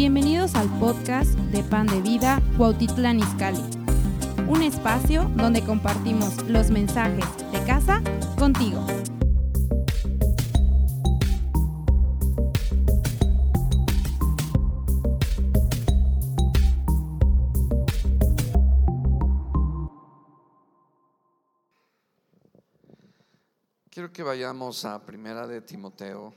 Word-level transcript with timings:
Bienvenidos 0.00 0.54
al 0.54 0.66
podcast 0.78 1.28
de 1.52 1.62
Pan 1.62 1.86
de 1.86 2.00
Vida 2.00 2.40
Cuautitlán 2.56 3.20
un 4.48 4.62
espacio 4.62 5.30
donde 5.36 5.62
compartimos 5.62 6.42
los 6.48 6.70
mensajes 6.70 7.26
de 7.52 7.62
casa 7.66 8.02
contigo. 8.38 8.82
Quiero 23.90 24.10
que 24.14 24.22
vayamos 24.22 24.86
a 24.86 25.04
Primera 25.04 25.46
de 25.46 25.60
Timoteo. 25.60 26.32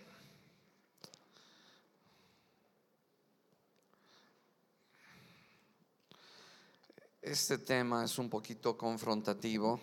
Este 7.34 7.58
tema 7.58 8.06
es 8.06 8.20
un 8.20 8.30
poquito 8.30 8.78
confrontativo. 8.78 9.80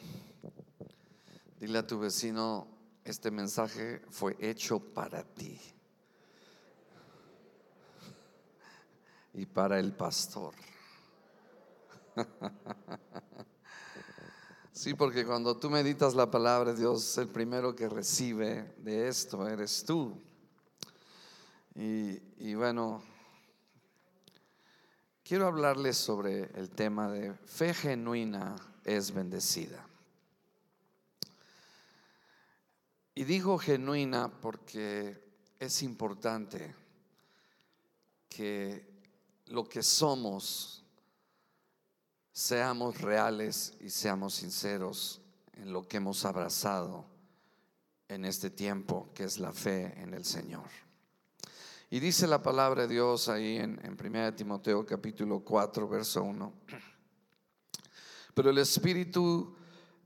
Dile 1.59 1.79
a 1.81 1.85
tu 1.85 1.99
vecino, 1.99 2.69
este 3.03 3.33
mensaje 3.33 4.03
fue 4.09 4.37
hecho 4.39 4.79
para 4.79 5.25
ti 5.25 5.61
y 9.35 9.47
para 9.47 9.81
el 9.81 9.93
pastor. 9.93 10.55
Sí, 14.73 14.95
porque 14.95 15.27
cuando 15.27 15.57
tú 15.57 15.69
meditas 15.69 16.15
la 16.15 16.31
palabra 16.31 16.73
de 16.73 16.79
Dios, 16.79 17.19
el 17.19 17.29
primero 17.29 17.75
que 17.75 17.89
recibe 17.89 18.73
de 18.79 19.09
esto 19.09 19.47
eres 19.47 19.85
tú. 19.85 20.15
Y, 21.75 22.19
y 22.39 22.55
bueno, 22.55 23.03
quiero 25.31 25.47
hablarles 25.47 25.97
sobre 25.97 26.51
el 26.59 26.71
tema 26.71 27.09
de 27.09 27.33
fe 27.33 27.73
genuina 27.73 28.57
es 28.83 29.15
bendecida. 29.15 29.87
Y 33.15 33.23
digo 33.23 33.57
genuina 33.57 34.29
porque 34.29 35.23
es 35.61 35.85
importante 35.85 36.75
que 38.29 38.85
lo 39.47 39.69
que 39.69 39.85
somos 39.85 40.85
seamos 42.33 43.01
reales 43.01 43.75
y 43.79 43.89
seamos 43.89 44.35
sinceros 44.35 45.21
en 45.53 45.73
lo 45.73 45.87
que 45.87 45.99
hemos 45.99 46.25
abrazado 46.25 47.07
en 48.09 48.25
este 48.25 48.51
tiempo, 48.51 49.13
que 49.15 49.23
es 49.23 49.39
la 49.39 49.53
fe 49.53 49.95
en 50.03 50.13
el 50.13 50.25
Señor. 50.25 50.90
Y 51.93 51.99
dice 51.99 52.29
la 52.29 52.41
palabra 52.41 52.83
de 52.83 52.95
Dios 52.95 53.29
ahí 53.29 53.57
en, 53.57 53.81
en 53.83 53.99
1 54.01 54.35
Timoteo 54.37 54.87
capítulo 54.87 55.41
4, 55.41 55.89
verso 55.89 56.23
1. 56.23 56.53
Pero 58.33 58.51
el 58.51 58.59
Espíritu 58.59 59.57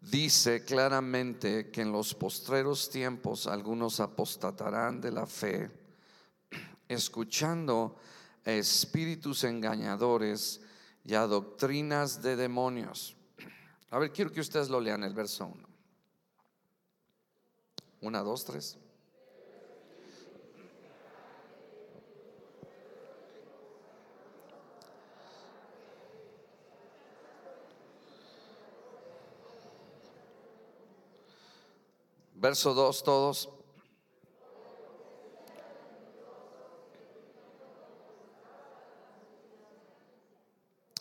dice 0.01 0.65
claramente 0.65 1.71
que 1.71 1.83
en 1.83 1.93
los 1.93 2.15
postreros 2.15 2.89
tiempos 2.89 3.47
algunos 3.47 4.01
apostatarán 4.01 5.03
de 5.03 5.13
la 5.13 5.27
fe, 5.27 5.71
escuchando 6.89 7.97
a 8.47 8.53
espíritus 8.53 9.45
engañadores 9.45 10.63
y 11.05 11.13
a 11.13 11.27
doctrinas 11.27 12.23
de 12.23 12.37
demonios. 12.37 13.15
A 13.91 13.99
ver, 13.99 14.11
quiero 14.11 14.33
que 14.33 14.41
ustedes 14.41 14.71
lo 14.71 14.81
lean 14.81 15.05
el 15.05 15.13
verso 15.13 15.47
1. 15.47 15.69
Una, 18.01 18.21
dos, 18.21 18.47
tres. 18.47 18.79
Verso 32.45 32.75
2 32.75 33.03
todos. 33.05 33.49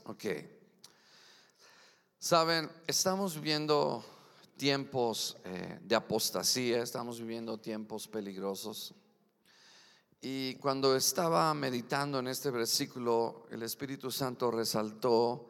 Ok. 0.05 0.25
Saben, 2.17 2.71
estamos 2.87 3.35
viviendo 3.35 4.05
tiempos 4.55 5.35
eh, 5.43 5.79
de 5.83 5.95
apostasía, 5.95 6.81
estamos 6.81 7.19
viviendo 7.19 7.59
tiempos 7.59 8.07
peligrosos. 8.07 8.93
Y 10.21 10.55
cuando 10.55 10.95
estaba 10.95 11.53
meditando 11.53 12.19
en 12.19 12.29
este 12.29 12.51
versículo, 12.51 13.47
el 13.51 13.63
Espíritu 13.63 14.09
Santo 14.11 14.49
resaltó 14.49 15.49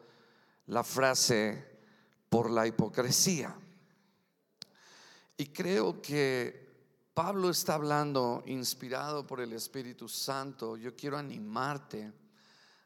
la 0.66 0.82
frase 0.82 1.78
por 2.28 2.50
la 2.50 2.66
hipocresía. 2.66 3.56
Y 5.36 5.46
creo 5.46 6.00
que 6.00 6.64
Pablo 7.12 7.50
está 7.50 7.74
hablando 7.74 8.42
inspirado 8.46 9.26
por 9.26 9.40
el 9.40 9.52
Espíritu 9.52 10.08
Santo. 10.08 10.76
Yo 10.76 10.94
quiero 10.94 11.16
animarte 11.16 12.12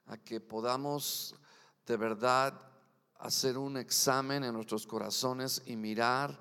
a 0.06 0.16
que 0.16 0.41
podamos 0.41 1.34
de 1.87 1.97
verdad 1.97 2.58
hacer 3.19 3.58
un 3.58 3.76
examen 3.76 4.44
en 4.44 4.54
nuestros 4.54 4.87
corazones 4.87 5.62
y 5.66 5.76
mirar 5.76 6.38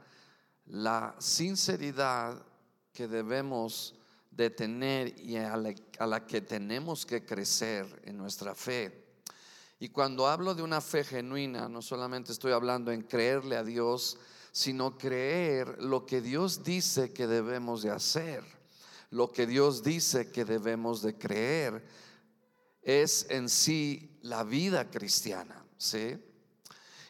la 0.68 1.16
sinceridad 1.20 2.42
que 2.94 3.08
debemos 3.08 3.96
de 4.32 4.50
tener 4.50 5.20
y 5.20 5.36
a 5.38 5.58
la, 5.58 6.28
que 6.28 6.42
tenemos 6.42 7.06
que 7.06 7.26
crecer 7.26 8.02
en 8.06 8.18
nuestra 8.18 8.54
fe. 8.54 9.06
Y 9.80 9.90
cuando 9.90 10.28
hablo 10.28 10.56
de 10.56 10.62
una 10.62 10.82
fe 10.82 11.04
genuina, 11.04 11.68
no 11.68 11.82
solamente 11.82 12.32
estoy 12.32 12.52
hablando 12.52 12.92
en 12.92 13.02
creerle 13.02 13.58
a 13.58 13.64
Dios, 13.64 14.18
sino 14.58 14.98
creer 14.98 15.84
lo 15.84 16.08
que 16.08 16.20
Dios 16.20 16.64
dice 16.64 17.14
que 17.14 17.28
debemos 17.28 17.84
de 17.84 17.92
hacer, 17.92 18.44
lo 19.12 19.32
que 19.32 19.46
Dios 19.46 19.84
dice 19.84 20.32
que 20.32 20.46
debemos 20.46 21.04
de 21.04 21.16
creer 21.16 21.86
es 22.82 23.28
en 23.30 23.50
sí 23.50 24.18
la 24.24 24.44
vida 24.44 24.90
cristiana, 24.90 25.64
¿sí? 25.78 26.18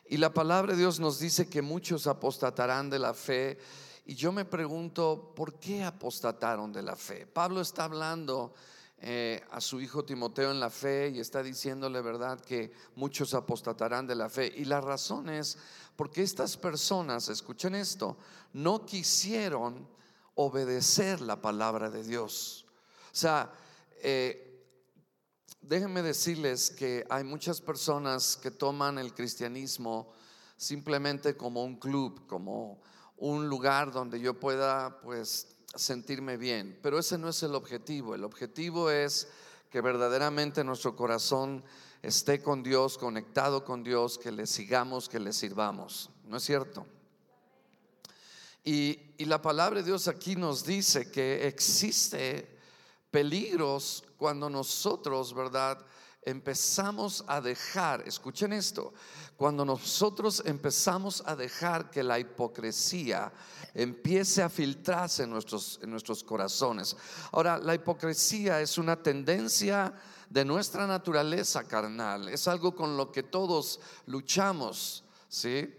Y 0.09 0.17
la 0.17 0.33
palabra 0.33 0.73
de 0.73 0.79
Dios 0.79 0.99
nos 0.99 1.19
dice 1.19 1.47
que 1.47 1.61
muchos 1.61 2.05
apostatarán 2.07 2.89
de 2.89 2.99
la 2.99 3.13
fe. 3.13 3.57
Y 4.05 4.15
yo 4.15 4.33
me 4.33 4.43
pregunto, 4.43 5.31
¿por 5.33 5.57
qué 5.57 5.85
apostataron 5.85 6.73
de 6.73 6.83
la 6.83 6.97
fe? 6.97 7.27
Pablo 7.27 7.61
está 7.61 7.85
hablando 7.85 8.53
eh, 8.99 9.43
a 9.51 9.61
su 9.61 9.79
hijo 9.79 10.03
Timoteo 10.03 10.49
en 10.49 10.59
la 10.59 10.71
fe 10.71 11.09
y 11.13 11.19
está 11.19 11.43
diciéndole, 11.43 12.01
¿verdad?, 12.01 12.41
que 12.41 12.71
muchos 12.95 13.35
apostatarán 13.35 14.07
de 14.07 14.15
la 14.15 14.27
fe. 14.27 14.51
Y 14.55 14.65
la 14.65 14.81
razón 14.81 15.29
es 15.29 15.57
porque 15.95 16.23
estas 16.23 16.57
personas, 16.57 17.29
escuchen 17.29 17.75
esto, 17.75 18.17
no 18.53 18.85
quisieron 18.85 19.87
obedecer 20.33 21.21
la 21.21 21.41
palabra 21.41 21.89
de 21.89 22.03
Dios. 22.03 22.65
O 23.11 23.15
sea, 23.15 23.51
eh, 24.01 24.65
déjenme 25.61 26.01
decirles 26.01 26.71
que 26.71 27.05
hay 27.09 27.23
muchas 27.23 27.61
personas 27.61 28.37
que 28.37 28.51
toman 28.51 28.97
el 28.97 29.13
cristianismo 29.13 30.11
simplemente 30.55 31.37
como 31.37 31.63
un 31.63 31.77
club, 31.77 32.25
como 32.25 32.81
un 33.17 33.47
lugar 33.47 33.91
donde 33.91 34.19
yo 34.19 34.39
pueda 34.39 35.01
pues 35.01 35.56
sentirme 35.77 36.37
bien, 36.37 36.77
pero 36.81 36.99
ese 36.99 37.17
no 37.17 37.29
es 37.29 37.41
el 37.43 37.55
objetivo. 37.55 38.15
El 38.15 38.23
objetivo 38.23 38.89
es 38.89 39.27
que 39.69 39.81
verdaderamente 39.81 40.63
nuestro 40.63 40.95
corazón 40.95 41.63
esté 42.01 42.41
con 42.41 42.63
Dios, 42.63 42.97
conectado 42.97 43.63
con 43.63 43.83
Dios, 43.83 44.17
que 44.17 44.31
le 44.31 44.47
sigamos, 44.47 45.09
que 45.09 45.19
le 45.19 45.33
sirvamos. 45.33 46.09
¿No 46.25 46.37
es 46.37 46.43
cierto? 46.43 46.85
Y, 48.63 48.99
y 49.17 49.25
la 49.25 49.41
palabra 49.41 49.79
de 49.79 49.85
Dios 49.85 50.07
aquí 50.07 50.35
nos 50.35 50.65
dice 50.65 51.09
que 51.09 51.47
existe 51.47 52.57
peligros 53.11 54.03
cuando 54.17 54.49
nosotros, 54.49 55.33
¿verdad? 55.33 55.85
Empezamos 56.27 57.23
a 57.25 57.39
dejar, 57.39 58.05
escuchen 58.05 58.51
esto, 58.51 58.93
cuando 59.37 59.63
nosotros 59.63 60.43
empezamos 60.45 61.23
a 61.25 61.37
dejar 61.37 61.89
que 61.89 62.03
la 62.03 62.19
hipocresía 62.19 63.31
empiece 63.73 64.43
a 64.43 64.49
filtrarse 64.49 65.23
en 65.23 65.29
nuestros, 65.29 65.79
en 65.81 65.89
nuestros 65.89 66.25
corazones. 66.25 66.97
Ahora, 67.31 67.57
la 67.57 67.75
hipocresía 67.75 68.59
es 68.59 68.77
una 68.77 69.01
tendencia 69.01 69.93
de 70.29 70.43
nuestra 70.43 70.85
naturaleza 70.85 71.63
carnal, 71.63 72.27
es 72.27 72.45
algo 72.49 72.75
con 72.75 72.97
lo 72.97 73.09
que 73.09 73.23
todos 73.23 73.79
luchamos, 74.07 75.05
¿sí? 75.29 75.73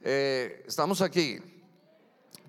Eh, 0.00 0.64
estamos 0.66 1.02
aquí, 1.02 1.38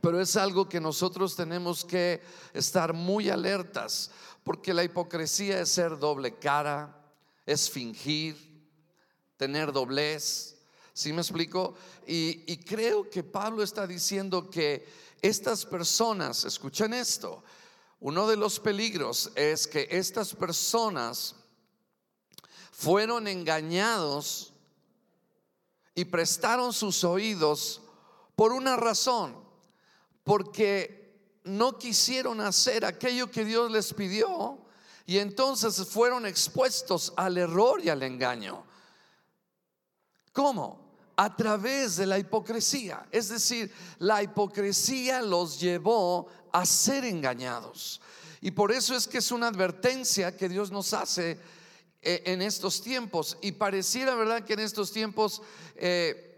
pero 0.01 0.19
es 0.19 0.35
algo 0.35 0.67
que 0.67 0.81
nosotros 0.81 1.35
tenemos 1.35 1.85
que 1.85 2.23
estar 2.55 2.91
muy 2.93 3.29
alertas, 3.29 4.09
porque 4.43 4.73
la 4.73 4.83
hipocresía 4.83 5.59
es 5.59 5.69
ser 5.69 5.99
doble 5.99 6.39
cara, 6.39 7.04
es 7.45 7.69
fingir, 7.69 8.35
tener 9.37 9.71
doblez. 9.71 10.55
¿Sí 10.93 11.11
me 11.11 11.21
explico? 11.21 11.75
Y, 12.07 12.43
y 12.51 12.57
creo 12.57 13.09
que 13.09 13.23
Pablo 13.23 13.63
está 13.63 13.85
diciendo 13.85 14.49
que 14.49 14.87
estas 15.21 15.65
personas, 15.65 16.45
escuchen 16.45 16.93
esto, 16.93 17.43
uno 17.99 18.27
de 18.27 18.37
los 18.37 18.59
peligros 18.59 19.31
es 19.35 19.67
que 19.67 19.87
estas 19.89 20.33
personas 20.33 21.35
fueron 22.71 23.27
engañados 23.27 24.53
y 25.95 26.05
prestaron 26.05 26.73
sus 26.73 27.03
oídos 27.03 27.81
por 28.35 28.51
una 28.51 28.75
razón, 28.75 29.35
porque 30.23 31.39
no 31.45 31.77
quisieron 31.77 32.41
hacer 32.41 32.83
aquello 32.83 33.31
que 33.31 33.45
Dios 33.45 33.71
les 33.71 33.93
pidió 33.93 34.64
y 35.05 35.19
entonces 35.19 35.87
fueron 35.87 36.25
expuestos 36.25 37.13
al 37.15 37.37
error 37.37 37.79
y 37.83 37.89
al 37.89 38.01
engaño. 38.01 38.63
¿Cómo? 40.31 40.83
A 41.15 41.35
través 41.35 41.95
de 41.97 42.05
la 42.05 42.17
hipocresía. 42.17 43.05
Es 43.11 43.29
decir, 43.29 43.71
la 43.99 44.23
hipocresía 44.23 45.21
los 45.21 45.59
llevó 45.59 46.27
a 46.51 46.65
ser 46.65 47.05
engañados. 47.05 48.01
Y 48.41 48.51
por 48.51 48.71
eso 48.71 48.95
es 48.95 49.07
que 49.07 49.19
es 49.19 49.31
una 49.31 49.47
advertencia 49.47 50.35
que 50.35 50.49
Dios 50.49 50.71
nos 50.71 50.93
hace 50.93 51.39
eh, 52.01 52.23
en 52.25 52.41
estos 52.41 52.81
tiempos. 52.81 53.37
Y 53.41 53.53
pareciera, 53.53 54.15
¿verdad?, 54.15 54.43
que 54.43 54.53
en 54.53 54.59
estos 54.59 54.91
tiempos 54.91 55.41
eh, 55.75 56.34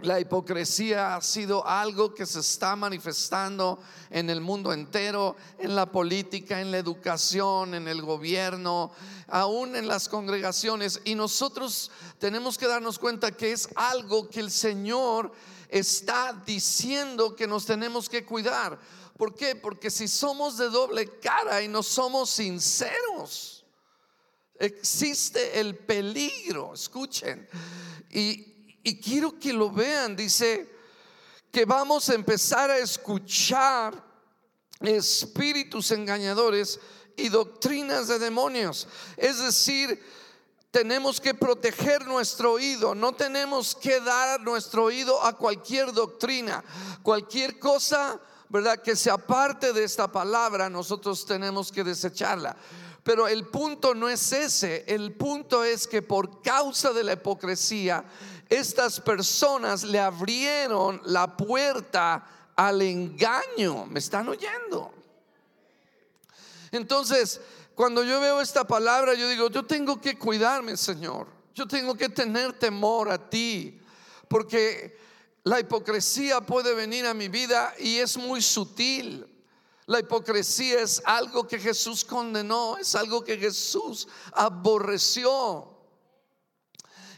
la 0.00 0.20
hipocresía 0.20 1.14
ha 1.14 1.22
sido 1.22 1.66
algo 1.66 2.14
que 2.14 2.26
se 2.26 2.40
está 2.40 2.74
manifestando 2.76 3.78
en 4.10 4.28
el 4.28 4.40
mundo 4.40 4.72
entero, 4.72 5.36
en 5.58 5.76
la 5.76 5.90
política, 5.90 6.60
en 6.60 6.70
la 6.70 6.78
educación, 6.78 7.74
en 7.74 7.86
el 7.86 8.02
gobierno, 8.02 8.92
aún 9.28 9.76
en 9.76 9.86
las 9.86 10.08
congregaciones. 10.08 11.00
Y 11.04 11.14
nosotros 11.14 11.90
tenemos 12.18 12.58
que 12.58 12.66
darnos 12.66 12.98
cuenta 12.98 13.30
que 13.32 13.52
es 13.52 13.68
algo 13.76 14.28
que 14.28 14.40
el 14.40 14.50
Señor 14.50 15.32
está 15.68 16.42
diciendo 16.44 17.34
que 17.34 17.46
nos 17.46 17.64
tenemos 17.64 18.08
que 18.08 18.24
cuidar. 18.24 18.78
¿Por 19.16 19.34
qué? 19.34 19.54
Porque 19.54 19.90
si 19.90 20.08
somos 20.08 20.58
de 20.58 20.70
doble 20.70 21.18
cara 21.20 21.62
y 21.62 21.68
no 21.68 21.84
somos 21.84 22.30
sinceros, 22.30 23.64
existe 24.58 25.60
el 25.60 25.76
peligro, 25.76 26.74
escuchen. 26.74 27.48
Y, 28.10 28.53
quiero 28.92 29.38
que 29.38 29.52
lo 29.52 29.70
vean, 29.70 30.14
dice 30.14 30.70
que 31.50 31.64
vamos 31.64 32.08
a 32.08 32.14
empezar 32.14 32.70
a 32.70 32.78
escuchar 32.78 33.94
espíritus 34.80 35.90
engañadores 35.92 36.78
y 37.16 37.28
doctrinas 37.28 38.08
de 38.08 38.18
demonios. 38.18 38.88
Es 39.16 39.38
decir, 39.38 40.02
tenemos 40.70 41.20
que 41.20 41.34
proteger 41.34 42.04
nuestro 42.06 42.52
oído, 42.52 42.94
no 42.94 43.12
tenemos 43.12 43.76
que 43.76 44.00
dar 44.00 44.40
nuestro 44.40 44.84
oído 44.84 45.22
a 45.24 45.36
cualquier 45.36 45.92
doctrina, 45.92 46.64
cualquier 47.02 47.60
cosa, 47.60 48.20
¿verdad? 48.48 48.82
Que 48.82 48.96
se 48.96 49.10
aparte 49.10 49.72
de 49.72 49.84
esta 49.84 50.10
palabra, 50.10 50.68
nosotros 50.68 51.24
tenemos 51.24 51.70
que 51.70 51.84
desecharla. 51.84 52.56
Pero 53.04 53.28
el 53.28 53.46
punto 53.46 53.94
no 53.94 54.08
es 54.08 54.32
ese, 54.32 54.84
el 54.88 55.14
punto 55.14 55.62
es 55.62 55.86
que 55.86 56.02
por 56.02 56.42
causa 56.42 56.92
de 56.92 57.04
la 57.04 57.12
hipocresía, 57.12 58.04
estas 58.48 59.00
personas 59.00 59.84
le 59.84 59.98
abrieron 59.98 61.00
la 61.04 61.36
puerta 61.36 62.52
al 62.56 62.82
engaño. 62.82 63.86
¿Me 63.86 63.98
están 63.98 64.28
oyendo? 64.28 64.92
Entonces, 66.70 67.40
cuando 67.74 68.04
yo 68.04 68.20
veo 68.20 68.40
esta 68.40 68.64
palabra, 68.64 69.14
yo 69.14 69.28
digo, 69.28 69.48
yo 69.50 69.64
tengo 69.64 70.00
que 70.00 70.18
cuidarme, 70.18 70.76
Señor. 70.76 71.26
Yo 71.54 71.66
tengo 71.66 71.94
que 71.94 72.08
tener 72.08 72.52
temor 72.52 73.08
a 73.10 73.30
ti, 73.30 73.80
porque 74.28 74.98
la 75.44 75.60
hipocresía 75.60 76.40
puede 76.40 76.74
venir 76.74 77.06
a 77.06 77.14
mi 77.14 77.28
vida 77.28 77.74
y 77.78 77.98
es 77.98 78.16
muy 78.16 78.42
sutil. 78.42 79.26
La 79.86 80.00
hipocresía 80.00 80.80
es 80.80 81.02
algo 81.04 81.46
que 81.46 81.58
Jesús 81.58 82.04
condenó, 82.04 82.76
es 82.78 82.94
algo 82.94 83.22
que 83.22 83.36
Jesús 83.36 84.08
aborreció. 84.32 85.73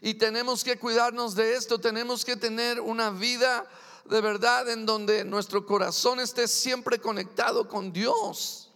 Y 0.00 0.14
tenemos 0.14 0.62
que 0.64 0.78
cuidarnos 0.78 1.34
de 1.34 1.54
esto, 1.54 1.78
tenemos 1.78 2.25
que 2.25 2.37
tener 2.37 2.81
una 2.81 3.10
vida 3.10 3.66
de 4.04 4.20
verdad 4.20 4.69
en 4.70 4.87
donde 4.87 5.25
nuestro 5.25 5.66
corazón 5.66 6.20
esté 6.20 6.46
siempre 6.48 7.00
conectado 7.00 7.69
con 7.69 7.93
Dios. 7.93 8.70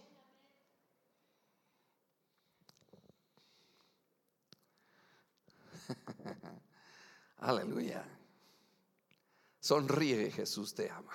Aleluya. 7.37 8.03
Sonríe, 9.59 10.31
Jesús 10.31 10.73
te 10.73 10.89
ama. 10.89 11.13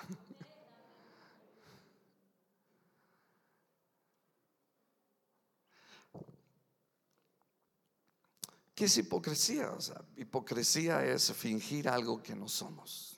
¿Qué 8.77 8.85
es 8.85 8.95
hipocresía? 8.95 9.71
O 9.71 9.81
sea, 9.81 9.99
hipocresía 10.17 11.03
es 11.03 11.33
fingir 11.33 11.89
algo 11.89 12.21
que 12.21 12.35
no 12.35 12.47
somos. 12.47 13.17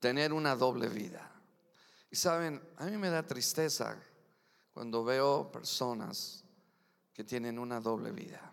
Tener 0.00 0.32
una 0.32 0.56
doble 0.56 0.88
vida. 0.88 1.30
Y 2.10 2.16
saben, 2.16 2.60
a 2.76 2.86
mí 2.86 2.96
me 2.96 3.08
da 3.08 3.24
tristeza 3.24 3.96
cuando 4.72 5.04
veo 5.04 5.52
personas 5.52 6.42
que 7.12 7.22
tienen 7.22 7.56
una 7.56 7.78
doble 7.78 8.10
vida, 8.10 8.52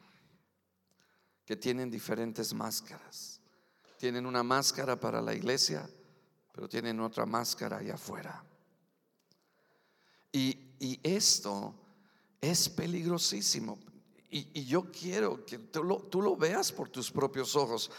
que 1.43 1.55
tienen 1.55 1.89
diferentes 1.89 2.53
máscaras. 2.53 3.41
Tienen 3.97 4.27
una 4.27 4.43
máscara 4.43 4.99
para 4.99 5.23
la 5.23 5.33
iglesia, 5.33 5.89
pero 6.51 6.69
tienen 6.69 6.99
otra 6.99 7.25
máscara 7.25 7.77
allá 7.77 7.95
afuera. 7.95 8.45
Y, 10.31 10.75
y 10.79 10.99
esto 11.01 11.73
es 12.39 12.69
peligrosísimo. 12.69 13.79
Y, 14.35 14.65
yo 14.65 14.91
quiero 14.91 15.45
que 15.45 15.59
tú 15.59 15.83
lo, 15.83 15.97
tú 15.97 16.19
lo 16.19 16.35
veas 16.35 16.71
por 16.71 16.89
tus 16.89 17.11
propios 17.11 17.55
ojos, 17.55 17.91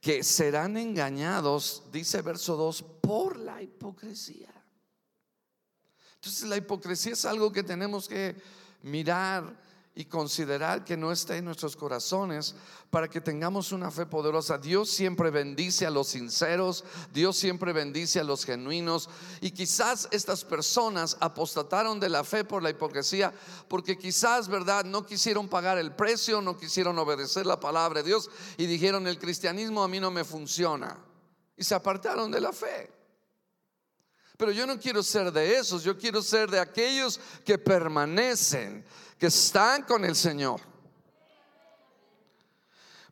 que 0.00 0.22
serán 0.22 0.76
engañados, 0.76 1.82
dice 1.90 2.22
verso 2.22 2.56
2, 2.56 2.82
por 3.00 3.36
la 3.36 3.60
hipocresía. 3.60 4.54
Entonces 6.14 6.48
la 6.48 6.56
hipocresía 6.56 7.14
es 7.14 7.24
algo 7.24 7.50
que 7.50 7.64
tenemos 7.64 8.06
que 8.08 8.36
mirar 8.82 9.60
y 9.96 10.06
considerar 10.06 10.84
que 10.84 10.96
no 10.96 11.12
está 11.12 11.36
en 11.36 11.44
nuestros 11.44 11.76
corazones 11.76 12.56
para 12.90 13.08
que 13.08 13.20
tengamos 13.20 13.70
una 13.70 13.92
fe 13.92 14.06
poderosa. 14.06 14.58
Dios 14.58 14.90
siempre 14.90 15.30
bendice 15.30 15.86
a 15.86 15.90
los 15.90 16.08
sinceros, 16.08 16.84
Dios 17.12 17.36
siempre 17.36 17.72
bendice 17.72 18.18
a 18.18 18.24
los 18.24 18.44
genuinos 18.44 19.08
y 19.40 19.52
quizás 19.52 20.08
estas 20.10 20.44
personas 20.44 21.16
apostataron 21.20 22.00
de 22.00 22.08
la 22.08 22.24
fe 22.24 22.44
por 22.44 22.62
la 22.62 22.70
hipocresía 22.70 23.32
porque 23.68 23.96
quizás, 23.96 24.48
¿verdad? 24.48 24.84
No 24.84 25.06
quisieron 25.06 25.48
pagar 25.48 25.78
el 25.78 25.92
precio, 25.92 26.42
no 26.42 26.56
quisieron 26.56 26.98
obedecer 26.98 27.46
la 27.46 27.60
palabra 27.60 28.02
de 28.02 28.08
Dios 28.08 28.30
y 28.56 28.66
dijeron, 28.66 29.06
el 29.06 29.18
cristianismo 29.18 29.84
a 29.84 29.88
mí 29.88 30.00
no 30.00 30.10
me 30.10 30.24
funciona 30.24 30.98
y 31.56 31.62
se 31.62 31.74
apartaron 31.74 32.32
de 32.32 32.40
la 32.40 32.52
fe. 32.52 32.90
Pero 34.36 34.50
yo 34.50 34.66
no 34.66 34.80
quiero 34.80 35.04
ser 35.04 35.30
de 35.30 35.56
esos, 35.56 35.84
yo 35.84 35.96
quiero 35.96 36.20
ser 36.20 36.50
de 36.50 36.58
aquellos 36.58 37.20
que 37.44 37.56
permanecen 37.56 38.84
que 39.18 39.26
están 39.26 39.82
con 39.82 40.04
el 40.04 40.16
Señor. 40.16 40.60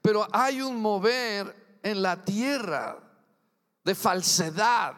Pero 0.01 0.27
hay 0.33 0.61
un 0.61 0.81
mover 0.81 1.79
en 1.83 2.03
la 2.03 2.23
tierra 2.25 2.99
de 3.85 3.95
falsedad, 3.95 4.95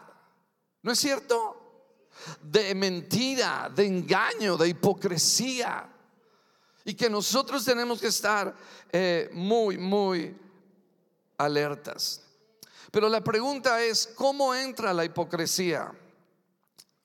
¿no 0.83 0.93
es 0.93 0.99
cierto? 0.99 1.61
De 2.41 2.75
mentira, 2.75 3.71
de 3.75 3.87
engaño, 3.87 4.57
de 4.57 4.69
hipocresía. 4.69 5.91
Y 6.87 6.95
que 6.95 7.09
nosotros 7.09 7.65
tenemos 7.65 8.01
que 8.01 8.09
estar 8.09 8.55
eh, 8.93 9.31
muy, 9.33 9.79
muy 9.79 10.37
alertas. 11.39 12.23
Pero 12.91 13.09
la 13.09 13.23
pregunta 13.23 13.83
es, 13.83 14.07
¿cómo 14.15 14.55
entra 14.55 14.93
la 14.93 15.05
hipocresía? 15.05 15.93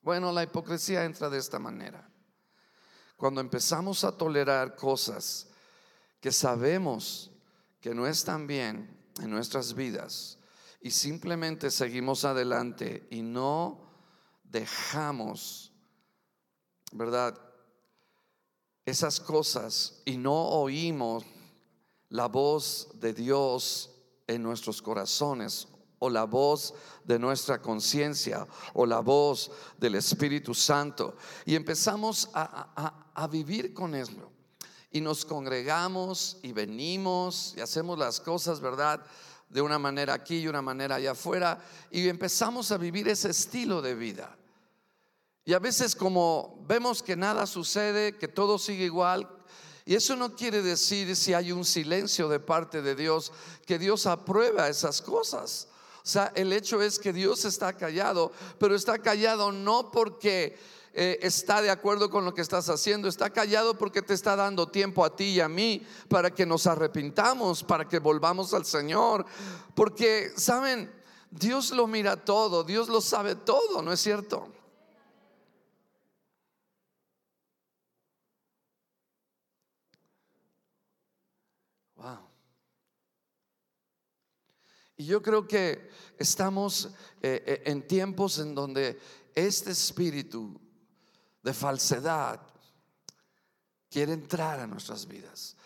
Bueno, 0.02 0.32
la 0.32 0.42
hipocresía 0.42 1.04
entra 1.04 1.28
de 1.28 1.38
esta 1.38 1.58
manera 1.58 2.09
cuando 3.20 3.42
empezamos 3.42 4.02
a 4.04 4.16
tolerar 4.16 4.74
cosas 4.74 5.46
que 6.22 6.32
sabemos 6.32 7.30
que 7.78 7.94
no 7.94 8.06
están 8.06 8.46
bien 8.46 8.96
en 9.20 9.30
nuestras 9.30 9.74
vidas 9.74 10.38
y 10.80 10.90
simplemente 10.90 11.70
seguimos 11.70 12.24
adelante 12.24 13.06
y 13.10 13.20
no 13.20 13.92
dejamos, 14.42 15.70
¿verdad? 16.92 17.38
Esas 18.86 19.20
cosas 19.20 20.00
y 20.06 20.16
no 20.16 20.48
oímos 20.48 21.22
la 22.08 22.24
voz 22.24 22.88
de 22.94 23.12
Dios 23.12 23.90
en 24.28 24.42
nuestros 24.42 24.80
corazones 24.80 25.68
o 26.00 26.10
la 26.10 26.24
voz 26.24 26.74
de 27.04 27.18
nuestra 27.18 27.60
conciencia 27.60 28.46
o 28.74 28.84
la 28.86 29.00
voz 29.00 29.50
del 29.78 29.94
Espíritu 29.94 30.54
Santo. 30.54 31.16
Y 31.44 31.54
empezamos 31.54 32.28
a, 32.34 33.28
vivir 33.30 33.72
con 33.72 33.94
eso. 33.94 34.32
Y 34.90 35.00
nos 35.00 35.24
congregamos 35.24 36.38
y 36.42 36.52
venimos 36.52 37.54
y 37.56 37.60
hacemos 37.60 37.98
las 37.98 38.18
cosas, 38.18 38.60
¿verdad? 38.60 39.04
De 39.48 39.60
una 39.60 39.78
manera 39.78 40.14
aquí 40.14 40.38
y 40.38 40.48
una 40.48 40.62
manera 40.62 40.96
allá 40.96 41.12
afuera. 41.12 41.62
Y 41.90 42.08
empezamos 42.08 42.72
a 42.72 42.78
vivir 42.78 43.06
ese 43.06 43.30
estilo 43.30 43.82
de 43.82 43.94
vida. 43.94 44.36
Y 45.44 45.52
a 45.52 45.58
veces 45.58 45.94
como 45.94 46.64
vemos 46.66 47.02
que 47.02 47.14
nada 47.14 47.46
sucede, 47.46 48.16
que 48.16 48.28
todo 48.28 48.58
sigue 48.58 48.84
igual, 48.84 49.28
Y 49.86 49.94
eso 49.94 50.14
no 50.14 50.36
quiere 50.36 50.62
decir 50.62 51.16
si 51.16 51.34
hay 51.34 51.50
un 51.50 51.64
silencio 51.64 52.28
de 52.28 52.38
parte 52.38 52.80
de 52.80 52.94
Dios, 52.94 53.32
que 53.66 53.78
Dios 53.78 54.06
aprueba 54.06 54.68
esas 54.68 55.02
cosas. 55.02 55.69
O 56.02 56.08
sea, 56.08 56.32
el 56.34 56.52
hecho 56.52 56.80
es 56.80 56.98
que 56.98 57.12
Dios 57.12 57.44
está 57.44 57.74
callado, 57.74 58.32
pero 58.58 58.74
está 58.74 58.98
callado 58.98 59.52
no 59.52 59.90
porque 59.90 60.58
eh, 60.92 61.18
está 61.22 61.62
de 61.62 61.70
acuerdo 61.70 62.10
con 62.10 62.24
lo 62.24 62.34
que 62.34 62.40
estás 62.40 62.68
haciendo, 62.68 63.06
está 63.06 63.30
callado 63.30 63.78
porque 63.78 64.02
te 64.02 64.14
está 64.14 64.34
dando 64.34 64.68
tiempo 64.68 65.04
a 65.04 65.14
ti 65.14 65.24
y 65.24 65.40
a 65.40 65.48
mí 65.48 65.86
para 66.08 66.32
que 66.32 66.46
nos 66.46 66.66
arrepintamos, 66.66 67.62
para 67.62 67.86
que 67.86 67.98
volvamos 67.98 68.54
al 68.54 68.64
Señor. 68.64 69.24
Porque, 69.74 70.32
¿saben? 70.36 70.90
Dios 71.30 71.70
lo 71.70 71.86
mira 71.86 72.16
todo, 72.24 72.64
Dios 72.64 72.88
lo 72.88 73.00
sabe 73.00 73.36
todo, 73.36 73.82
¿no 73.82 73.92
es 73.92 74.00
cierto? 74.00 74.48
Wow. 81.94 82.18
Y 84.96 85.06
yo 85.06 85.22
creo 85.22 85.46
que 85.46 85.89
estamos 86.20 86.90
eh, 87.22 87.42
eh, 87.46 87.62
en 87.64 87.86
tiempos 87.86 88.38
en 88.38 88.54
donde 88.54 89.00
este 89.34 89.70
espíritu 89.70 90.60
de 91.42 91.54
falsedad 91.54 92.40
quiere 93.88 94.12
entrar 94.12 94.60
a 94.60 94.66
nuestras 94.66 95.06
vidas. 95.08 95.56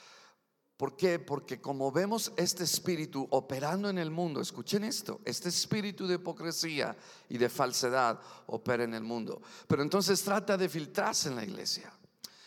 ¿Por 0.76 0.96
qué? 0.96 1.18
Porque 1.18 1.60
como 1.60 1.90
vemos 1.90 2.32
este 2.36 2.64
espíritu 2.64 3.26
operando 3.30 3.90
en 3.90 3.98
el 3.98 4.10
mundo, 4.10 4.40
escuchen 4.40 4.84
esto, 4.84 5.20
este 5.24 5.48
espíritu 5.48 6.06
de 6.06 6.14
hipocresía 6.14 6.96
y 7.28 7.36
de 7.36 7.48
falsedad 7.48 8.20
opera 8.46 8.84
en 8.84 8.94
el 8.94 9.02
mundo. 9.02 9.42
Pero 9.66 9.82
entonces 9.82 10.22
trata 10.22 10.56
de 10.56 10.68
filtrarse 10.68 11.28
en 11.28 11.36
la 11.36 11.44
iglesia. 11.44 11.92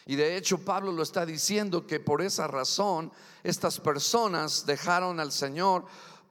Y 0.06 0.16
de 0.16 0.38
hecho 0.38 0.58
Pablo 0.60 0.94
lo 0.94 1.04
está 1.04 1.26
diciendo 1.26 1.86
que 1.86 2.00
por 2.00 2.22
esa 2.22 2.48
razón 2.48 3.12
estas 3.44 3.80
personas 3.80 4.66
dejaron 4.66 5.20
al 5.20 5.34
Señor 5.34 5.86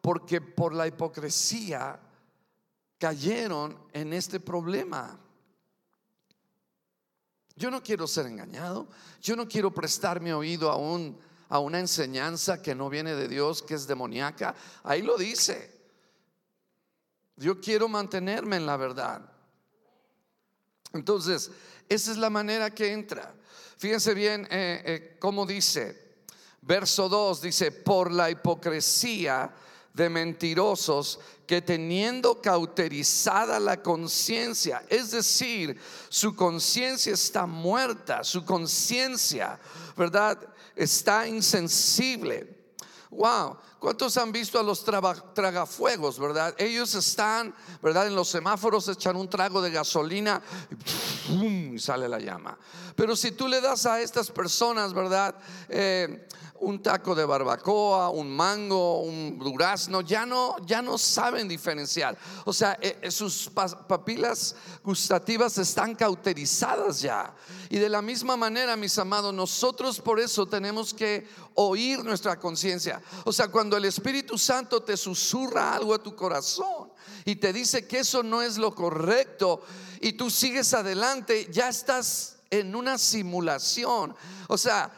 porque 0.07 0.41
por 0.41 0.73
la 0.73 0.87
hipocresía 0.87 1.99
cayeron 2.97 3.77
en 3.93 4.13
este 4.13 4.39
problema. 4.39 5.19
Yo 7.57 7.73
no 7.73 7.83
quiero 7.83 8.07
ser 8.07 8.27
engañado, 8.27 8.87
yo 9.21 9.35
no 9.35 9.49
quiero 9.49 9.75
prestar 9.75 10.21
mi 10.21 10.31
oído 10.31 10.71
a, 10.71 10.77
un, 10.77 11.19
a 11.49 11.59
una 11.59 11.81
enseñanza 11.81 12.63
que 12.63 12.73
no 12.73 12.89
viene 12.89 13.17
de 13.17 13.27
Dios, 13.27 13.65
que 13.65 13.75
es 13.75 13.89
demoníaca. 13.89 14.55
Ahí 14.85 15.03
lo 15.03 15.19
dice. 15.19 15.75
Yo 17.35 17.61
quiero 17.61 17.89
mantenerme 17.89 18.59
en 18.59 18.67
la 18.67 18.77
verdad. 18.77 19.29
Entonces, 20.93 21.51
esa 21.89 22.13
es 22.13 22.17
la 22.17 22.31
manera 22.31 22.73
que 22.73 22.93
entra. 22.93 23.35
Fíjense 23.77 24.15
bien 24.15 24.47
eh, 24.53 24.83
eh, 24.87 25.17
cómo 25.19 25.45
dice, 25.45 26.23
verso 26.61 27.09
2 27.09 27.43
dice, 27.43 27.73
por 27.73 28.13
la 28.13 28.31
hipocresía 28.31 29.53
de 29.97 30.11
mentirosos 30.11 31.19
que 31.47 31.63
teniendo 31.63 32.43
cauterizada 32.43 33.59
la 33.59 33.83
conciencia, 33.83 34.85
es 34.91 35.11
decir, 35.11 35.81
su 36.11 36.37
conciencia 36.37 37.15
está 37.15 37.47
muerta, 37.47 38.23
su 38.23 38.45
conciencia, 38.45 39.59
¿verdad? 39.97 40.39
Está 40.75 41.27
insensible. 41.27 42.56
Wow, 43.11 43.57
¿cuántos 43.79 44.17
han 44.17 44.33
visto 44.33 44.59
a 44.59 44.63
los 44.63 44.85
tragafuegos, 44.85 46.19
verdad? 46.19 46.55
Ellos 46.59 46.95
están, 46.95 47.55
¿verdad? 47.81 48.09
En 48.09 48.17
los 48.17 48.29
semáforos 48.29 48.89
echan 48.89 49.17
un 49.17 49.29
trago 49.29 49.63
de 49.63 49.71
gasolina 49.71 50.43
y 51.29 51.79
sale 51.79 52.09
la 52.09 52.19
llama. 52.19 52.59
Pero 52.97 53.15
si 53.15 53.33
tú 53.33 53.47
le 53.47 53.61
das 53.61 53.87
a 53.87 54.01
estas 54.01 54.31
personas, 54.31 54.93
¿verdad? 54.93 55.37
Eh, 55.69 56.27
un 56.61 56.83
taco 56.83 57.15
de 57.15 57.25
barbacoa, 57.25 58.11
un 58.11 58.35
mango, 58.35 59.01
un 59.01 59.39
durazno, 59.39 60.01
ya 60.01 60.25
no, 60.25 60.57
ya 60.65 60.83
no 60.83 60.99
saben 60.99 61.49
diferenciar. 61.49 62.17
O 62.45 62.53
sea, 62.53 62.79
eh, 62.81 62.99
eh, 63.03 63.11
sus 63.11 63.51
papilas 63.51 64.57
gustativas 64.83 65.59
están 65.59 65.95
cauterizadas 65.95 67.01
ya. 67.01 67.35
Y 67.69 67.79
de 67.79 67.89
la 67.89 68.03
misma 68.03 68.37
manera, 68.37 68.77
mis 68.77 68.99
amados, 68.99 69.35
nosotros 69.35 70.01
por 70.01 70.21
eso 70.21 70.47
tenemos 70.47 70.95
que 70.95 71.29
oír 71.55 72.05
nuestra 72.05 72.39
conciencia. 72.39 73.03
O 73.25 73.33
sea, 73.33 73.49
cuando 73.49 73.77
el 73.77 73.85
Espíritu 73.85 74.39
Santo 74.39 74.83
te 74.83 74.97
susurra 74.97 75.75
algo 75.75 75.95
a 75.95 76.03
tu 76.03 76.15
corazón 76.15 76.91
y 77.25 77.37
te 77.37 77.53
dice 77.53 77.87
que 77.87 78.01
eso 78.01 78.23
no 78.23 78.43
es 78.43 78.57
lo 78.59 78.75
correcto 78.75 79.63
y 80.01 80.13
tú 80.13 80.31
sigues 80.31 80.75
adelante, 80.75 81.49
ya 81.51 81.69
estás 81.69 82.37
en 82.51 82.75
una 82.75 82.99
simulación. 82.99 84.15
O 84.49 84.59
sea, 84.59 84.93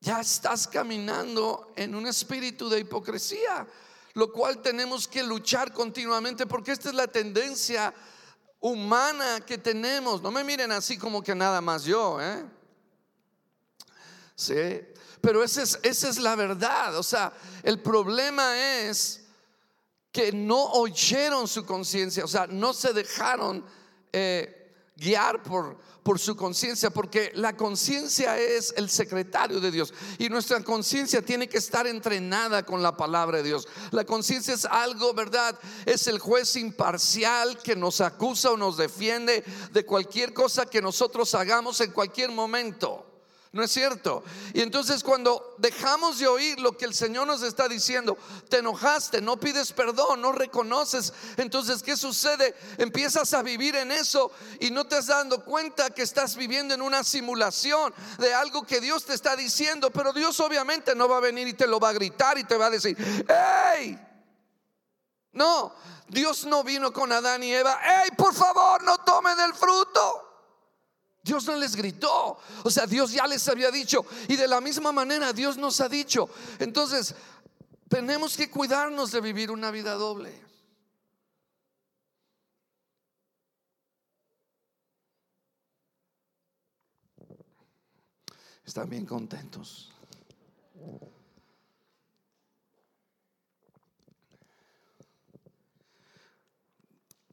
ya 0.00 0.20
estás 0.20 0.68
caminando 0.68 1.72
en 1.76 1.94
un 1.94 2.06
espíritu 2.06 2.68
de 2.68 2.80
hipocresía, 2.80 3.66
lo 4.14 4.32
cual 4.32 4.60
tenemos 4.60 5.08
que 5.08 5.22
luchar 5.22 5.72
continuamente 5.72 6.46
porque 6.46 6.72
esta 6.72 6.90
es 6.90 6.94
la 6.94 7.06
tendencia 7.06 7.94
humana 8.64 9.40
que 9.44 9.58
tenemos. 9.58 10.22
No 10.22 10.30
me 10.30 10.42
miren 10.42 10.72
así 10.72 10.96
como 10.96 11.22
que 11.22 11.34
nada 11.34 11.60
más 11.60 11.84
yo, 11.84 12.18
¿eh? 12.18 12.46
Sí, 14.34 14.80
pero 15.20 15.44
esa 15.44 15.62
es, 15.62 15.78
esa 15.82 16.08
es 16.08 16.18
la 16.18 16.34
verdad. 16.34 16.96
O 16.96 17.02
sea, 17.02 17.30
el 17.62 17.78
problema 17.80 18.56
es 18.58 19.26
que 20.10 20.32
no 20.32 20.64
oyeron 20.72 21.46
su 21.46 21.66
conciencia, 21.66 22.24
o 22.24 22.28
sea, 22.28 22.46
no 22.46 22.72
se 22.72 22.94
dejaron 22.94 23.66
eh, 24.12 24.63
guiar 24.96 25.42
por, 25.42 25.76
por 26.02 26.18
su 26.18 26.36
conciencia, 26.36 26.90
porque 26.90 27.32
la 27.34 27.56
conciencia 27.56 28.38
es 28.38 28.72
el 28.76 28.88
secretario 28.88 29.60
de 29.60 29.70
Dios 29.70 29.92
y 30.18 30.28
nuestra 30.28 30.62
conciencia 30.62 31.22
tiene 31.22 31.48
que 31.48 31.58
estar 31.58 31.86
entrenada 31.86 32.64
con 32.64 32.82
la 32.82 32.96
palabra 32.96 33.38
de 33.38 33.44
Dios. 33.44 33.66
La 33.90 34.04
conciencia 34.04 34.54
es 34.54 34.64
algo, 34.64 35.14
¿verdad? 35.14 35.58
Es 35.84 36.06
el 36.06 36.18
juez 36.18 36.56
imparcial 36.56 37.58
que 37.58 37.74
nos 37.74 38.00
acusa 38.00 38.50
o 38.50 38.56
nos 38.56 38.76
defiende 38.76 39.44
de 39.72 39.84
cualquier 39.84 40.32
cosa 40.32 40.66
que 40.66 40.82
nosotros 40.82 41.34
hagamos 41.34 41.80
en 41.80 41.90
cualquier 41.90 42.30
momento. 42.30 43.13
¿No 43.54 43.62
es 43.62 43.70
cierto? 43.70 44.24
Y 44.52 44.62
entonces 44.62 45.04
cuando 45.04 45.54
dejamos 45.58 46.18
de 46.18 46.26
oír 46.26 46.58
lo 46.58 46.76
que 46.76 46.86
el 46.86 46.92
Señor 46.92 47.28
nos 47.28 47.40
está 47.44 47.68
diciendo, 47.68 48.18
te 48.48 48.58
enojaste, 48.58 49.20
no 49.20 49.38
pides 49.38 49.70
perdón, 49.70 50.22
no 50.22 50.32
reconoces, 50.32 51.12
entonces 51.36 51.80
¿qué 51.80 51.96
sucede? 51.96 52.56
Empiezas 52.78 53.32
a 53.32 53.42
vivir 53.42 53.76
en 53.76 53.92
eso 53.92 54.32
y 54.58 54.72
no 54.72 54.88
te 54.88 54.96
has 54.96 55.06
dando 55.06 55.44
cuenta 55.44 55.90
que 55.90 56.02
estás 56.02 56.34
viviendo 56.34 56.74
en 56.74 56.82
una 56.82 57.04
simulación 57.04 57.94
de 58.18 58.34
algo 58.34 58.66
que 58.66 58.80
Dios 58.80 59.04
te 59.04 59.14
está 59.14 59.36
diciendo, 59.36 59.92
pero 59.92 60.12
Dios 60.12 60.40
obviamente 60.40 60.96
no 60.96 61.08
va 61.08 61.18
a 61.18 61.20
venir 61.20 61.46
y 61.46 61.54
te 61.54 61.68
lo 61.68 61.78
va 61.78 61.90
a 61.90 61.92
gritar 61.92 62.36
y 62.36 62.42
te 62.42 62.56
va 62.56 62.66
a 62.66 62.70
decir, 62.70 62.96
¡hey! 63.28 63.96
No, 65.30 65.72
Dios 66.08 66.44
no 66.44 66.64
vino 66.64 66.92
con 66.92 67.12
Adán 67.12 67.44
y 67.44 67.52
Eva, 67.54 67.78
¡hey, 67.80 68.10
por 68.16 68.34
favor, 68.34 68.82
no 68.82 68.98
tomen 68.98 69.38
el 69.38 69.54
fruto! 69.54 70.33
Dios 71.24 71.46
no 71.46 71.56
les 71.56 71.74
gritó. 71.74 72.38
O 72.62 72.70
sea, 72.70 72.86
Dios 72.86 73.10
ya 73.10 73.26
les 73.26 73.48
había 73.48 73.70
dicho. 73.70 74.04
Y 74.28 74.36
de 74.36 74.46
la 74.46 74.60
misma 74.60 74.92
manera 74.92 75.32
Dios 75.32 75.56
nos 75.56 75.80
ha 75.80 75.88
dicho. 75.88 76.28
Entonces, 76.58 77.14
tenemos 77.88 78.36
que 78.36 78.50
cuidarnos 78.50 79.10
de 79.10 79.22
vivir 79.22 79.50
una 79.50 79.70
vida 79.70 79.94
doble. 79.94 80.44
Están 88.66 88.90
bien 88.90 89.06
contentos. 89.06 89.92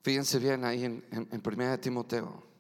Fíjense 0.02 0.40
bien 0.40 0.64
ahí 0.66 0.86
en, 0.86 1.06
en 1.12 1.42
1 1.46 1.80
Timoteo. 1.80 2.51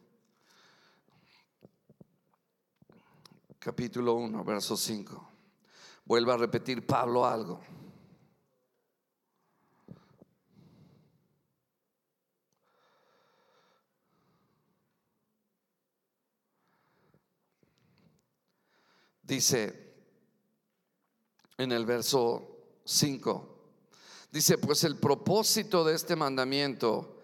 Capítulo 3.62 4.15
1, 4.15 4.44
verso 4.44 4.75
5. 4.75 5.30
Vuelve 6.06 6.34
a 6.34 6.38
repetir 6.38 6.84
Pablo 6.84 7.27
algo. 7.27 7.62
Dice 19.22 19.94
en 21.56 21.72
el 21.72 21.86
verso 21.86 22.80
5, 22.84 23.60
dice, 24.32 24.58
pues 24.58 24.84
el 24.86 24.98
propósito 24.98 25.84
de 25.84 25.94
este 25.94 26.15
mandamiento 26.15 27.22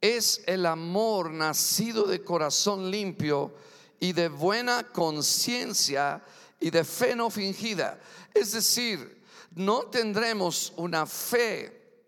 es 0.00 0.44
el 0.46 0.64
amor 0.64 1.32
nacido 1.32 2.04
de 2.04 2.22
corazón 2.22 2.88
limpio 2.88 3.52
y 4.02 4.12
de 4.12 4.28
buena 4.28 4.82
conciencia 4.82 6.20
y 6.58 6.70
de 6.70 6.82
fe 6.82 7.14
no 7.14 7.30
fingida. 7.30 8.00
Es 8.34 8.50
decir, 8.50 9.22
no 9.54 9.82
tendremos 9.82 10.72
una 10.74 11.06
fe 11.06 12.02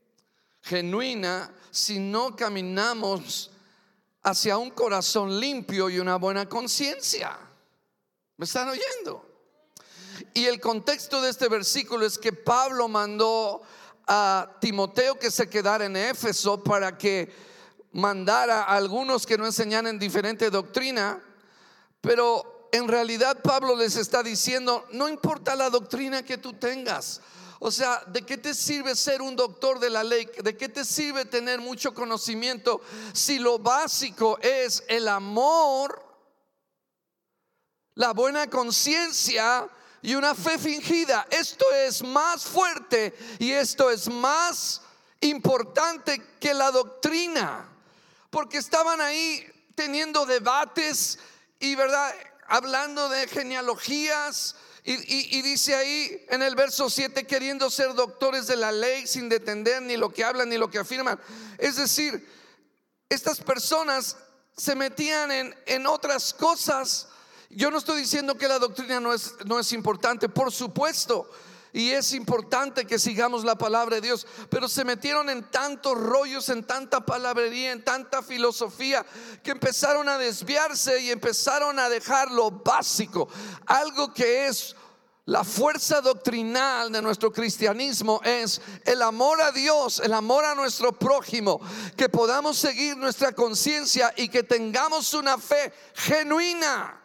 genuina 0.60 1.54
si 1.70 2.00
no 2.00 2.34
caminamos 2.34 3.52
hacia 4.24 4.58
un 4.58 4.70
corazón 4.72 5.38
limpio 5.38 5.88
y 5.88 6.00
una 6.00 6.16
buena 6.16 6.48
conciencia. 6.48 7.38
¿Me 8.38 8.44
están 8.44 8.70
oyendo? 8.70 9.30
Y 10.32 10.46
el 10.46 10.60
contexto 10.60 11.22
de 11.22 11.30
este 11.30 11.48
versículo 11.48 12.04
es 12.04 12.18
que 12.18 12.32
Pablo 12.32 12.88
mandó 12.88 13.62
a 14.08 14.50
Timoteo 14.60 15.16
que 15.16 15.30
se 15.30 15.48
quedara 15.48 15.84
en 15.84 15.96
Éfeso 15.96 16.60
para 16.60 16.98
que 16.98 17.32
mandara 17.92 18.64
a 18.64 18.74
algunos 18.74 19.24
que 19.24 19.38
no 19.38 19.46
enseñaran 19.46 19.96
diferente 19.96 20.50
doctrina, 20.50 21.22
pero 22.04 22.68
en 22.70 22.86
realidad 22.86 23.40
Pablo 23.42 23.74
les 23.74 23.96
está 23.96 24.22
diciendo, 24.22 24.86
no 24.92 25.08
importa 25.08 25.56
la 25.56 25.70
doctrina 25.70 26.22
que 26.22 26.36
tú 26.36 26.52
tengas, 26.52 27.22
o 27.60 27.70
sea, 27.70 28.04
¿de 28.08 28.26
qué 28.26 28.36
te 28.36 28.52
sirve 28.52 28.94
ser 28.94 29.22
un 29.22 29.34
doctor 29.34 29.78
de 29.78 29.88
la 29.88 30.04
ley? 30.04 30.28
¿De 30.42 30.54
qué 30.54 30.68
te 30.68 30.84
sirve 30.84 31.24
tener 31.24 31.60
mucho 31.60 31.94
conocimiento 31.94 32.82
si 33.14 33.38
lo 33.38 33.58
básico 33.58 34.38
es 34.42 34.84
el 34.86 35.08
amor, 35.08 36.04
la 37.94 38.12
buena 38.12 38.50
conciencia 38.50 39.66
y 40.02 40.14
una 40.14 40.34
fe 40.34 40.58
fingida? 40.58 41.26
Esto 41.30 41.64
es 41.72 42.02
más 42.04 42.44
fuerte 42.44 43.14
y 43.38 43.52
esto 43.52 43.88
es 43.88 44.10
más 44.10 44.82
importante 45.20 46.22
que 46.38 46.52
la 46.52 46.70
doctrina. 46.70 47.66
Porque 48.28 48.58
estaban 48.58 49.00
ahí 49.00 49.42
teniendo 49.74 50.26
debates 50.26 51.18
y, 51.64 51.74
¿verdad? 51.74 52.14
Hablando 52.46 53.08
de 53.08 53.26
genealogías 53.26 54.54
y, 54.84 55.40
dice 55.40 55.74
ahí 55.74 56.26
en 56.28 56.42
el 56.42 56.54
verso 56.54 56.90
7, 56.90 57.26
queriendo 57.26 57.70
ser 57.70 57.94
doctores 57.94 58.46
de 58.46 58.56
la 58.56 58.70
ley 58.70 59.06
sin 59.06 59.30
detender 59.30 59.80
ni 59.80 59.96
lo 59.96 60.12
que 60.12 60.24
hablan 60.24 60.50
ni 60.50 60.58
lo 60.58 60.70
que 60.70 60.78
afirman. 60.78 61.18
Es 61.56 61.76
decir, 61.76 62.28
estas 63.08 63.40
personas 63.40 64.18
se 64.54 64.74
metían 64.74 65.30
en, 65.32 65.56
en 65.64 65.86
otras 65.86 66.34
cosas. 66.34 67.08
Yo 67.48 67.70
no 67.70 67.78
estoy 67.78 68.02
diciendo 68.02 68.36
que 68.36 68.46
la 68.46 68.58
doctrina 68.58 69.00
no 69.00 69.14
es, 69.14 69.32
no 69.46 69.58
es 69.58 69.72
importante, 69.72 70.28
por 70.28 70.52
supuesto. 70.52 71.30
Y 71.74 71.90
es 71.90 72.12
importante 72.12 72.86
que 72.86 73.00
sigamos 73.00 73.44
la 73.44 73.56
palabra 73.56 73.96
de 73.96 74.00
Dios, 74.00 74.28
pero 74.48 74.68
se 74.68 74.84
metieron 74.84 75.28
en 75.28 75.50
tantos 75.50 75.98
rollos, 75.98 76.48
en 76.48 76.62
tanta 76.62 77.04
palabrería, 77.04 77.72
en 77.72 77.82
tanta 77.82 78.22
filosofía, 78.22 79.04
que 79.42 79.50
empezaron 79.50 80.08
a 80.08 80.16
desviarse 80.16 81.00
y 81.02 81.10
empezaron 81.10 81.80
a 81.80 81.88
dejar 81.88 82.30
lo 82.30 82.52
básico, 82.52 83.28
algo 83.66 84.14
que 84.14 84.46
es 84.46 84.76
la 85.26 85.42
fuerza 85.42 86.00
doctrinal 86.00 86.92
de 86.92 87.02
nuestro 87.02 87.32
cristianismo 87.32 88.20
es 88.22 88.60
el 88.84 89.02
amor 89.02 89.40
a 89.40 89.50
Dios, 89.50 89.98
el 89.98 90.12
amor 90.12 90.44
a 90.44 90.54
nuestro 90.54 90.92
prójimo, 90.92 91.60
que 91.96 92.08
podamos 92.08 92.56
seguir 92.56 92.96
nuestra 92.96 93.32
conciencia 93.32 94.12
y 94.16 94.28
que 94.28 94.44
tengamos 94.44 95.12
una 95.12 95.38
fe 95.38 95.72
genuina. 95.94 97.03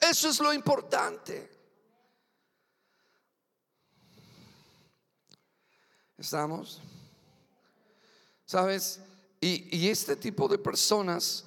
Eso 0.00 0.28
es 0.28 0.38
lo 0.40 0.52
importante. 0.52 1.50
¿Estamos? 6.16 6.80
¿Sabes? 8.44 9.00
Y, 9.40 9.88
este 9.88 10.16
tipo 10.16 10.48
de 10.48 10.58
personas 10.58 11.44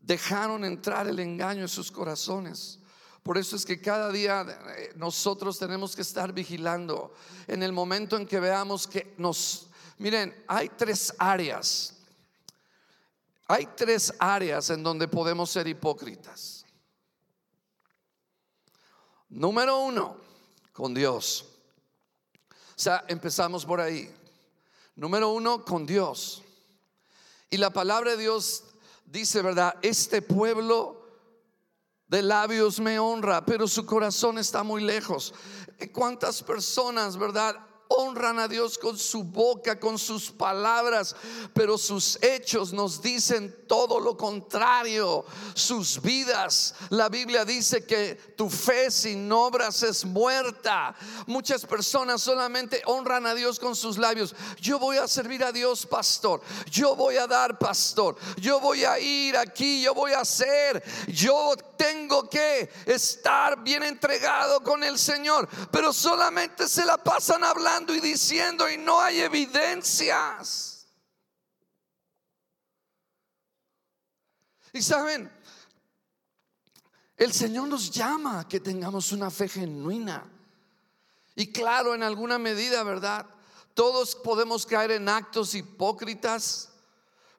dejaron 0.00 0.64
entrar 0.64 1.08
el 1.08 1.18
engaño 1.18 1.62
en 1.62 1.68
sus 1.68 1.90
corazones. 1.90 2.78
Por 3.22 3.36
eso 3.36 3.56
es 3.56 3.64
que 3.64 3.80
cada 3.80 4.12
día 4.12 4.46
eh, 4.76 4.92
nosotros 4.96 5.58
tenemos 5.58 5.96
que 5.96 6.02
estar 6.02 6.32
vigilando 6.32 7.14
en 7.46 7.62
el 7.62 7.72
momento 7.72 8.16
en 8.16 8.26
que 8.26 8.38
veamos 8.38 8.86
que 8.86 9.14
nos... 9.18 9.66
Miren, 9.98 10.44
hay 10.46 10.68
tres 10.68 11.12
áreas. 11.18 11.94
Hay 13.48 13.66
tres 13.74 14.12
áreas 14.18 14.70
en 14.70 14.82
donde 14.82 15.08
podemos 15.08 15.50
ser 15.50 15.66
hipócritas. 15.66 16.63
Número 19.34 19.80
uno, 19.80 20.16
con 20.72 20.94
Dios. 20.94 21.44
O 22.50 22.76
sea, 22.76 23.04
empezamos 23.08 23.66
por 23.66 23.80
ahí. 23.80 24.08
Número 24.94 25.30
uno, 25.30 25.64
con 25.64 25.84
Dios. 25.84 26.40
Y 27.50 27.56
la 27.56 27.70
palabra 27.70 28.12
de 28.12 28.18
Dios 28.18 28.62
dice, 29.04 29.42
¿verdad? 29.42 29.74
Este 29.82 30.22
pueblo 30.22 31.04
de 32.06 32.22
labios 32.22 32.78
me 32.78 33.00
honra, 33.00 33.44
pero 33.44 33.66
su 33.66 33.84
corazón 33.84 34.38
está 34.38 34.62
muy 34.62 34.84
lejos. 34.84 35.34
¿Cuántas 35.92 36.40
personas, 36.40 37.16
verdad? 37.16 37.56
Honran 37.88 38.38
a 38.38 38.48
Dios 38.48 38.78
con 38.78 38.98
su 38.98 39.22
boca, 39.22 39.78
con 39.78 39.98
sus 39.98 40.30
palabras, 40.30 41.14
pero 41.52 41.76
sus 41.76 42.18
hechos 42.22 42.72
nos 42.72 43.02
dicen 43.02 43.54
todo 43.68 44.00
lo 44.00 44.16
contrario. 44.16 45.24
Sus 45.54 46.00
vidas, 46.00 46.74
la 46.90 47.08
Biblia 47.08 47.44
dice 47.44 47.84
que 47.84 48.14
tu 48.36 48.48
fe 48.48 48.90
sin 48.90 49.30
obras 49.30 49.82
es 49.82 50.04
muerta. 50.04 50.94
Muchas 51.26 51.66
personas 51.66 52.22
solamente 52.22 52.82
honran 52.86 53.26
a 53.26 53.34
Dios 53.34 53.58
con 53.58 53.76
sus 53.76 53.98
labios. 53.98 54.34
Yo 54.60 54.78
voy 54.78 54.96
a 54.96 55.08
servir 55.08 55.44
a 55.44 55.52
Dios, 55.52 55.86
pastor. 55.86 56.40
Yo 56.70 56.96
voy 56.96 57.16
a 57.16 57.26
dar, 57.26 57.58
pastor. 57.58 58.16
Yo 58.36 58.60
voy 58.60 58.84
a 58.84 58.98
ir 58.98 59.36
aquí, 59.36 59.82
yo 59.82 59.94
voy 59.94 60.12
a 60.12 60.20
hacer. 60.20 60.82
Yo 61.08 61.54
tengo 61.76 62.28
que 62.28 62.70
estar 62.86 63.62
bien 63.62 63.82
entregado 63.82 64.62
con 64.62 64.82
el 64.82 64.98
Señor, 64.98 65.48
pero 65.70 65.92
solamente 65.92 66.68
se 66.68 66.84
la 66.84 66.96
pasan 66.96 67.44
hablando 67.44 67.73
y 67.94 68.00
diciendo 68.00 68.70
y 68.70 68.76
no 68.76 69.00
hay 69.00 69.20
evidencias. 69.20 70.86
Y 74.72 74.80
saben, 74.80 75.30
el 77.16 77.32
Señor 77.32 77.68
nos 77.68 77.90
llama 77.90 78.40
a 78.40 78.48
que 78.48 78.60
tengamos 78.60 79.12
una 79.12 79.30
fe 79.30 79.48
genuina. 79.48 80.24
Y 81.34 81.52
claro, 81.52 81.94
en 81.94 82.02
alguna 82.02 82.38
medida, 82.38 82.82
¿verdad? 82.84 83.26
Todos 83.74 84.14
podemos 84.14 84.66
caer 84.66 84.92
en 84.92 85.08
actos 85.08 85.54
hipócritas, 85.54 86.70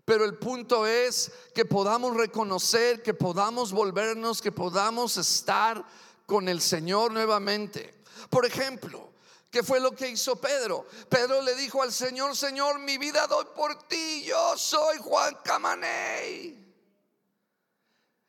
pero 0.03 0.25
el 0.25 0.37
punto 0.37 0.85
es 0.85 1.31
que 1.53 1.65
podamos 1.65 2.15
reconocer, 2.15 3.01
que 3.01 3.13
podamos 3.13 3.71
volvernos, 3.71 4.41
que 4.41 4.51
podamos 4.51 5.17
estar 5.17 5.85
con 6.25 6.49
el 6.49 6.61
Señor 6.61 7.13
nuevamente. 7.13 7.93
Por 8.29 8.45
ejemplo, 8.45 9.14
¿Qué 9.55 9.63
fue 9.63 9.79
lo 9.79 9.95
que 9.95 10.09
hizo 10.09 10.35
Pedro? 10.35 10.85
Pedro 11.07 11.41
le 11.41 11.55
dijo 11.55 11.81
al 11.81 11.93
Señor, 11.93 12.35
Señor, 12.35 12.77
mi 12.77 12.97
vida 12.97 13.25
doy 13.25 13.45
por 13.55 13.87
ti, 13.87 14.25
yo 14.25 14.57
soy 14.57 14.97
Juan 14.97 15.33
Camaney. 15.45 16.75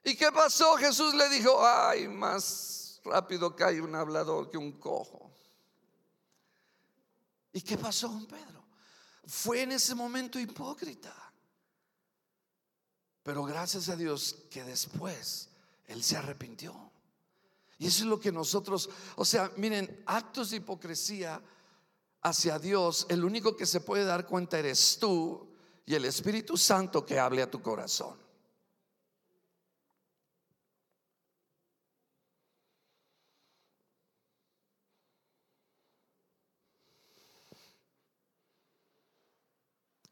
¿Y 0.04 0.14
qué 0.14 0.30
pasó? 0.30 0.76
Jesús 0.76 1.14
le 1.14 1.28
dijo, 1.28 1.66
ay, 1.66 2.06
más 2.06 3.00
rápido 3.02 3.56
cae 3.56 3.80
un 3.80 3.96
hablador 3.96 4.48
que 4.48 4.56
un 4.56 4.78
cojo. 4.78 5.32
¿Y 7.52 7.60
qué 7.60 7.76
pasó 7.76 8.06
con 8.06 8.24
Pedro? 8.26 8.64
Fue 9.26 9.62
en 9.62 9.72
ese 9.72 9.96
momento 9.96 10.38
hipócrita. 10.38 11.12
Pero 13.24 13.42
gracias 13.42 13.88
a 13.88 13.96
Dios 13.96 14.44
que 14.48 14.62
después 14.62 15.48
él 15.88 16.04
se 16.04 16.16
arrepintió. 16.16 16.85
Y 17.78 17.86
eso 17.86 18.04
es 18.04 18.08
lo 18.08 18.18
que 18.18 18.32
nosotros, 18.32 18.88
o 19.16 19.24
sea, 19.24 19.52
miren, 19.56 20.02
actos 20.06 20.50
de 20.50 20.56
hipocresía 20.56 21.42
hacia 22.22 22.58
Dios, 22.58 23.06
el 23.08 23.24
único 23.24 23.56
que 23.56 23.66
se 23.66 23.80
puede 23.80 24.04
dar 24.04 24.26
cuenta 24.26 24.58
eres 24.58 24.98
tú 24.98 25.48
y 25.84 25.94
el 25.94 26.04
Espíritu 26.06 26.56
Santo 26.56 27.04
que 27.04 27.18
hable 27.18 27.42
a 27.42 27.50
tu 27.50 27.60
corazón. 27.62 28.26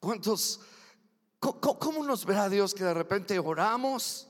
¿Cuántos, 0.05 0.61
cómo, 1.40 2.05
nos 2.05 2.27
verá 2.27 2.50
Dios 2.50 2.74
que 2.74 2.85
de 2.85 2.92
repente 2.92 3.38
oramos, 3.38 4.29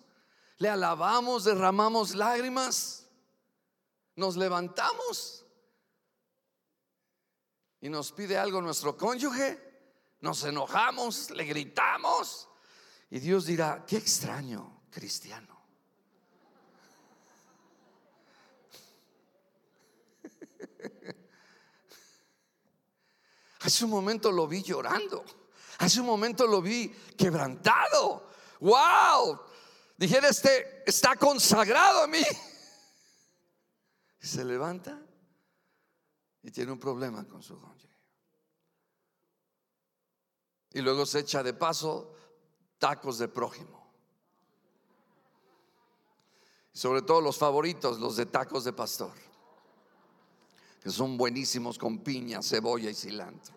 le 0.59 0.69
alabamos, 0.69 1.43
derramamos 1.43 2.15
lágrimas? 2.15 3.04
Nos 4.17 4.37
levantamos 4.37 5.45
y 7.81 7.89
nos 7.89 8.13
pide 8.13 8.39
algo 8.39 8.61
nuestro 8.63 8.97
cónyuge, 8.97 9.61
nos 10.21 10.45
enojamos, 10.45 11.31
le 11.31 11.45
gritamos 11.45 12.49
y 13.11 13.19
Dios 13.19 13.47
dirá, 13.47 13.85
qué 13.87 13.97
extraño 13.97 14.85
cristiano. 14.91 15.55
Hace 23.61 23.85
un 23.87 23.91
momento 23.91 24.31
lo 24.31 24.47
vi 24.47 24.63
llorando. 24.63 25.25
Hace 25.79 26.01
un 26.01 26.07
momento 26.07 26.47
lo 26.47 26.61
vi 26.61 26.89
quebrantado. 27.17 28.31
¡Wow! 28.61 29.41
Dijera 29.97 30.29
este, 30.29 30.83
está 30.87 31.17
consagrado 31.17 32.03
a 32.03 32.07
mí 32.07 32.23
se 34.25 34.45
levanta 34.45 35.01
y 36.43 36.51
tiene 36.51 36.73
un 36.73 36.79
problema 36.79 37.27
con 37.27 37.43
su 37.43 37.59
cónyuge. 37.59 37.95
Y 40.73 40.81
luego 40.81 41.07
se 41.07 41.21
echa 41.21 41.43
de 41.43 41.55
paso 41.55 42.15
tacos 42.79 43.19
de 43.19 43.29
prójimo. 43.29 43.85
Sobre 46.73 47.03
todo 47.03 47.21
los 47.21 47.39
favoritos, 47.39 48.01
los 48.01 48.17
de 48.17 48.27
tacos 48.27 48.65
de 48.65 48.73
pastor, 48.73 49.13
que 50.83 50.91
son 50.91 51.17
buenísimos 51.17 51.79
con 51.79 51.99
piña, 51.99 52.43
cebolla 52.43 52.91
y 52.91 52.95
cilantro. 52.95 53.55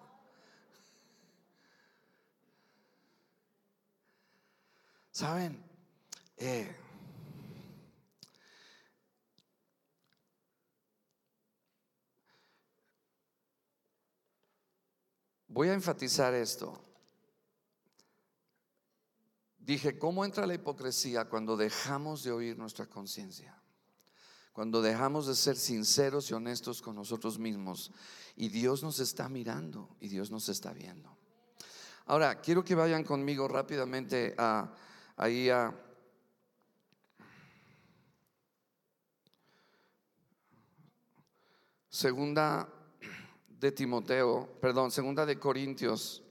¿Saben? 5.12 5.64
Eh, 6.38 6.87
voy 15.58 15.70
a 15.70 15.74
enfatizar 15.74 16.36
esto. 16.36 16.80
Dije, 19.58 19.98
¿cómo 19.98 20.24
entra 20.24 20.46
la 20.46 20.54
hipocresía 20.54 21.26
cuando 21.26 21.58
dejamos 21.58 22.24
de 22.24 22.32
oír 22.32 22.60
nuestra 22.60 22.86
conciencia? 22.86 23.60
Cuando 24.54 24.84
dejamos 24.84 25.26
de 25.26 25.34
ser 25.34 25.56
sinceros 25.56 26.30
y 26.30 26.36
honestos 26.36 26.80
con 26.80 26.96
nosotros 26.96 27.40
mismos. 27.40 27.92
Y 28.36 28.50
Dios 28.50 28.84
nos 28.84 29.00
está 29.00 29.30
mirando 29.30 29.90
y 30.00 30.10
Dios 30.10 30.30
nos 30.30 30.48
está 30.48 30.74
viendo. 30.74 31.18
Ahora, 32.06 32.40
quiero 32.40 32.64
que 32.64 32.76
vayan 32.76 33.04
conmigo 33.04 33.48
rápidamente 33.48 34.36
a 34.38 34.72
ahí 35.16 35.50
a 35.50 35.76
Segunda 41.90 42.77
de 43.60 43.72
Timoteo, 43.72 44.48
perdón, 44.62 44.92
segunda 44.92 45.26
de 45.26 45.40
Corintios. 45.40 46.24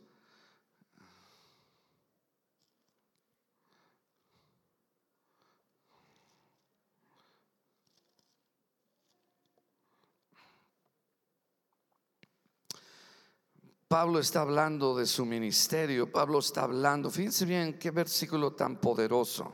Pablo 13.88 14.18
está 14.18 14.40
hablando 14.40 14.96
de 14.96 15.06
su 15.06 15.24
ministerio, 15.24 16.10
Pablo 16.10 16.40
está 16.40 16.62
hablando, 16.62 17.08
fíjense 17.08 17.44
bien 17.44 17.78
qué 17.78 17.92
versículo 17.92 18.52
tan 18.52 18.80
poderoso. 18.80 19.52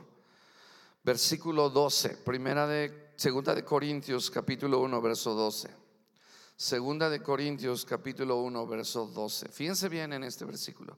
Versículo 1.03 1.69
12, 1.69 2.17
primera 2.17 2.65
de 2.65 3.13
segunda 3.15 3.53
de 3.53 3.63
Corintios 3.63 4.31
capítulo 4.31 4.79
1 4.79 5.01
verso 5.01 5.35
12. 5.35 5.82
Segunda 6.63 7.09
de 7.09 7.21
Corintios 7.21 7.83
capítulo 7.83 8.37
1 8.37 8.65
verso 8.67 9.05
12. 9.05 9.49
Fíjense 9.49 9.89
bien 9.89 10.13
en 10.13 10.23
este 10.23 10.45
versículo. 10.45 10.97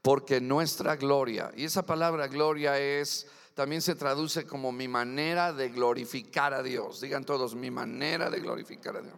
Porque 0.00 0.40
nuestra 0.40 0.96
gloria, 0.96 1.52
y 1.54 1.64
esa 1.64 1.84
palabra 1.84 2.28
gloria 2.28 2.78
es, 2.78 3.26
también 3.52 3.82
se 3.82 3.94
traduce 3.94 4.46
como 4.46 4.72
mi 4.72 4.88
manera 4.88 5.52
de 5.52 5.68
glorificar 5.68 6.54
a 6.54 6.62
Dios. 6.62 7.02
Digan 7.02 7.26
todos, 7.26 7.54
mi 7.54 7.70
manera 7.70 8.30
de 8.30 8.40
glorificar 8.40 8.96
a 8.96 9.02
Dios. 9.02 9.14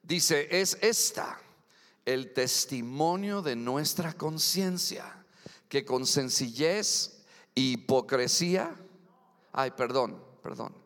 Dice, 0.00 0.46
es 0.48 0.78
esta 0.80 1.36
el 2.04 2.32
testimonio 2.32 3.42
de 3.42 3.56
nuestra 3.56 4.12
conciencia, 4.12 5.26
que 5.68 5.84
con 5.84 6.06
sencillez 6.06 7.24
hipocresía, 7.56 8.76
ay, 9.50 9.72
perdón, 9.72 10.22
perdón, 10.40 10.85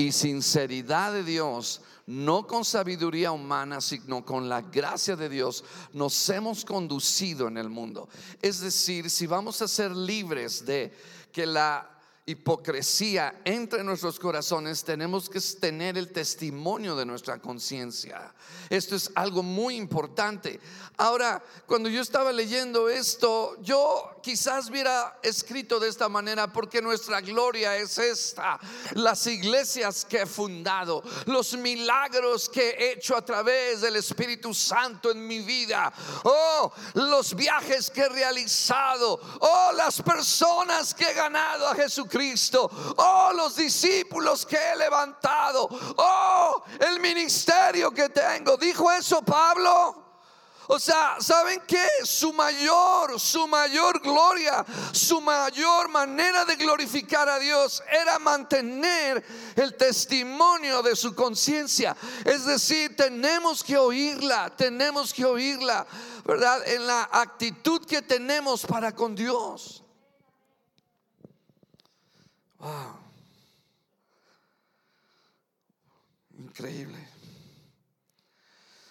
y 0.00 0.12
sinceridad 0.12 1.12
de 1.12 1.24
Dios 1.24 1.82
no 2.06 2.46
con 2.46 2.64
sabiduría 2.64 3.30
humana, 3.30 3.80
sino 3.80 4.24
con 4.24 4.48
la 4.48 4.62
gracia 4.62 5.14
de 5.14 5.28
Dios, 5.28 5.62
nos 5.92 6.28
hemos 6.28 6.64
conducido 6.64 7.46
en 7.46 7.56
el 7.56 7.68
mundo. 7.68 8.08
Es 8.42 8.60
decir, 8.60 9.08
si 9.10 9.28
vamos 9.28 9.62
a 9.62 9.68
ser 9.68 9.94
libres 9.94 10.66
de 10.66 10.92
que 11.30 11.46
la 11.46 11.88
hipocresía 12.26 13.40
entre 13.44 13.82
nuestros 13.82 14.18
corazones, 14.18 14.84
tenemos 14.84 15.28
que 15.28 15.40
tener 15.58 15.96
el 15.98 16.12
testimonio 16.12 16.94
de 16.94 17.06
nuestra 17.06 17.40
conciencia. 17.40 18.32
Esto 18.68 18.94
es 18.94 19.10
algo 19.14 19.42
muy 19.42 19.76
importante. 19.76 20.60
Ahora, 20.96 21.42
cuando 21.66 21.88
yo 21.88 22.02
estaba 22.02 22.30
leyendo 22.30 22.88
esto, 22.88 23.56
yo 23.62 24.20
quizás 24.22 24.68
hubiera 24.68 25.18
escrito 25.22 25.80
de 25.80 25.88
esta 25.88 26.08
manera 26.08 26.52
porque 26.52 26.82
nuestra 26.82 27.20
gloria 27.20 27.76
es 27.76 27.98
esta. 27.98 28.60
Las 28.94 29.26
iglesias 29.26 30.04
que 30.04 30.22
he 30.22 30.26
fundado, 30.26 31.02
los 31.26 31.56
milagros 31.56 32.48
que 32.48 32.70
he 32.70 32.92
hecho 32.92 33.16
a 33.16 33.24
través 33.24 33.80
del 33.80 33.96
Espíritu 33.96 34.52
Santo 34.52 35.10
en 35.10 35.26
mi 35.26 35.40
vida, 35.40 35.92
oh, 36.24 36.70
los 36.94 37.34
viajes 37.34 37.90
que 37.90 38.02
he 38.02 38.08
realizado, 38.08 39.18
oh, 39.40 39.72
las 39.74 40.02
personas 40.02 40.94
que 40.94 41.04
he 41.04 41.14
ganado 41.14 41.66
a 41.66 41.74
Jesucristo 41.74 42.19
Cristo. 42.20 42.70
Oh, 42.98 43.32
los 43.34 43.56
discípulos 43.56 44.44
que 44.44 44.56
he 44.56 44.76
levantado. 44.76 45.66
Oh, 45.96 46.62
el 46.78 47.00
ministerio 47.00 47.90
que 47.92 48.10
tengo. 48.10 48.58
¿Dijo 48.58 48.92
eso 48.92 49.22
Pablo? 49.22 50.10
O 50.66 50.78
sea, 50.78 51.16
¿saben 51.18 51.62
qué? 51.66 51.88
Su 52.04 52.32
mayor, 52.34 53.18
su 53.18 53.48
mayor 53.48 54.00
gloria, 54.00 54.64
su 54.92 55.20
mayor 55.20 55.88
manera 55.88 56.44
de 56.44 56.56
glorificar 56.56 57.26
a 57.28 57.38
Dios 57.38 57.82
era 57.90 58.18
mantener 58.18 59.24
el 59.56 59.74
testimonio 59.76 60.82
de 60.82 60.94
su 60.94 61.14
conciencia. 61.14 61.96
Es 62.24 62.44
decir, 62.44 62.94
tenemos 62.94 63.64
que 63.64 63.78
oírla, 63.78 64.54
tenemos 64.54 65.14
que 65.14 65.24
oírla, 65.24 65.86
¿verdad? 66.24 66.68
En 66.68 66.86
la 66.86 67.08
actitud 67.10 67.84
que 67.86 68.02
tenemos 68.02 68.64
para 68.66 68.94
con 68.94 69.14
Dios. 69.16 69.79
Wow. 72.60 72.98
Increíble. 76.38 77.08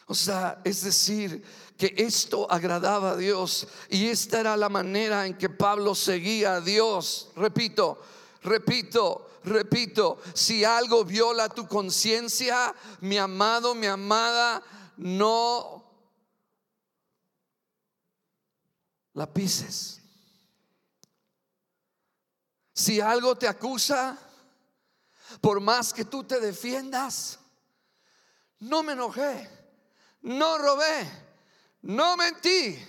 O 0.08 0.16
sea, 0.16 0.60
es 0.64 0.82
decir, 0.84 1.44
que 1.78 1.94
esto 1.96 2.52
agradaba 2.52 3.12
a 3.12 3.16
Dios 3.16 3.68
y 3.90 4.08
esta 4.08 4.40
era 4.40 4.58
la 4.58 4.70
manera 4.70 5.28
en 5.28 5.38
que 5.38 5.50
Pablo 5.50 5.94
seguía 5.94 6.56
a 6.56 6.62
Dios. 6.62 7.30
Repito, 7.36 8.02
repito, 8.42 9.30
repito, 9.44 10.20
si 10.34 10.64
algo 10.64 11.06
viola 11.06 11.48
tu 11.48 11.68
conciencia, 11.68 12.74
mi 13.02 13.18
amado, 13.18 13.76
mi 13.76 13.86
amada, 13.86 14.64
no 14.98 15.86
la 19.14 19.32
pises. 19.32 19.99
Si 22.80 23.02
algo 23.02 23.36
te 23.36 23.46
acusa, 23.46 24.18
por 25.42 25.60
más 25.60 25.94
que 25.94 26.06
tú 26.06 26.24
te 26.24 26.40
defiendas, 26.40 27.38
no 28.60 28.84
me 28.84 28.94
enojé, 28.94 29.50
no 30.22 30.58
robé, 30.58 31.06
no 31.82 32.16
mentí. 32.16 32.80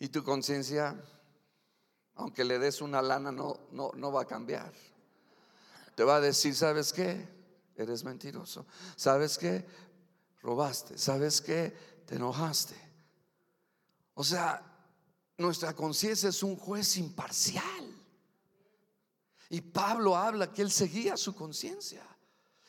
Y 0.00 0.08
tu 0.08 0.22
conciencia, 0.22 1.02
aunque 2.16 2.44
le 2.44 2.58
des 2.58 2.82
una 2.82 3.00
lana, 3.00 3.32
no, 3.32 3.58
no, 3.70 3.90
no 3.94 4.12
va 4.12 4.20
a 4.20 4.26
cambiar. 4.26 4.70
Te 5.94 6.04
va 6.04 6.16
a 6.16 6.20
decir, 6.20 6.54
¿sabes 6.54 6.92
qué? 6.92 7.26
Eres 7.74 8.04
mentiroso. 8.04 8.66
¿Sabes 8.96 9.38
qué? 9.38 9.64
Robaste. 10.42 10.98
¿Sabes 10.98 11.40
qué? 11.40 11.74
Te 12.04 12.16
enojaste. 12.16 12.76
O 14.12 14.22
sea, 14.22 14.62
nuestra 15.38 15.72
conciencia 15.72 16.28
es 16.28 16.42
un 16.42 16.54
juez 16.54 16.98
imparcial. 16.98 17.97
Y 19.50 19.60
Pablo 19.60 20.16
habla 20.16 20.52
que 20.52 20.62
él 20.62 20.70
seguía 20.70 21.16
su 21.16 21.34
conciencia. 21.34 22.02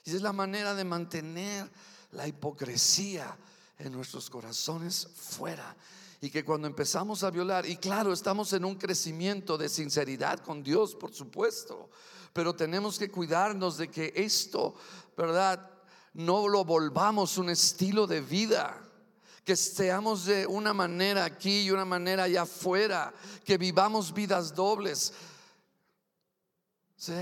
Y 0.06 0.16
es 0.16 0.22
la 0.22 0.34
manera 0.34 0.74
de 0.74 0.86
mantener 0.86 1.70
la 2.12 2.28
hipocresía 2.28 3.38
en 3.78 3.92
nuestros 3.92 4.30
corazones 4.30 5.08
fuera. 5.16 5.76
Y 6.22 6.30
que 6.30 6.44
cuando 6.44 6.68
empezamos 6.68 7.24
a 7.24 7.32
violar, 7.32 7.66
y 7.66 7.78
claro, 7.78 8.12
estamos 8.12 8.52
en 8.54 8.66
un 8.66 8.76
crecimiento 8.76 9.58
de 9.58 9.70
sinceridad 9.70 10.40
con 10.40 10.64
Dios, 10.64 10.96
por 10.96 11.14
supuesto, 11.14 11.90
pero 12.34 12.56
tenemos 12.56 13.00
que 13.00 13.10
cuidarnos 13.10 13.78
de 13.78 13.90
que 13.90 14.14
esto, 14.16 14.76
¿verdad? 15.18 15.72
No 16.14 16.48
lo 16.48 16.66
volvamos 16.66 17.38
un 17.38 17.50
estilo 17.50 18.06
de 18.08 18.22
vida 18.22 18.82
que 19.50 19.56
seamos 19.56 20.26
de 20.26 20.46
una 20.46 20.74
manera 20.74 21.26
aquí 21.26 21.62
y 21.62 21.72
una 21.72 21.86
manera 21.86 22.26
allá 22.26 22.44
afuera, 22.44 23.12
que 23.44 23.58
vivamos 23.58 24.14
vidas 24.14 24.54
dobles. 24.54 25.12
¿Sí? 27.00 27.14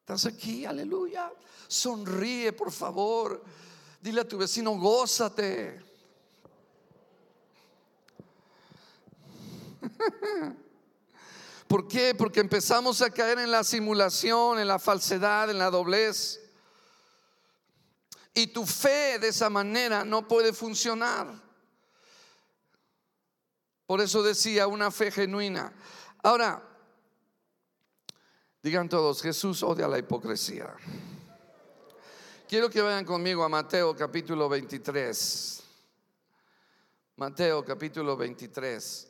¿Estás 0.00 0.26
aquí? 0.26 0.66
Aleluya. 0.66 1.32
Sonríe, 1.68 2.52
por 2.52 2.72
favor. 2.72 3.44
Dile 4.00 4.22
a 4.22 4.28
tu 4.28 4.36
vecino, 4.38 4.72
gózate. 4.72 5.80
¿Por 11.68 11.86
qué? 11.86 12.16
Porque 12.16 12.40
empezamos 12.40 13.02
a 13.02 13.10
caer 13.10 13.38
en 13.38 13.52
la 13.52 13.62
simulación, 13.62 14.58
en 14.58 14.66
la 14.66 14.80
falsedad, 14.80 15.48
en 15.48 15.60
la 15.60 15.70
doblez. 15.70 16.40
Y 18.34 18.48
tu 18.48 18.66
fe 18.66 19.20
de 19.20 19.28
esa 19.28 19.48
manera 19.48 20.04
no 20.04 20.26
puede 20.26 20.52
funcionar. 20.52 21.40
Por 23.86 24.00
eso 24.00 24.24
decía 24.24 24.66
una 24.66 24.90
fe 24.90 25.12
genuina. 25.12 25.72
Ahora, 26.24 26.75
Digan 28.66 28.88
todos, 28.88 29.22
Jesús 29.22 29.62
odia 29.62 29.86
la 29.86 29.96
hipocresía. 29.96 30.74
Quiero 32.48 32.68
que 32.68 32.82
vayan 32.82 33.04
conmigo 33.04 33.44
a 33.44 33.48
Mateo 33.48 33.94
capítulo 33.94 34.48
23. 34.48 35.62
Mateo 37.14 37.64
capítulo 37.64 38.16
23. 38.16 39.08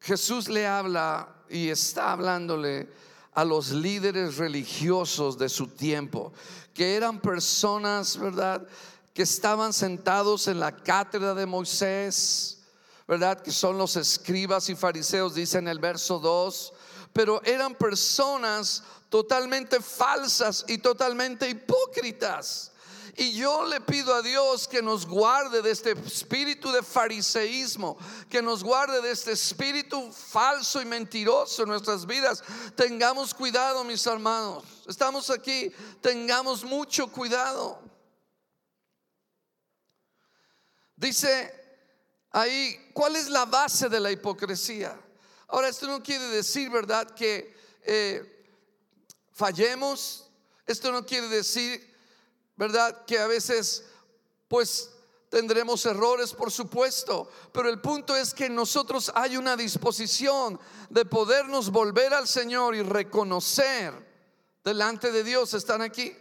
Jesús 0.00 0.48
le 0.48 0.66
habla 0.66 1.44
y 1.50 1.68
está 1.68 2.12
hablándole 2.12 2.88
a 3.34 3.44
los 3.44 3.70
líderes 3.70 4.38
religiosos 4.38 5.36
de 5.36 5.50
su 5.50 5.66
tiempo, 5.66 6.32
que 6.72 6.96
eran 6.96 7.20
personas, 7.20 8.16
¿verdad? 8.16 8.66
Que 9.12 9.24
estaban 9.24 9.74
sentados 9.74 10.48
en 10.48 10.58
la 10.58 10.74
cátedra 10.74 11.34
de 11.34 11.44
Moisés, 11.44 12.61
¿verdad? 13.06 13.40
Que 13.40 13.50
son 13.50 13.78
los 13.78 13.96
escribas 13.96 14.68
y 14.68 14.74
fariseos, 14.74 15.34
dice 15.34 15.58
en 15.58 15.68
el 15.68 15.78
verso 15.78 16.18
2, 16.18 16.72
pero 17.12 17.42
eran 17.44 17.74
personas 17.74 18.82
totalmente 19.08 19.80
falsas 19.80 20.64
y 20.68 20.78
totalmente 20.78 21.48
hipócritas. 21.48 22.72
Y 23.14 23.32
yo 23.32 23.66
le 23.66 23.78
pido 23.82 24.14
a 24.14 24.22
Dios 24.22 24.66
que 24.66 24.80
nos 24.80 25.06
guarde 25.06 25.60
de 25.60 25.70
este 25.70 25.92
espíritu 25.92 26.72
de 26.72 26.82
fariseísmo, 26.82 27.98
que 28.30 28.40
nos 28.40 28.64
guarde 28.64 29.02
de 29.02 29.10
este 29.10 29.32
espíritu 29.32 30.10
falso 30.10 30.80
y 30.80 30.86
mentiroso 30.86 31.62
en 31.62 31.68
nuestras 31.68 32.06
vidas. 32.06 32.42
Tengamos 32.74 33.34
cuidado, 33.34 33.84
mis 33.84 34.06
hermanos. 34.06 34.64
Estamos 34.88 35.28
aquí, 35.28 35.70
tengamos 36.00 36.64
mucho 36.64 37.06
cuidado. 37.08 37.78
Dice 40.96 41.61
ahí, 42.32 42.90
¿cuál 42.92 43.16
es 43.16 43.28
la 43.28 43.44
base 43.44 43.88
de 43.88 44.00
la 44.00 44.10
hipocresía? 44.10 44.98
Ahora, 45.48 45.68
esto 45.68 45.86
no 45.86 46.02
quiere 46.02 46.24
decir, 46.28 46.70
¿verdad?, 46.70 47.14
que 47.14 47.54
eh, 47.82 48.46
fallemos. 49.32 50.30
Esto 50.66 50.90
no 50.90 51.04
quiere 51.04 51.28
decir 51.28 51.92
¿verdad? 52.56 53.04
Que 53.06 53.18
a 53.18 53.26
veces, 53.26 53.84
pues, 54.48 54.90
tendremos 55.28 55.84
errores, 55.86 56.32
por 56.32 56.52
supuesto, 56.52 57.30
pero 57.52 57.68
el 57.68 57.80
punto 57.80 58.14
es 58.14 58.34
que 58.34 58.48
nosotros 58.50 59.10
hay 59.14 59.36
una 59.36 59.56
disposición 59.56 60.60
de 60.90 61.04
podernos 61.04 61.70
volver 61.70 62.12
al 62.12 62.28
Señor 62.28 62.74
y 62.74 62.82
reconocer 62.82 63.92
delante 64.62 65.10
de 65.10 65.24
Dios. 65.24 65.54
¿Están 65.54 65.80
aquí? 65.82 66.14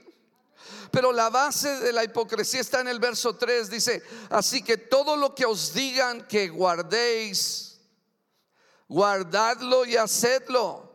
Pero 0.91 1.11
la 1.13 1.29
base 1.29 1.79
de 1.79 1.93
la 1.93 2.03
hipocresía 2.03 2.59
está 2.59 2.81
en 2.81 2.89
el 2.89 2.99
verso 2.99 3.35
3. 3.35 3.69
Dice, 3.69 4.03
así 4.29 4.61
que 4.61 4.77
todo 4.77 5.15
lo 5.15 5.33
que 5.33 5.45
os 5.45 5.73
digan 5.73 6.27
que 6.27 6.49
guardéis, 6.49 7.79
guardadlo 8.87 9.85
y 9.85 9.95
hacedlo. 9.95 10.91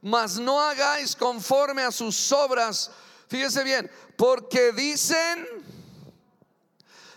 Mas 0.00 0.38
no 0.38 0.60
hagáis 0.60 1.16
conforme 1.16 1.82
a 1.82 1.90
sus 1.90 2.30
obras. 2.32 2.90
Fíjese 3.28 3.64
bien, 3.64 3.90
porque 4.16 4.72
dicen, 4.72 5.46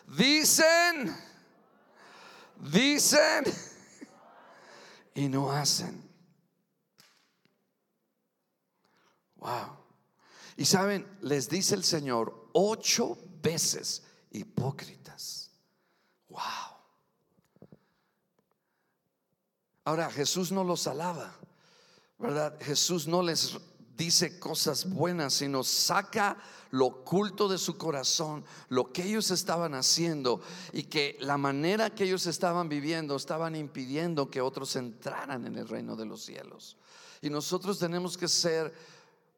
dicen, 0.07 1.15
dicen 2.57 3.43
y 5.13 5.29
no 5.29 5.51
hacen. 5.51 6.03
Wow. 9.37 9.84
Y 10.57 10.65
saben, 10.65 11.05
les 11.21 11.49
dice 11.49 11.75
el 11.75 11.83
Señor 11.83 12.49
ocho 12.53 13.17
veces 13.41 14.03
hipócritas. 14.31 15.51
Wow. 16.29 16.41
Ahora 19.83 20.09
Jesús 20.09 20.51
no 20.51 20.63
los 20.63 20.87
alaba, 20.87 21.35
¿verdad? 22.17 22.57
Jesús 22.61 23.07
no 23.07 23.21
les 23.21 23.57
dice 23.95 24.39
cosas 24.39 24.89
buenas, 24.89 25.35
sino 25.35 25.63
saca 25.63 26.37
lo 26.71 26.87
oculto 26.87 27.47
de 27.47 27.57
su 27.57 27.77
corazón, 27.77 28.43
lo 28.69 28.91
que 28.91 29.03
ellos 29.03 29.31
estaban 29.31 29.75
haciendo 29.75 30.41
y 30.73 30.83
que 30.83 31.17
la 31.21 31.37
manera 31.37 31.89
que 31.89 32.05
ellos 32.05 32.25
estaban 32.25 32.67
viviendo 32.67 33.15
estaban 33.15 33.55
impidiendo 33.55 34.29
que 34.29 34.41
otros 34.41 34.75
entraran 34.75 35.45
en 35.45 35.55
el 35.57 35.67
reino 35.67 35.95
de 35.95 36.05
los 36.05 36.23
cielos. 36.23 36.77
Y 37.21 37.29
nosotros 37.29 37.79
tenemos 37.79 38.17
que 38.17 38.27
ser 38.27 38.73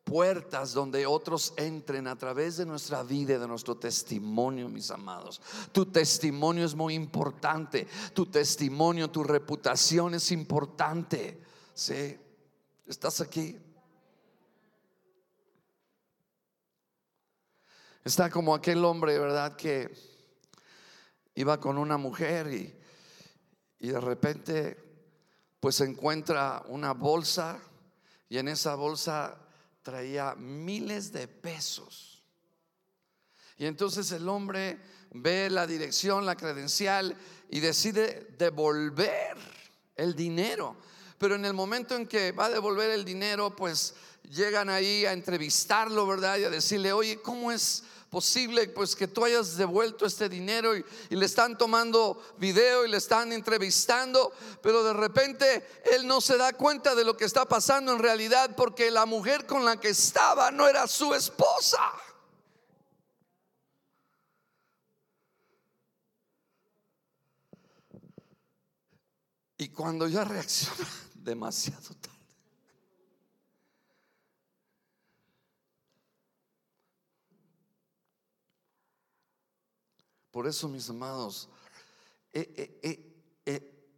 puertas 0.07 0.71
donde 0.71 1.05
otros 1.05 1.53
entren 1.57 2.07
a 2.07 2.15
través 2.15 2.55
de 2.55 2.65
nuestra 2.65 3.03
vida 3.03 3.33
y 3.33 3.37
de 3.37 3.47
nuestro 3.47 3.75
testimonio, 3.75 4.69
mis 4.69 4.89
amados. 4.89 5.41
Tu 5.73 5.85
testimonio 5.87 6.65
es 6.65 6.73
muy 6.73 6.93
importante. 6.93 7.85
Tu 8.13 8.25
testimonio, 8.25 9.11
tu 9.11 9.21
reputación 9.21 10.15
es 10.15 10.31
importante. 10.31 11.43
¿Sí? 11.73 12.17
¿Estás 12.85 13.19
aquí? 13.19 13.59
Está 18.05 18.29
como 18.29 18.55
aquel 18.55 18.85
hombre, 18.85 19.19
¿verdad? 19.19 19.57
Que 19.57 19.91
iba 21.35 21.59
con 21.59 21.77
una 21.77 21.97
mujer 21.97 22.53
y, 22.53 22.73
y 23.79 23.89
de 23.89 23.99
repente 23.99 24.77
pues 25.59 25.81
encuentra 25.81 26.63
una 26.69 26.93
bolsa 26.93 27.59
y 28.29 28.37
en 28.37 28.47
esa 28.47 28.75
bolsa 28.75 29.37
traía 29.87 30.35
miles 30.35 31.13
de 31.13 31.29
pesos. 31.29 32.21
Y 33.57 33.65
entonces 33.65 34.11
el 34.11 34.27
hombre 34.27 34.77
ve 35.11 35.49
la 35.49 35.65
dirección, 35.65 36.25
la 36.25 36.35
credencial 36.35 37.15
y 37.49 37.61
decide 37.61 38.27
devolver 38.37 39.37
el 39.95 40.13
dinero. 40.13 40.75
Pero 41.17 41.35
en 41.35 41.45
el 41.45 41.53
momento 41.53 41.95
en 41.95 42.05
que 42.05 42.33
va 42.33 42.47
a 42.47 42.49
devolver 42.49 42.91
el 42.91 43.05
dinero, 43.05 43.55
pues 43.55 43.93
llegan 44.23 44.69
ahí 44.69 45.05
a 45.05 45.13
entrevistarlo, 45.13 46.05
¿verdad? 46.05 46.37
Y 46.37 46.43
a 46.43 46.49
decirle, 46.49 46.91
oye, 46.91 47.21
¿cómo 47.21 47.49
es 47.53 47.85
posible 48.09 48.67
pues 48.69 48.95
que 48.95 49.07
tú 49.07 49.25
hayas 49.25 49.57
devuelto 49.57 50.05
este 50.05 50.29
dinero 50.29 50.75
y, 50.75 50.85
le 51.09 51.25
están 51.25 51.57
tomando 51.57 52.21
video 52.37 52.85
y 52.85 52.89
le 52.89 52.97
están 52.97 53.31
entrevistando, 53.31 54.31
pero 54.61 54.83
de 54.83 54.93
repente 54.93 55.81
él 55.91 56.07
no 56.07 56.21
se 56.21 56.37
da 56.37 56.53
cuenta 56.53 56.95
de 56.95 57.03
lo 57.03 57.17
que 57.17 57.25
está 57.25 57.45
pasando 57.45 57.91
en 57.93 57.99
realidad 57.99 58.55
porque 58.55 58.91
la 58.91 59.05
mujer 59.05 59.45
con 59.45 59.65
la 59.65 59.79
que 59.79 59.89
estaba 59.89 60.51
no 60.51 60.67
era 60.67 60.87
su 60.87 61.13
esposa. 61.13 61.79
Y 69.59 69.69
cuando 69.69 70.07
ya 70.07 70.23
reacciona 70.23 70.87
demasiado 71.15 71.95
tarde. 71.95 72.16
Por 80.37 80.45
eso, 80.45 80.69
mis 80.69 80.87
amados, 80.87 81.49
eh, 82.31 82.79
eh, 82.83 83.41
eh, 83.43 83.89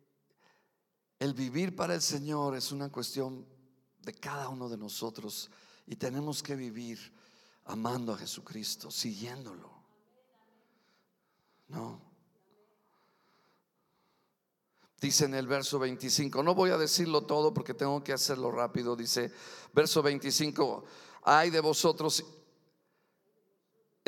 el 1.19 1.33
vivir 1.33 1.75
para 1.75 1.93
el 1.93 2.01
Señor 2.01 2.55
es 2.55 2.71
una 2.71 2.89
cuestión 2.89 3.45
de 3.99 4.13
cada 4.13 4.47
uno 4.47 4.69
de 4.69 4.77
nosotros 4.77 5.51
y 5.85 5.97
tenemos 5.97 6.41
que 6.41 6.55
vivir 6.55 6.97
amando 7.65 8.13
a 8.13 8.17
Jesucristo, 8.17 8.89
siguiéndolo. 8.89 9.69
No. 11.67 12.01
Dice 15.01 15.25
en 15.25 15.33
el 15.33 15.45
verso 15.45 15.77
25, 15.77 16.41
no 16.41 16.55
voy 16.55 16.69
a 16.69 16.77
decirlo 16.77 17.25
todo 17.25 17.53
porque 17.53 17.73
tengo 17.73 18.01
que 18.01 18.13
hacerlo 18.13 18.49
rápido, 18.49 18.95
dice 18.95 19.29
verso 19.73 20.01
25, 20.01 20.85
ay 21.23 21.49
de 21.49 21.59
vosotros 21.59 22.23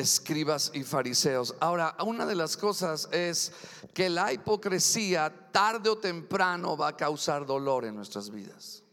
escribas 0.01 0.71
y 0.73 0.83
fariseos. 0.83 1.55
Ahora, 1.59 1.95
una 2.05 2.25
de 2.25 2.35
las 2.35 2.57
cosas 2.57 3.07
es 3.11 3.51
que 3.93 4.09
la 4.09 4.33
hipocresía 4.33 5.51
tarde 5.51 5.89
o 5.89 5.97
temprano 5.97 6.75
va 6.75 6.89
a 6.89 6.97
causar 6.97 7.45
dolor 7.45 7.85
en 7.85 7.95
nuestras 7.95 8.29
vidas. 8.29 8.83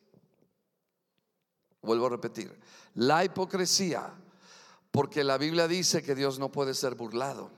Vuelvo 1.83 2.07
a 2.07 2.11
repetir, 2.11 2.59
la 2.95 3.25
hipocresía, 3.25 4.13
porque 4.91 5.25
la 5.25 5.39
Biblia 5.39 5.69
dice 5.69 6.03
que 6.03 6.15
Dios 6.15 6.39
no 6.39 6.51
puede 6.51 6.75
ser 6.75 6.95
burlado. 6.95 7.58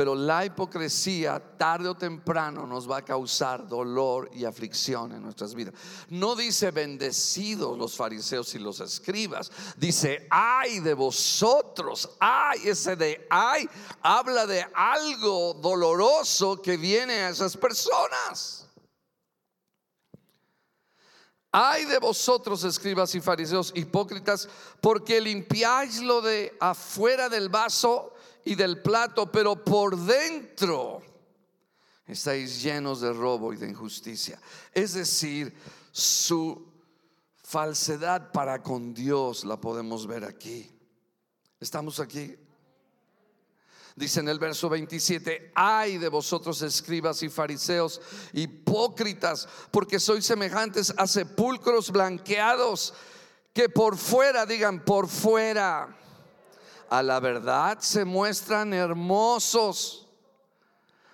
Pero 0.00 0.14
la 0.14 0.46
hipocresía 0.46 1.38
tarde 1.58 1.86
o 1.86 1.94
temprano 1.94 2.66
nos 2.66 2.90
va 2.90 2.96
a 2.96 3.04
causar 3.04 3.68
dolor 3.68 4.30
y 4.32 4.46
aflicción 4.46 5.12
en 5.12 5.20
nuestras 5.22 5.54
vidas. 5.54 5.74
No 6.08 6.34
dice 6.34 6.70
bendecidos 6.70 7.76
los 7.76 7.96
fariseos 7.96 8.54
y 8.54 8.60
los 8.60 8.80
escribas. 8.80 9.52
Dice, 9.76 10.26
ay 10.30 10.80
de 10.80 10.94
vosotros. 10.94 12.08
Ay, 12.18 12.60
ese 12.64 12.96
de 12.96 13.26
ay 13.28 13.68
habla 14.00 14.46
de 14.46 14.66
algo 14.72 15.52
doloroso 15.52 16.62
que 16.62 16.78
viene 16.78 17.12
a 17.12 17.28
esas 17.28 17.54
personas. 17.54 18.66
Ay 21.52 21.84
de 21.84 21.98
vosotros, 21.98 22.64
escribas 22.64 23.14
y 23.14 23.20
fariseos 23.20 23.70
hipócritas, 23.74 24.48
porque 24.80 25.20
limpiáis 25.20 26.00
lo 26.00 26.22
de 26.22 26.56
afuera 26.58 27.28
del 27.28 27.50
vaso 27.50 28.14
y 28.44 28.54
del 28.54 28.82
plato, 28.82 29.30
pero 29.30 29.64
por 29.64 29.96
dentro 29.96 31.02
Estáis 32.10 32.60
llenos 32.60 33.00
de 33.00 33.12
robo 33.12 33.52
y 33.52 33.56
de 33.56 33.68
injusticia. 33.68 34.40
Es 34.74 34.94
decir, 34.94 35.54
su 35.92 36.66
falsedad 37.44 38.32
para 38.32 38.62
con 38.62 38.92
Dios 38.92 39.44
la 39.44 39.60
podemos 39.60 40.08
ver 40.08 40.24
aquí. 40.24 40.68
¿Estamos 41.60 42.00
aquí? 42.00 42.36
Dice 43.94 44.20
en 44.20 44.28
el 44.28 44.40
verso 44.40 44.68
27, 44.68 45.52
ay 45.54 45.98
de 45.98 46.08
vosotros 46.08 46.62
escribas 46.62 47.22
y 47.22 47.28
fariseos, 47.28 48.00
hipócritas, 48.32 49.48
porque 49.70 50.00
sois 50.00 50.24
semejantes 50.24 50.92
a 50.96 51.06
sepulcros 51.06 51.92
blanqueados, 51.92 52.92
que 53.52 53.68
por 53.68 53.96
fuera, 53.96 54.46
digan, 54.46 54.84
por 54.84 55.06
fuera, 55.06 55.96
a 56.90 57.02
la 57.02 57.20
verdad 57.20 57.78
se 57.78 58.04
muestran 58.04 58.74
hermosos, 58.74 60.08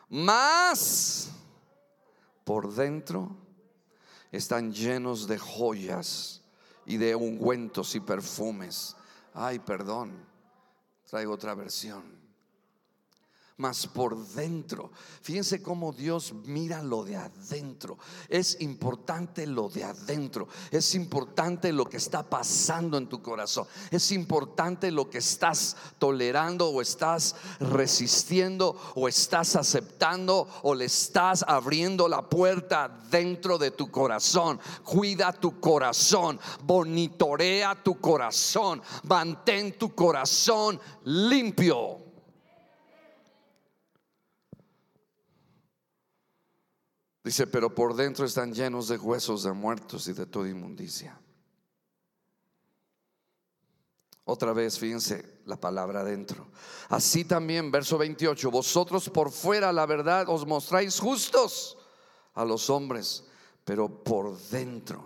mas 0.08 1.30
por 2.44 2.72
dentro 2.72 3.36
están 4.32 4.72
llenos 4.72 5.28
de 5.28 5.38
joyas 5.38 6.42
y 6.86 6.96
de 6.96 7.14
ungüentos 7.14 7.94
y 7.94 8.00
perfumes. 8.00 8.96
Ay, 9.34 9.58
perdón, 9.58 10.12
traigo 11.04 11.34
otra 11.34 11.54
versión 11.54 12.15
mas 13.58 13.86
por 13.86 14.16
dentro. 14.34 14.90
Fíjense 15.22 15.62
cómo 15.62 15.92
Dios 15.92 16.34
mira 16.44 16.82
lo 16.82 17.04
de 17.04 17.16
adentro. 17.16 17.96
Es 18.28 18.60
importante 18.60 19.46
lo 19.46 19.70
de 19.70 19.84
adentro. 19.84 20.46
Es 20.70 20.94
importante 20.94 21.72
lo 21.72 21.86
que 21.86 21.96
está 21.96 22.22
pasando 22.22 22.98
en 22.98 23.08
tu 23.08 23.22
corazón. 23.22 23.66
Es 23.90 24.12
importante 24.12 24.90
lo 24.90 25.08
que 25.08 25.18
estás 25.18 25.76
tolerando 25.98 26.68
o 26.68 26.82
estás 26.82 27.34
resistiendo 27.58 28.76
o 28.94 29.08
estás 29.08 29.56
aceptando 29.56 30.46
o 30.62 30.74
le 30.74 30.84
estás 30.84 31.42
abriendo 31.48 32.08
la 32.08 32.28
puerta 32.28 32.88
dentro 33.10 33.56
de 33.56 33.70
tu 33.70 33.90
corazón. 33.90 34.60
Cuida 34.84 35.32
tu 35.32 35.58
corazón. 35.60 36.38
Bonitorea 36.62 37.82
tu 37.82 37.98
corazón. 37.98 38.82
Mantén 39.04 39.78
tu 39.78 39.94
corazón 39.94 40.78
limpio. 41.04 42.05
Dice, 47.26 47.48
pero 47.48 47.74
por 47.74 47.96
dentro 47.96 48.24
están 48.24 48.54
llenos 48.54 48.86
de 48.86 48.96
huesos 48.98 49.42
de 49.42 49.50
muertos 49.50 50.06
y 50.06 50.12
de 50.12 50.26
toda 50.26 50.48
inmundicia. 50.48 51.18
Otra 54.22 54.52
vez, 54.52 54.78
fíjense 54.78 55.40
la 55.44 55.56
palabra 55.56 56.04
dentro. 56.04 56.46
Así 56.88 57.24
también, 57.24 57.72
verso 57.72 57.98
28, 57.98 58.48
vosotros 58.48 59.10
por 59.10 59.32
fuera 59.32 59.72
la 59.72 59.86
verdad 59.86 60.28
os 60.28 60.46
mostráis 60.46 61.00
justos 61.00 61.76
a 62.34 62.44
los 62.44 62.70
hombres, 62.70 63.24
pero 63.64 64.04
por 64.04 64.38
dentro 64.50 65.04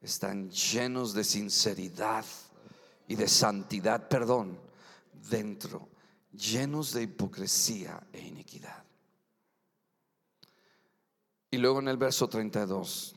están 0.00 0.50
llenos 0.50 1.14
de 1.14 1.22
sinceridad 1.22 2.24
y 3.06 3.14
de 3.14 3.28
santidad, 3.28 4.08
perdón, 4.08 4.58
dentro, 5.30 5.88
llenos 6.32 6.92
de 6.92 7.04
hipocresía 7.04 8.08
e 8.12 8.22
iniquidad. 8.22 8.82
Y 11.52 11.58
luego 11.58 11.80
en 11.80 11.88
el 11.88 11.98
verso 11.98 12.28
32 12.28 13.14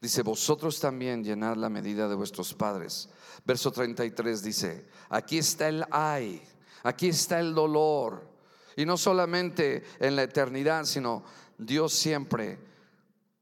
dice, 0.00 0.22
vosotros 0.22 0.80
también 0.80 1.22
llenad 1.22 1.56
la 1.56 1.68
medida 1.68 2.08
de 2.08 2.16
vuestros 2.16 2.52
padres. 2.52 3.08
Verso 3.44 3.70
33 3.70 4.42
dice, 4.42 4.88
aquí 5.08 5.38
está 5.38 5.68
el 5.68 5.84
ay, 5.92 6.42
aquí 6.82 7.08
está 7.08 7.38
el 7.38 7.54
dolor. 7.54 8.28
Y 8.76 8.84
no 8.84 8.96
solamente 8.96 9.84
en 10.00 10.16
la 10.16 10.24
eternidad, 10.24 10.84
sino 10.84 11.22
Dios 11.56 11.92
siempre 11.92 12.58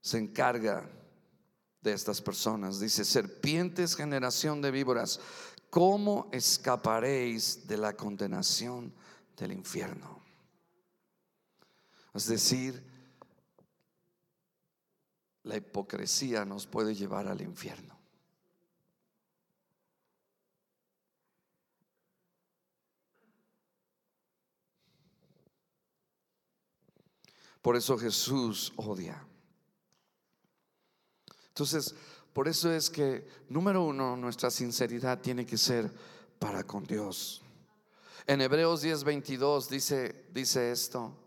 se 0.03 0.19
encarga 0.19 0.91
de 1.81 1.95
estas 1.95 2.21
personas. 2.21 2.81
Dice, 2.81 3.07
serpientes, 3.07 3.97
generación 3.97 4.61
de 4.61 4.73
víboras, 4.73 5.21
¿cómo 5.71 6.29
escaparéis 6.33 7.67
de 7.67 7.79
la 7.79 7.97
condenación 7.97 8.93
del 9.39 9.53
infierno? 9.53 10.21
Es 12.13 12.27
decir, 12.27 12.92
la 15.45 15.57
hipocresía 15.57 16.45
nos 16.45 16.67
puede 16.67 16.95
llevar 16.95 17.27
al 17.29 17.41
infierno. 17.41 17.99
Por 27.61 27.77
eso 27.77 27.97
Jesús 27.97 28.73
odia. 28.77 29.25
Entonces, 31.49 31.95
por 32.33 32.49
eso 32.49 32.73
es 32.73 32.91
que, 32.91 33.29
número 33.49 33.85
uno, 33.85 34.17
nuestra 34.17 34.51
sinceridad 34.51 35.21
tiene 35.21 35.47
que 35.47 35.57
ser 35.57 35.93
para 36.39 36.65
con 36.65 36.83
Dios. 36.85 37.41
En 38.27 38.41
Hebreos 38.41 38.83
10:22 38.83 39.69
dice, 39.69 40.27
dice 40.33 40.73
esto. 40.73 41.22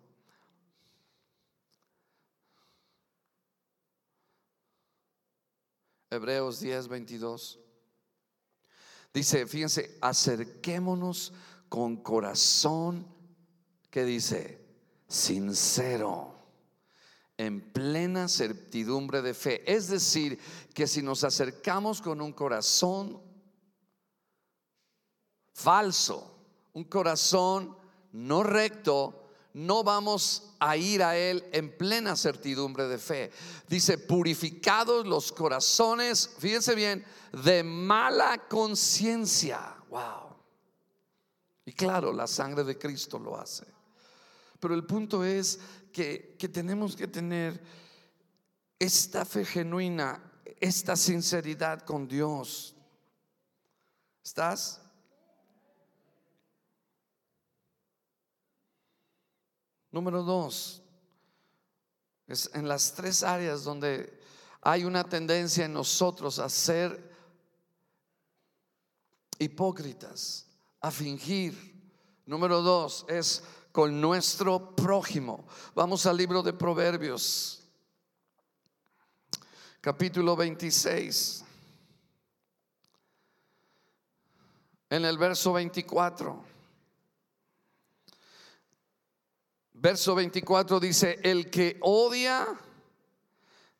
Hebreos 6.16 6.60
10, 6.60 6.88
22. 6.88 7.60
Dice, 9.14 9.48
fíjense, 9.48 9.98
acerquémonos 10.02 11.34
con 11.70 11.98
corazón, 11.98 13.08
que 13.90 14.04
dice, 14.04 14.66
sincero, 15.08 16.36
en 17.38 17.62
plena 17.72 18.28
certidumbre 18.28 19.22
de 19.22 19.34
fe. 19.34 19.64
Es 19.72 19.88
decir, 19.88 20.40
que 20.74 20.88
si 20.88 21.02
nos 21.02 21.24
acercamos 21.24 22.02
con 22.02 22.22
un 22.22 22.34
corazón 22.34 23.22
falso, 25.54 26.36
un 26.74 26.84
corazón 26.86 27.78
no 28.12 28.44
recto, 28.44 29.25
no 29.56 29.86
vamos 29.86 30.54
a 30.60 30.76
ir 30.76 31.02
a 31.02 31.16
Él 31.18 31.48
en 31.54 31.78
plena 31.78 32.18
certidumbre 32.18 32.90
de 32.90 32.98
fe. 32.98 33.32
Dice, 33.70 33.98
purificados 33.98 35.08
los 35.08 35.32
corazones, 35.32 36.30
fíjense 36.40 36.76
bien, 36.76 37.06
de 37.32 37.64
mala 37.64 38.50
conciencia. 38.50 39.78
Wow. 39.90 40.36
Y 41.64 41.72
claro, 41.72 42.12
la 42.12 42.28
sangre 42.28 42.66
de 42.66 42.78
Cristo 42.78 43.18
lo 43.18 43.40
hace. 43.40 43.66
Pero 44.60 44.76
el 44.76 44.86
punto 44.86 45.24
es 45.24 45.58
que, 45.94 46.36
que 46.38 46.50
tenemos 46.50 46.94
que 46.94 47.08
tener 47.08 47.64
esta 48.78 49.24
fe 49.24 49.46
genuina, 49.46 50.22
esta 50.60 50.98
sinceridad 50.98 51.84
con 51.84 52.10
Dios. 52.10 52.76
¿Estás? 54.22 54.82
Número 59.96 60.24
dos, 60.24 60.82
es 62.28 62.52
en 62.54 62.68
las 62.68 62.94
tres 62.94 63.24
áreas 63.24 63.64
donde 63.64 64.20
hay 64.62 64.84
una 64.84 65.06
tendencia 65.06 65.64
en 65.64 65.72
nosotros 65.72 66.38
a 66.38 66.50
ser 66.50 67.16
hipócritas, 69.40 70.48
a 70.82 70.92
fingir. 70.92 71.56
Número 72.26 72.62
dos 72.62 73.06
es 73.08 73.42
con 73.72 74.02
nuestro 74.02 74.76
prójimo. 74.76 75.48
Vamos 75.74 76.06
al 76.06 76.18
libro 76.18 76.44
de 76.44 76.52
Proverbios, 76.52 77.64
capítulo 79.80 80.36
26. 80.36 81.46
En 84.90 85.06
el 85.06 85.18
verso 85.18 85.54
24. 85.54 86.55
Verso 89.78 90.16
24 90.16 90.80
dice, 90.80 91.20
el 91.22 91.50
que 91.50 91.78
odia 91.82 92.48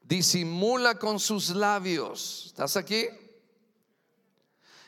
disimula 0.02 1.00
con 1.00 1.20
sus 1.20 1.50
labios. 1.50 2.44
¿Estás 2.48 2.78
aquí? 2.78 3.06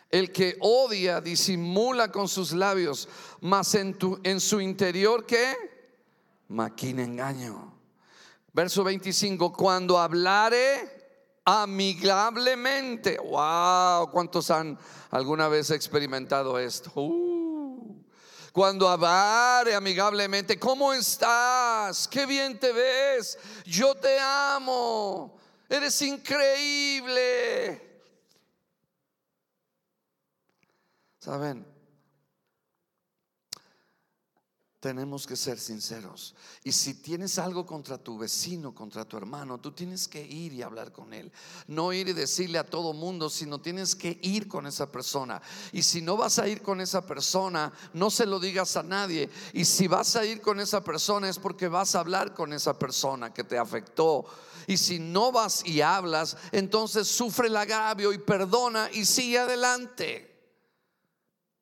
El 0.10 0.32
que 0.32 0.58
odia 0.60 1.22
disimula 1.22 2.12
con 2.12 2.28
sus 2.28 2.51
labios, 2.51 3.10
mas 3.41 3.74
en, 3.76 3.97
tu, 3.97 4.20
en 4.24 4.39
su 4.39 4.62
interior 4.62 5.26
¿qué? 5.26 5.55
Maquina 6.49 7.03
engaño. 7.03 7.74
Verso 8.53 8.84
25, 8.84 9.53
cuando 9.53 9.97
hablare 9.97 10.97
amigablemente. 11.45 13.18
Wow, 13.18 14.12
¿cuántos 14.12 14.51
han 14.51 14.78
alguna 15.10 15.47
vez 15.47 15.72
experimentado 15.72 16.60
esto? 16.60 16.91
Uh 16.95 17.36
cuando 18.58 18.89
habare 18.89 19.76
amigablemente, 19.76 20.58
¿cómo 20.58 20.91
estás? 20.91 22.08
Qué 22.08 22.26
bien 22.26 22.60
te 22.60 22.74
ves. 22.74 23.38
Yo 23.64 23.93
te 23.93 24.18
amo. 24.20 25.38
Eres 25.70 26.01
increíble. 26.01 27.80
¿Saben? 31.20 31.76
Tenemos 34.88 35.27
que 35.27 35.35
ser 35.35 35.59
sinceros. 35.59 36.33
Y 36.63 36.71
si 36.71 36.93
tienes 36.93 37.38
algo 37.39 37.65
contra 37.65 37.97
tu 37.97 38.17
vecino, 38.17 38.73
contra 38.73 39.03
tu 39.03 39.17
hermano, 39.17 39.59
tú 39.59 39.73
tienes 39.73 40.07
que 40.07 40.25
ir 40.25 40.53
y 40.53 40.61
hablar 40.61 40.93
con 40.93 41.13
él. 41.13 41.29
No 41.67 41.91
ir 41.91 42.07
y 42.07 42.13
decirle 42.13 42.57
a 42.57 42.63
todo 42.63 42.93
mundo, 42.93 43.29
sino 43.29 43.59
tienes 43.59 43.97
que 43.97 44.17
ir 44.21 44.47
con 44.47 44.65
esa 44.65 44.89
persona. 44.89 45.41
Y 45.73 45.83
si 45.83 46.01
no 46.01 46.15
vas 46.15 46.39
a 46.39 46.47
ir 46.47 46.61
con 46.61 46.79
esa 46.79 47.05
persona, 47.05 47.73
no 47.91 48.09
se 48.09 48.25
lo 48.25 48.39
digas 48.39 48.77
a 48.77 48.83
nadie. 48.83 49.29
Y 49.51 49.65
si 49.65 49.89
vas 49.89 50.15
a 50.15 50.23
ir 50.23 50.39
con 50.39 50.61
esa 50.61 50.81
persona 50.81 51.27
es 51.27 51.38
porque 51.38 51.67
vas 51.67 51.93
a 51.93 51.99
hablar 51.99 52.33
con 52.33 52.53
esa 52.53 52.79
persona 52.79 53.33
que 53.33 53.43
te 53.43 53.57
afectó. 53.57 54.23
Y 54.67 54.77
si 54.77 54.99
no 54.99 55.33
vas 55.33 55.65
y 55.65 55.81
hablas, 55.81 56.38
entonces 56.53 57.09
sufre 57.09 57.47
el 57.47 57.57
agravio 57.57 58.13
y 58.13 58.19
perdona 58.19 58.89
y 58.93 59.03
sigue 59.03 59.39
adelante. 59.39 60.33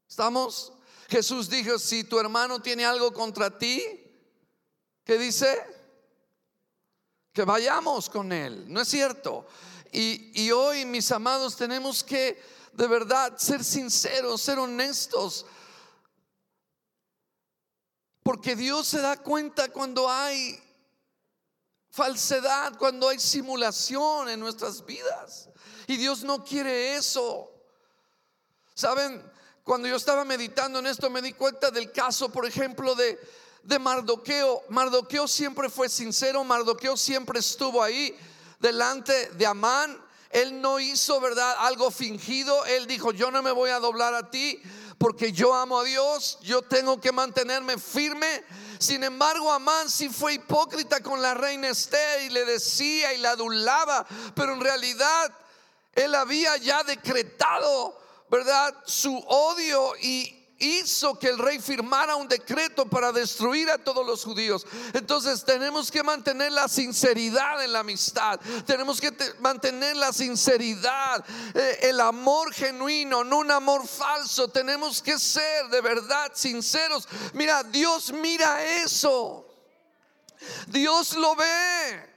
¿Estamos? 0.07 0.74
Jesús 1.07 1.49
dijo, 1.49 1.77
si 1.77 2.03
tu 2.03 2.19
hermano 2.19 2.61
tiene 2.61 2.85
algo 2.85 3.13
contra 3.13 3.57
ti, 3.57 3.83
¿qué 5.03 5.17
dice? 5.17 5.61
Que 7.31 7.43
vayamos 7.43 8.09
con 8.09 8.31
él, 8.31 8.65
¿no 8.71 8.81
es 8.81 8.87
cierto? 8.87 9.45
Y, 9.91 10.51
hoy, 10.51 10.83
mis 10.83 11.09
amados, 11.11 11.55
tenemos 11.55 12.03
que 12.03 12.41
de 12.73 12.87
verdad 12.87 13.37
ser 13.37 13.63
sinceros, 13.63 14.41
ser 14.41 14.59
honestos. 14.59 15.45
Porque 18.21 18.57
Dios 18.57 18.87
se 18.87 18.99
da 18.99 19.15
cuenta 19.15 19.69
cuando 19.69 20.09
hay 20.09 20.61
falsedad, 21.91 22.77
cuando 22.77 23.07
hay 23.07 23.19
simulación 23.19 24.27
en 24.27 24.41
nuestras 24.41 24.85
vidas. 24.85 25.47
Y 25.87 25.95
Dios 25.95 26.23
no 26.23 26.43
quiere 26.43 26.95
eso. 26.95 27.49
¿Saben? 28.73 29.23
Cuando 29.65 29.87
yo 29.87 29.95
estaba 29.95 30.23
meditando 30.23 30.77
en 30.77 30.85
esto 30.85 31.09
me 31.09 31.23
di 31.23 31.33
cuenta 31.33 31.71
del 31.71 31.91
caso, 31.91 32.29
por 32.29 32.45
ejemplo, 32.45 32.93
de, 32.93 33.19
de 33.63 33.79
Mardoqueo. 33.79 34.61
Mardoqueo 34.69 35.27
siempre 35.27 35.71
fue 35.71 35.89
sincero, 35.89 36.43
Mardoqueo 36.43 36.95
siempre 36.95 37.39
estuvo 37.39 37.81
ahí 37.81 38.15
delante 38.59 39.31
de 39.31 39.45
Amán. 39.47 39.99
Él 40.29 40.61
no 40.61 40.79
hizo, 40.79 41.19
¿verdad? 41.19 41.55
Algo 41.57 41.89
fingido. 41.89 42.63
Él 42.65 42.85
dijo, 42.85 43.11
yo 43.11 43.31
no 43.31 43.41
me 43.41 43.51
voy 43.51 43.71
a 43.71 43.79
doblar 43.79 44.13
a 44.13 44.29
ti 44.29 44.61
porque 44.99 45.31
yo 45.31 45.55
amo 45.55 45.79
a 45.79 45.83
Dios, 45.83 46.37
yo 46.43 46.61
tengo 46.61 47.01
que 47.01 47.11
mantenerme 47.11 47.79
firme. 47.79 48.43
Sin 48.77 49.03
embargo, 49.03 49.51
Amán 49.51 49.89
sí 49.89 50.09
fue 50.09 50.35
hipócrita 50.35 51.01
con 51.01 51.23
la 51.23 51.33
reina 51.33 51.69
Esther 51.69 52.21
y 52.21 52.29
le 52.29 52.45
decía 52.45 53.15
y 53.15 53.17
la 53.17 53.31
adulaba, 53.31 54.05
pero 54.35 54.53
en 54.53 54.61
realidad 54.61 55.35
él 55.95 56.13
había 56.13 56.55
ya 56.57 56.83
decretado 56.83 58.04
¿verdad? 58.29 58.75
Su 58.85 59.17
odio 59.27 59.95
y 60.01 60.45
hizo 60.57 61.19
que 61.19 61.27
el 61.27 61.37
rey 61.37 61.59
firmara 61.59 62.15
un 62.15 62.27
decreto 62.27 62.85
para 62.85 63.11
destruir 63.11 63.69
a 63.69 63.77
todos 63.77 64.05
los 64.05 64.23
judíos. 64.23 64.65
Entonces 64.93 65.43
tenemos 65.43 65.91
que 65.91 66.03
mantener 66.03 66.51
la 66.51 66.67
sinceridad 66.67 67.63
en 67.63 67.73
la 67.73 67.79
amistad. 67.79 68.39
Tenemos 68.65 69.01
que 69.01 69.11
mantener 69.39 69.95
la 69.95 70.13
sinceridad, 70.13 71.25
eh, 71.53 71.79
el 71.83 71.99
amor 71.99 72.53
genuino, 72.53 73.23
no 73.23 73.39
un 73.39 73.51
amor 73.51 73.87
falso. 73.87 74.47
Tenemos 74.47 75.01
que 75.01 75.19
ser 75.19 75.67
de 75.69 75.81
verdad 75.81 76.31
sinceros. 76.33 77.07
Mira, 77.33 77.63
Dios 77.63 78.11
mira 78.13 78.63
eso. 78.65 79.45
Dios 80.67 81.15
lo 81.15 81.35
ve. 81.35 82.14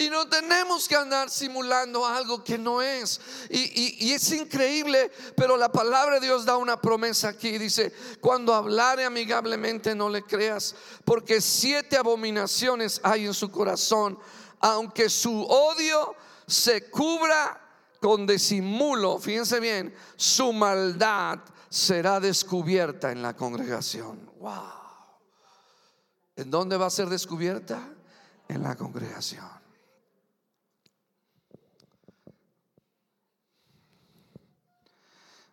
Y 0.00 0.08
no 0.08 0.26
tenemos 0.26 0.88
que 0.88 0.96
andar 0.96 1.28
simulando 1.28 2.06
algo 2.06 2.42
que 2.42 2.56
no 2.56 2.80
es. 2.80 3.20
Y, 3.50 4.10
es 4.14 4.32
increíble, 4.32 5.12
pero 5.36 5.58
la 5.58 5.70
palabra 5.70 6.14
de 6.14 6.24
Dios 6.24 6.46
da 6.46 6.56
una 6.56 6.80
promesa 6.80 7.28
aquí. 7.28 7.58
Dice, 7.58 7.92
cuando 8.18 8.54
hablare 8.54 9.04
amigablemente 9.04 9.94
no 9.94 10.08
le 10.08 10.22
creas, 10.22 10.74
porque 11.04 11.42
siete 11.42 11.98
abominaciones 11.98 12.98
hay 13.04 13.26
en 13.26 13.34
su 13.34 13.50
corazón, 13.50 14.18
aunque 14.60 15.10
su 15.10 15.42
odio 15.42 16.14
se 16.46 16.88
cubra 16.88 17.60
con 18.00 18.26
disimulo, 18.26 19.18
fíjense 19.18 19.60
bien, 19.60 19.94
su 20.16 20.50
maldad 20.54 21.40
será 21.68 22.20
descubierta 22.20 23.12
en 23.12 23.20
la 23.20 23.36
congregación. 23.36 24.30
Wow. 24.38 24.62
¿En 26.36 26.50
dónde 26.50 26.78
va 26.78 26.86
a 26.86 26.90
ser 26.90 27.10
descubierta? 27.10 27.86
En 28.48 28.62
la 28.62 28.76
congregación. 28.76 29.59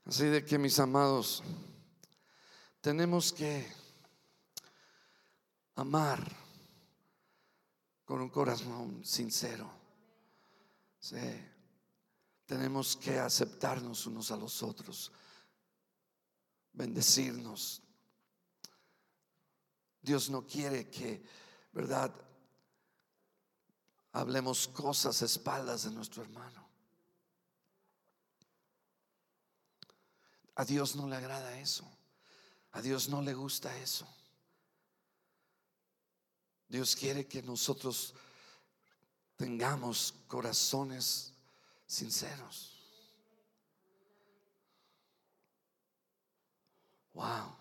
Así 0.08 0.24
de 0.24 0.46
que 0.46 0.58
mis 0.58 0.80
amados, 0.80 1.44
tenemos 2.80 3.34
que 3.34 3.70
amar 5.76 6.26
con 8.06 8.22
un 8.22 8.30
corazón 8.30 9.04
sincero. 9.04 9.70
Tenemos 12.46 12.96
que 12.96 13.20
aceptarnos 13.20 14.06
unos 14.06 14.32
a 14.32 14.38
los 14.38 14.64
otros, 14.64 15.12
bendecirnos. 16.72 17.82
Dios 20.02 20.30
no 20.30 20.48
quiere 20.48 20.90
que, 20.90 21.22
¿verdad? 21.74 22.16
Hablemos 24.14 24.70
cosas 24.70 25.22
a 25.22 25.26
espaldas 25.26 25.84
de 25.84 25.92
nuestro 25.92 26.24
hermano. 26.24 26.66
A 30.58 30.66
Dios 30.66 30.96
no 30.96 31.08
le 31.08 31.16
agrada 31.16 31.60
eso. 31.60 31.86
A 32.72 32.82
Dios 32.82 33.10
no 33.10 33.22
le 33.22 33.36
gusta 33.36 33.76
eso. 33.78 34.08
Dios 36.68 36.96
quiere 36.96 37.28
que 37.28 37.44
nosotros 37.44 38.16
tengamos 39.36 40.16
corazones 40.28 41.32
sinceros. 41.86 42.76
Wow. 47.14 47.56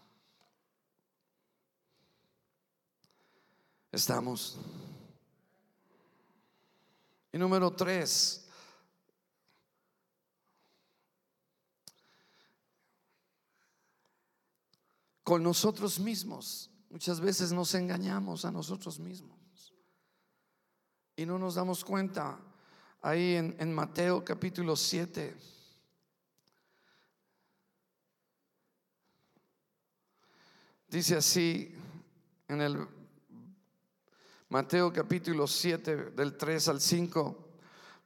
Estamos. 3.92 4.56
Y 7.30 7.36
número 7.36 7.70
tres, 7.74 8.45
con 15.26 15.42
nosotros 15.42 15.98
mismos. 15.98 16.70
Muchas 16.88 17.18
veces 17.18 17.50
nos 17.50 17.74
engañamos 17.74 18.44
a 18.44 18.52
nosotros 18.52 19.00
mismos 19.00 19.74
y 21.16 21.26
no 21.26 21.36
nos 21.36 21.56
damos 21.56 21.84
cuenta. 21.84 22.38
Ahí 23.02 23.34
en, 23.34 23.74
Mateo 23.74 24.24
capítulo 24.24 24.76
7. 24.76 25.36
Dice 30.86 31.16
así 31.16 31.74
en 32.46 32.60
el 32.60 32.86
Mateo 34.48 34.92
capítulo 34.92 35.48
7 35.48 35.96
del 36.12 36.36
3 36.36 36.68
al 36.68 36.80
5, 36.80 37.48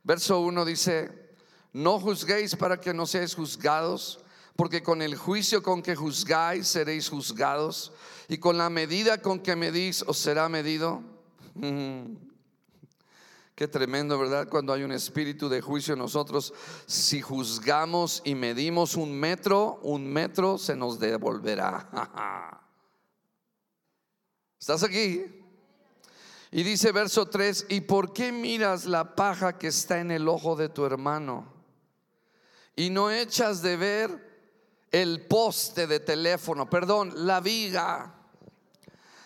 verso 0.04 0.40
1 0.40 0.64
dice, 0.64 1.36
no 1.74 2.00
juzguéis 2.00 2.56
para 2.56 2.80
que 2.80 2.94
no 2.94 3.04
seáis 3.04 3.34
juzgados 3.34 4.24
porque 4.61 4.82
con 4.82 5.00
el 5.00 5.16
juicio 5.16 5.62
con 5.62 5.80
que 5.80 5.96
juzgáis 5.96 6.68
seréis 6.68 7.08
juzgados, 7.08 7.92
y 8.28 8.36
con 8.36 8.58
la 8.58 8.68
medida 8.68 9.22
con 9.22 9.40
que 9.40 9.56
medís 9.56 10.04
os 10.06 10.18
será 10.18 10.50
medido. 10.50 11.02
Qué 13.54 13.68
tremendo, 13.68 14.18
¿verdad? 14.18 14.50
Cuando 14.50 14.74
hay 14.74 14.82
un 14.82 14.92
espíritu 14.92 15.48
de 15.48 15.62
juicio 15.62 15.94
en 15.94 16.00
nosotros, 16.00 16.52
si 16.84 17.22
juzgamos 17.22 18.20
y 18.22 18.34
medimos 18.34 18.96
un 18.96 19.18
metro, 19.18 19.80
un 19.82 20.06
metro 20.06 20.58
se 20.58 20.76
nos 20.76 21.00
devolverá. 21.00 22.61
¿Estás 24.61 24.82
aquí? 24.82 25.24
Y 26.50 26.62
dice 26.64 26.92
verso 26.92 27.24
3, 27.24 27.64
¿y 27.70 27.80
por 27.80 28.12
qué 28.12 28.30
miras 28.30 28.84
la 28.84 29.16
paja 29.16 29.56
que 29.56 29.68
está 29.68 30.00
en 30.00 30.11
el 30.11 30.28
ojo 30.28 30.54
de 30.54 30.68
tu 30.68 30.84
hermano? 30.84 31.50
Y 32.76 32.90
no 32.90 33.11
echas 33.11 33.62
de 33.62 33.78
ver 33.78 34.30
el 34.91 35.26
poste 35.26 35.86
de 35.86 36.01
teléfono, 36.01 36.68
perdón, 36.68 37.26
la 37.26 37.41
viga. 37.41 38.14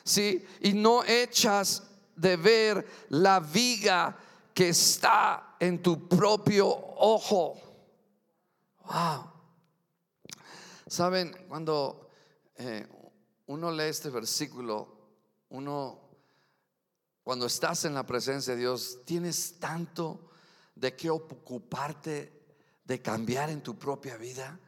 ¿Sí? 0.05 0.47
Y 0.61 0.75
no 0.75 1.03
echas 1.05 1.83
de 2.17 2.37
ver 2.37 2.87
la 3.09 3.41
viga 3.41 4.17
que 4.53 4.69
está 4.69 5.57
en 5.59 5.83
tu 5.83 6.09
propio 6.09 6.69
ojo. 6.69 7.61
Wow. 8.85 9.33
Saben, 10.87 11.35
cuando 11.49 12.11
eh, 12.57 12.87
uno 13.47 13.73
lee 13.73 13.85
este 13.85 14.11
versículo, 14.11 14.95
uno, 15.49 16.01
cuando 17.23 17.47
estás 17.47 17.85
en 17.85 17.95
la 17.95 18.05
presencia 18.05 18.55
de 18.55 18.61
Dios, 18.61 19.01
tienes 19.05 19.59
tanto 19.59 20.31
de 20.75 20.95
qué 20.95 21.11
ocuparte 21.11 22.45
de 22.85 23.01
cambiar 23.01 23.51
en 23.51 23.63
tu 23.63 23.79
propia 23.79 24.17
vida. 24.17 24.61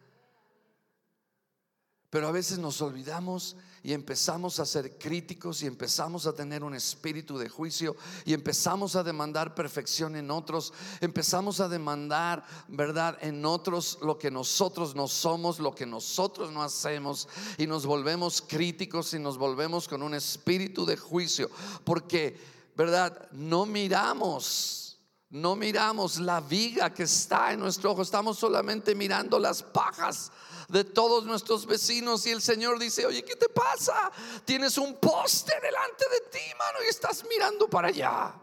Pero 2.17 2.29
a 2.29 2.33
veces 2.33 2.59
nos 2.59 2.81
olvidamos 2.81 3.57
y 3.83 3.93
empezamos 3.93 4.59
a 4.59 4.65
ser 4.65 4.97
críticos 4.97 5.63
y 5.63 5.67
empezamos 5.67 6.27
a 6.27 6.33
tener 6.33 6.65
un 6.65 6.75
espíritu 6.75 7.37
de 7.37 7.51
juicio 7.51 7.95
y 8.25 8.33
empezamos 8.33 8.97
a 8.97 9.03
demandar 9.03 9.55
perfección 9.55 10.17
en 10.17 10.31
otros, 10.31 10.73
empezamos 11.03 11.61
a 11.61 11.69
demandar, 11.69 12.43
¿verdad?, 12.69 13.19
en 13.21 13.45
otros 13.45 13.99
lo 14.01 14.17
que 14.17 14.31
nosotros 14.31 14.95
no 14.95 15.09
somos, 15.09 15.61
lo 15.61 15.75
que 15.75 15.85
nosotros 15.85 16.51
no 16.51 16.63
hacemos 16.63 17.29
y 17.59 17.67
nos 17.67 17.85
volvemos 17.85 18.41
críticos 18.41 19.13
y 19.13 19.19
nos 19.19 19.37
volvemos 19.37 19.87
con 19.87 20.03
un 20.03 20.15
espíritu 20.15 20.87
de 20.87 20.97
juicio, 20.97 21.51
porque, 21.85 22.41
¿verdad?, 22.75 23.29
no 23.31 23.67
miramos 23.67 24.86
no 25.31 25.57
miramos 25.57 26.19
la 26.19 26.41
viga 26.41 26.93
que 26.93 27.03
está 27.05 27.53
en 27.53 27.61
nuestro 27.61 27.93
ojo, 27.93 28.03
estamos 28.03 28.39
solamente 28.39 28.95
mirando 28.95 29.39
las 29.39 29.63
pajas 29.63 30.31
de 30.69 30.85
todos 30.85 31.25
nuestros 31.25 31.67
vecinos 31.67 32.27
y 32.27 32.31
el 32.31 32.43
Señor 32.43 32.79
dice, 32.79 33.07
oye, 33.07 33.25
¿qué 33.25 33.37
te 33.37 33.49
pasa? 33.49 34.11
Tienes 34.45 34.79
un 34.79 34.97
poste 34.97 35.53
delante 35.61 36.05
de 36.11 36.31
ti, 36.31 36.45
mano, 36.59 36.79
y 36.85 36.89
estás 36.89 37.25
mirando 37.29 37.69
para 37.69 37.89
allá. 37.89 38.35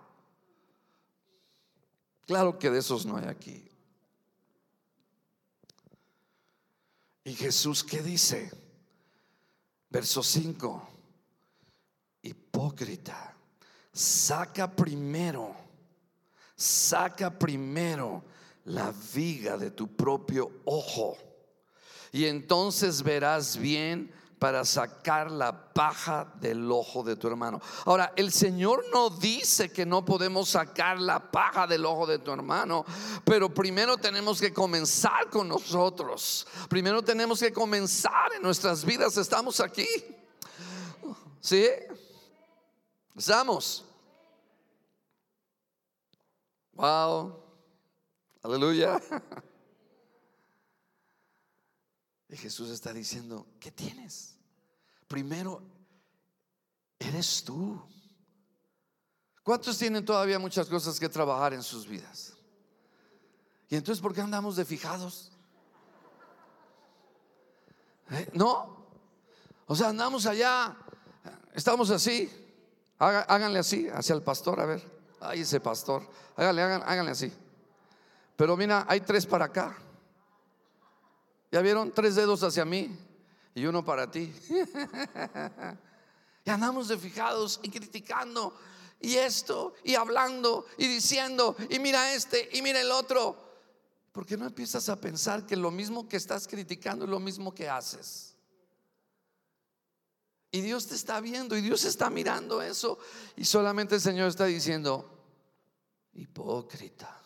Claro 2.25 2.57
que 2.57 2.69
de 2.69 2.79
esos 2.79 3.05
no 3.05 3.17
hay 3.17 3.25
aquí. 3.25 3.69
Y 7.25 7.34
Jesús, 7.36 7.84
¿qué 7.84 8.01
dice? 8.01 8.51
Verso 9.89 10.23
5, 10.23 10.89
hipócrita, 12.23 13.36
saca 13.91 14.73
primero, 14.73 15.62
saca 16.64 17.38
primero 17.38 18.24
la 18.66 18.93
viga 19.14 19.57
de 19.57 19.72
tu 19.72 19.88
propio 19.95 20.61
ojo 20.66 21.18
y 22.14 22.26
entonces 22.26 23.01
verás 23.01 23.57
bien 23.57 24.14
para 24.38 24.66
sacar 24.66 25.32
la 25.32 25.74
paja 25.74 26.32
del 26.39 26.70
ojo 26.70 27.01
de 27.01 27.16
tu 27.16 27.28
hermano. 27.28 27.61
Ahora, 27.86 28.14
el 28.16 28.32
Señor 28.32 28.86
no 28.91 29.09
dice 29.09 29.72
que 29.72 29.86
no 29.86 30.03
podemos 30.03 30.49
sacar 30.49 30.99
la 30.99 31.32
paja 31.32 31.66
del 31.66 31.86
ojo 31.86 32.05
de 32.05 32.20
tu 32.20 32.32
hermano, 32.32 32.86
pero 33.24 33.53
primero 33.53 33.97
tenemos 33.97 34.39
que 34.39 34.53
comenzar 34.53 35.30
con 35.30 35.47
nosotros. 35.47 36.45
Primero 36.70 37.01
tenemos 37.01 37.39
que 37.39 37.53
comenzar 37.53 38.34
en 38.36 38.43
nuestras 38.43 38.84
vidas. 38.86 39.18
Estamos 39.18 39.59
aquí. 39.59 39.88
¿Sí? 41.39 41.68
Estamos. 43.16 43.86
Wow. 46.74 47.39
Aleluya. 48.41 48.99
Y 52.30 52.38
Jesús 52.38 52.69
está 52.71 52.91
diciendo, 52.91 53.45
¿qué 53.59 53.71
tienes? 53.71 54.36
Primero, 55.07 55.61
eres 56.97 57.43
tú. 57.43 57.80
¿Cuántos 59.43 59.78
tienen 59.78 60.03
todavía 60.03 60.39
muchas 60.39 60.67
cosas 60.67 60.99
que 60.99 61.09
trabajar 61.09 61.53
en 61.53 61.61
sus 61.61 61.88
vidas? 61.88 62.34
¿Y 63.69 63.76
entonces 63.76 64.01
por 64.01 64.13
qué 64.13 64.21
andamos 64.21 64.55
de 64.55 64.65
fijados? 64.65 65.32
¿Eh? 68.09 68.30
¿No? 68.34 68.88
O 69.67 69.76
sea, 69.76 69.89
andamos 69.89 70.26
allá, 70.26 70.76
estamos 71.53 71.89
así. 71.89 72.32
Háganle 72.97 73.59
así, 73.59 73.88
hacia 73.89 74.15
el 74.15 74.21
pastor, 74.21 74.59
a 74.59 74.65
ver. 74.65 74.93
Ay, 75.24 75.41
ese 75.41 75.59
pastor. 75.59 76.07
Háganle, 76.36 76.61
háganle 76.61 77.11
así. 77.11 77.32
Pero 78.36 78.57
mira, 78.57 78.86
hay 78.88 79.01
tres 79.01 79.26
para 79.26 79.45
acá. 79.45 79.78
¿Ya 81.51 81.61
vieron? 81.61 81.91
Tres 81.91 82.15
dedos 82.15 82.43
hacia 82.43 82.65
mí 82.65 82.97
y 83.55 83.65
uno 83.65 83.86
para 83.86 84.09
ti. 84.09 84.34
y 86.45 86.49
andamos 86.49 86.88
de 86.88 86.97
fijados 86.97 87.59
y 87.63 87.69
criticando 87.69 88.53
y 88.99 89.15
esto 89.15 89.74
y 89.84 89.95
hablando 89.95 90.65
y 90.78 90.88
diciendo 90.88 91.55
y 91.69 91.78
mira 91.80 92.13
este 92.13 92.49
y 92.53 92.61
mira 92.61 92.82
el 92.82 92.91
otro. 92.91 93.38
Porque 94.11 94.38
no 94.38 94.45
empiezas 94.45 94.89
a 94.89 94.99
pensar 94.99 95.45
que 95.45 95.55
lo 95.55 95.71
mismo 95.71 96.07
que 96.07 96.17
estás 96.17 96.47
criticando 96.47 97.05
es 97.05 97.11
lo 97.11 97.19
mismo 97.19 97.53
que 97.53 97.69
haces? 97.69 98.32
Y 100.54 100.62
Dios 100.62 100.86
te 100.86 100.93
está 100.93 101.20
viendo 101.20 101.58
y 101.58 101.62
Dios 101.62 101.84
está 101.84 102.12
mirando 102.12 102.62
eso. 102.62 102.99
Y 103.36 103.43
solamente 103.43 103.95
el 103.95 104.01
Señor 104.01 104.30
está 104.30 104.45
diciendo, 104.45 105.10
hipócrita. 106.14 107.20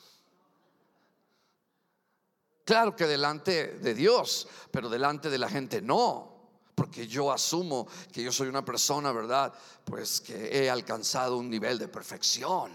Claro 2.63 2.95
que 2.95 3.05
delante 3.05 3.79
de 3.79 3.93
Dios, 3.93 4.47
pero 4.71 4.87
delante 4.87 5.29
de 5.29 5.37
la 5.37 5.49
gente 5.49 5.81
no. 5.81 6.37
Porque 6.73 7.05
yo 7.05 7.29
asumo 7.29 7.85
que 8.13 8.23
yo 8.23 8.31
soy 8.31 8.47
una 8.47 8.63
persona, 8.63 9.11
¿verdad? 9.11 9.53
Pues 9.83 10.21
que 10.21 10.63
he 10.63 10.69
alcanzado 10.69 11.37
un 11.37 11.49
nivel 11.49 11.77
de 11.77 11.89
perfección. 11.89 12.71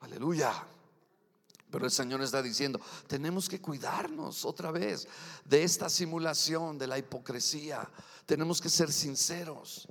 Aleluya. 0.00 0.52
Pero 1.70 1.84
el 1.84 1.90
Señor 1.90 2.22
está 2.22 2.42
diciendo, 2.42 2.80
tenemos 3.06 3.48
que 3.48 3.60
cuidarnos 3.60 4.44
otra 4.44 4.70
vez 4.70 5.06
de 5.44 5.62
esta 5.62 5.88
simulación, 5.88 6.78
de 6.78 6.86
la 6.86 6.98
hipocresía. 6.98 7.88
Tenemos 8.26 8.60
que 8.60 8.68
ser 8.68 8.92
sinceros 8.92 9.88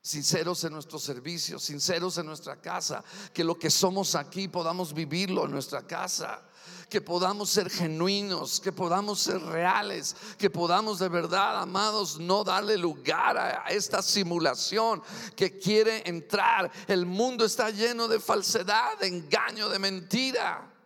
sinceros 0.00 0.64
en 0.64 0.72
nuestro 0.72 0.98
servicio, 0.98 1.58
sinceros 1.58 2.16
en 2.16 2.24
nuestra 2.24 2.56
casa, 2.56 3.04
que 3.34 3.44
lo 3.44 3.58
que 3.58 3.68
somos 3.68 4.14
aquí 4.14 4.48
podamos 4.48 4.94
vivirlo 4.94 5.44
en 5.44 5.50
nuestra 5.50 5.86
casa 5.86 6.48
que 6.88 7.00
podamos 7.00 7.50
ser 7.50 7.68
genuinos, 7.68 8.60
que 8.60 8.72
podamos 8.72 9.20
ser 9.20 9.40
reales, 9.42 10.16
que 10.38 10.48
podamos 10.48 10.98
de 10.98 11.08
verdad, 11.08 11.60
amados, 11.60 12.18
no 12.18 12.44
darle 12.44 12.78
lugar 12.78 13.36
a 13.36 13.66
esta 13.68 14.00
simulación 14.00 15.02
que 15.36 15.58
quiere 15.58 16.08
entrar. 16.08 16.70
El 16.86 17.04
mundo 17.04 17.44
está 17.44 17.70
lleno 17.70 18.08
de 18.08 18.18
falsedad, 18.20 18.98
de 18.98 19.08
engaño, 19.08 19.68
de 19.68 19.78
mentira. 19.78 20.77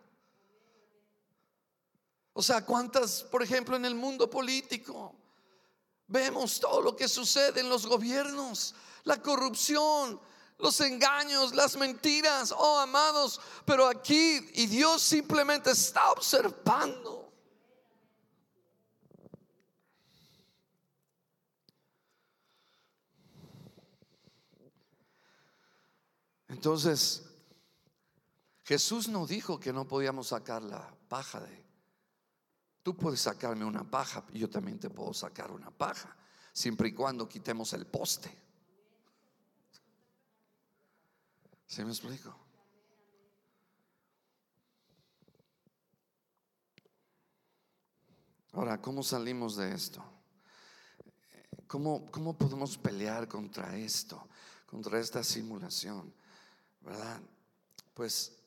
O 2.35 2.43
sea, 2.43 2.65
¿cuántas, 2.65 3.23
por 3.25 3.43
ejemplo, 3.43 3.77
en 3.77 3.85
el 3.85 3.95
mundo 3.95 4.29
político? 4.29 5.15
Vemos 6.07 6.61
todo 6.61 6.81
lo 6.81 6.97
que 6.97 7.09
sucede 7.09 7.61
en 7.61 7.69
los 7.69 7.87
gobiernos, 7.87 8.75
la 9.05 9.21
corrupción, 9.21 10.21
los 10.59 10.81
engaños, 10.81 11.55
las 11.55 11.77
mentiras, 11.77 12.53
oh 12.57 12.79
amados, 12.79 13.41
pero 13.65 13.87
aquí 13.87 14.49
y 14.55 14.67
Dios 14.67 15.03
simplemente 15.03 15.71
está 15.71 16.11
observando. 16.13 17.33
Entonces, 26.49 27.25
Jesús 28.63 29.09
no 29.09 29.27
dijo 29.27 29.59
que 29.59 29.73
no 29.73 29.89
podíamos 29.89 30.29
sacar 30.29 30.63
la 30.63 30.95
paja 31.09 31.41
de... 31.41 31.62
Tú 32.83 32.97
puedes 32.97 33.21
sacarme 33.21 33.65
una 33.65 33.89
paja 33.89 34.25
yo 34.33 34.51
también 34.51 34.79
te 34.79 34.91
puedo 34.91 35.15
sacar 35.15 35.51
una 35.53 35.71
paja, 35.71 36.17
siempre 36.53 36.89
y 36.89 36.93
cuando 36.93 37.29
quitemos 37.29 37.73
el 37.75 37.87
poste. 37.87 38.37
¿Se 41.67 41.85
me 41.85 41.91
explico? 41.91 42.37
Ahora, 48.53 48.81
¿cómo 48.83 49.03
salimos 49.03 49.57
de 49.57 49.75
esto? 49.75 50.05
¿Cómo, 51.67 52.11
¿Cómo 52.11 52.37
podemos 52.37 52.77
pelear 52.77 53.27
contra 53.27 53.75
esto? 53.77 54.29
Contra 54.67 55.01
esta 55.01 55.25
simulación, 55.25 56.13
¿verdad? 56.83 57.23
Pues 57.95 58.42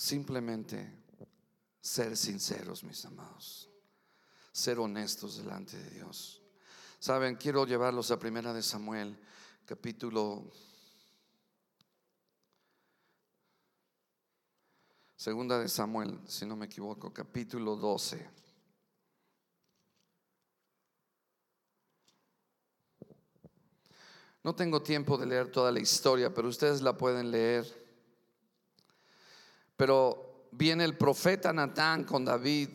simplemente 0.00 0.90
ser 1.78 2.16
sinceros, 2.16 2.82
mis 2.84 3.04
amados. 3.04 3.68
Ser 4.50 4.78
honestos 4.78 5.36
delante 5.36 5.76
de 5.76 5.90
Dios. 5.90 6.40
Saben, 6.98 7.36
quiero 7.36 7.66
llevarlos 7.66 8.10
a 8.10 8.18
Primera 8.18 8.54
de 8.54 8.62
Samuel, 8.62 9.18
capítulo 9.66 10.50
Segunda 15.16 15.58
de 15.58 15.68
Samuel, 15.68 16.18
si 16.26 16.46
no 16.46 16.56
me 16.56 16.64
equivoco, 16.64 17.12
capítulo 17.12 17.76
12. 17.76 18.26
No 24.42 24.54
tengo 24.54 24.82
tiempo 24.82 25.18
de 25.18 25.26
leer 25.26 25.52
toda 25.52 25.70
la 25.70 25.80
historia, 25.80 26.32
pero 26.32 26.48
ustedes 26.48 26.80
la 26.80 26.96
pueden 26.96 27.30
leer. 27.30 27.79
Pero 29.80 30.48
viene 30.52 30.84
el 30.84 30.94
profeta 30.94 31.54
Natán 31.54 32.04
con 32.04 32.22
David 32.22 32.68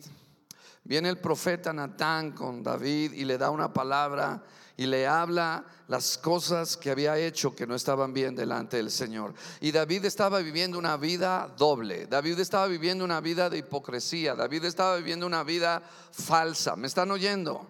Viene 0.86 1.08
el 1.08 1.18
profeta 1.18 1.72
Natán 1.72 2.30
con 2.30 2.62
David 2.62 3.12
y 3.12 3.24
le 3.24 3.38
da 3.38 3.50
una 3.50 3.72
palabra 3.72 4.44
y 4.76 4.86
le 4.86 5.04
habla 5.04 5.64
las 5.88 6.16
cosas 6.16 6.76
que 6.76 6.92
había 6.92 7.18
hecho 7.18 7.56
que 7.56 7.66
no 7.66 7.74
estaban 7.74 8.12
bien 8.12 8.36
delante 8.36 8.76
del 8.76 8.92
Señor. 8.92 9.34
Y 9.60 9.72
David 9.72 10.04
estaba 10.04 10.38
viviendo 10.38 10.78
una 10.78 10.96
vida 10.96 11.52
doble. 11.58 12.06
David 12.06 12.38
estaba 12.38 12.68
viviendo 12.68 13.04
una 13.04 13.20
vida 13.20 13.50
de 13.50 13.58
hipocresía. 13.58 14.36
David 14.36 14.64
estaba 14.64 14.96
viviendo 14.96 15.26
una 15.26 15.42
vida 15.42 15.82
falsa. 16.12 16.76
¿Me 16.76 16.86
están 16.86 17.10
oyendo? 17.10 17.66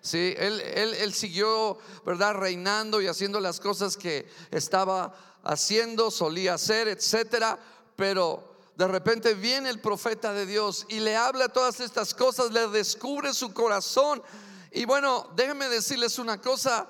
Sí, 0.00 0.32
él, 0.38 0.60
él, 0.60 1.12
siguió, 1.12 1.76
¿verdad? 2.06 2.34
Reinando 2.34 3.00
y 3.00 3.08
haciendo 3.08 3.40
las 3.40 3.58
cosas 3.58 3.96
que 3.96 4.28
estaba 4.52 5.12
haciendo, 5.42 6.12
solía 6.12 6.54
hacer, 6.54 6.86
etcétera. 6.86 7.58
Pero 7.96 8.49
de 8.80 8.88
repente 8.88 9.34
viene 9.34 9.68
el 9.68 9.78
profeta 9.78 10.32
de 10.32 10.46
Dios 10.46 10.86
y 10.88 11.00
le 11.00 11.14
habla 11.14 11.50
todas 11.50 11.80
estas 11.80 12.14
cosas, 12.14 12.50
le 12.50 12.66
descubre 12.68 13.34
su 13.34 13.52
corazón. 13.52 14.22
Y 14.70 14.86
bueno, 14.86 15.28
déjenme 15.36 15.68
decirles 15.68 16.18
una 16.18 16.40
cosa. 16.40 16.88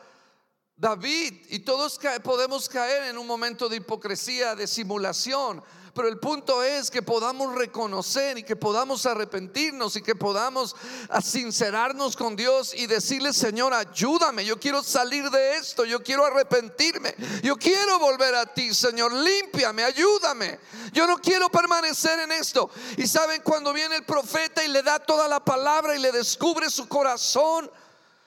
David 0.76 1.46
y 1.48 1.58
todos 1.58 1.98
podemos 2.22 2.68
caer 2.68 3.10
en 3.10 3.18
un 3.18 3.26
momento 3.26 3.68
de 3.68 3.78
hipocresía, 3.78 4.54
de 4.54 4.68
simulación. 4.68 5.64
Pero 5.94 6.08
el 6.08 6.18
punto 6.18 6.62
es 6.62 6.90
que 6.90 7.02
podamos 7.02 7.54
reconocer 7.54 8.38
y 8.38 8.42
que 8.42 8.56
podamos 8.56 9.06
arrepentirnos 9.06 9.96
y 9.96 10.02
que 10.02 10.14
podamos 10.14 10.76
sincerarnos 11.22 12.16
con 12.16 12.36
Dios 12.36 12.74
y 12.74 12.86
decirle, 12.86 13.32
Señor, 13.32 13.74
ayúdame, 13.74 14.44
yo 14.44 14.58
quiero 14.58 14.82
salir 14.82 15.30
de 15.30 15.56
esto, 15.56 15.84
yo 15.84 16.02
quiero 16.02 16.24
arrepentirme, 16.24 17.14
yo 17.42 17.56
quiero 17.56 17.98
volver 17.98 18.34
a 18.34 18.46
ti, 18.46 18.72
Señor, 18.74 19.12
límpiame, 19.12 19.84
ayúdame. 19.84 20.58
Yo 20.92 21.06
no 21.06 21.18
quiero 21.18 21.48
permanecer 21.48 22.18
en 22.20 22.32
esto. 22.32 22.70
Y 22.96 23.06
saben, 23.06 23.42
cuando 23.42 23.72
viene 23.72 23.96
el 23.96 24.04
profeta 24.04 24.64
y 24.64 24.68
le 24.68 24.82
da 24.82 24.98
toda 24.98 25.28
la 25.28 25.44
palabra 25.44 25.94
y 25.94 25.98
le 25.98 26.12
descubre 26.12 26.70
su 26.70 26.88
corazón, 26.88 27.70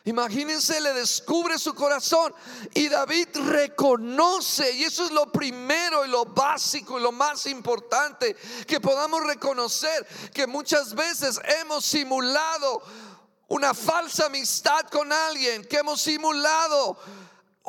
Imagínense, 0.06 0.82
le 0.82 0.92
descubre 0.94 1.58
su 1.58 1.74
corazón 1.74 2.34
y 2.74 2.90
David 2.90 3.30
reconoce, 3.48 4.74
y 4.74 4.84
eso 4.84 5.06
es 5.06 5.12
lo 5.12 5.32
primero 5.32 6.06
y 6.06 6.10
lo 6.10 6.26
básico 6.26 7.00
y 7.00 7.02
lo 7.02 7.14
más 7.14 7.46
importante, 7.46 8.36
que 8.68 8.82
podamos 8.82 9.24
reconocer 9.24 10.06
que 10.34 10.46
muchas 10.46 10.94
veces 10.94 11.40
hemos 11.62 11.86
simulado 11.86 12.84
una 13.48 13.74
falsa 13.74 14.26
amistad 14.26 14.82
con 14.90 15.14
alguien, 15.14 15.64
que 15.64 15.78
hemos 15.78 16.02
simulado 16.02 16.98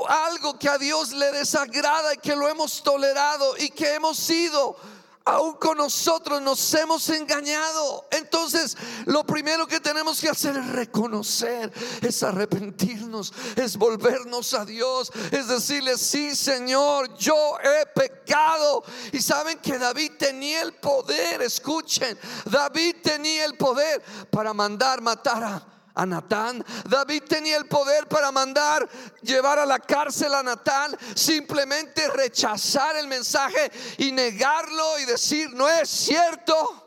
algo 0.09 0.59
que 0.59 0.69
a 0.69 0.77
Dios 0.77 1.13
le 1.13 1.31
desagrada 1.31 2.15
y 2.15 2.19
que 2.19 2.35
lo 2.35 2.49
hemos 2.49 2.83
tolerado 2.83 3.57
y 3.59 3.71
que 3.71 3.95
hemos 3.95 4.19
sido 4.19 4.77
aún 5.25 5.55
con 5.55 5.79
nosotros 5.79 6.41
nos 6.43 6.75
hemos 6.75 7.09
engañado. 7.09 8.07
Entonces, 8.11 8.77
lo 9.07 9.25
primero 9.25 9.67
que 9.67 9.81
tenemos 9.81 10.21
que 10.21 10.29
hacer 10.29 10.57
es 10.57 10.67
reconocer, 10.69 11.73
es 12.03 12.23
arrepentirnos, 12.23 13.33
es 13.57 13.77
volvernos 13.77 14.53
a 14.55 14.65
Dios, 14.65 15.11
es 15.31 15.49
decirle, 15.49 15.97
sí 15.97 16.35
Señor, 16.37 17.17
yo 17.17 17.57
he 17.61 17.87
pecado. 17.87 18.85
Y 19.13 19.21
saben 19.21 19.59
que 19.59 19.79
David 19.79 20.13
tenía 20.19 20.63
el 20.63 20.75
poder, 20.75 21.43
escuchen, 21.43 22.19
David 22.45 22.97
tenía 23.03 23.45
el 23.45 23.57
poder 23.57 24.03
para 24.31 24.53
mandar 24.53 25.01
matar 25.01 25.43
a 25.43 25.74
a 25.95 26.05
Natán. 26.05 26.65
David 26.89 27.23
tenía 27.25 27.57
el 27.57 27.67
poder 27.67 28.07
para 28.09 28.33
mandar 28.33 28.89
llevar 29.23 29.59
a 29.59 29.67
la 29.67 29.79
cárcel 29.79 30.35
a 30.35 30.43
Natán, 30.43 30.97
simplemente 31.15 32.09
rechazar 32.09 32.97
el 32.97 33.07
mensaje 33.07 33.71
y 33.99 34.13
negarlo 34.13 34.99
y 34.99 35.05
decir, 35.05 35.51
no 35.55 35.69
es 35.69 35.89
cierto. 35.89 36.81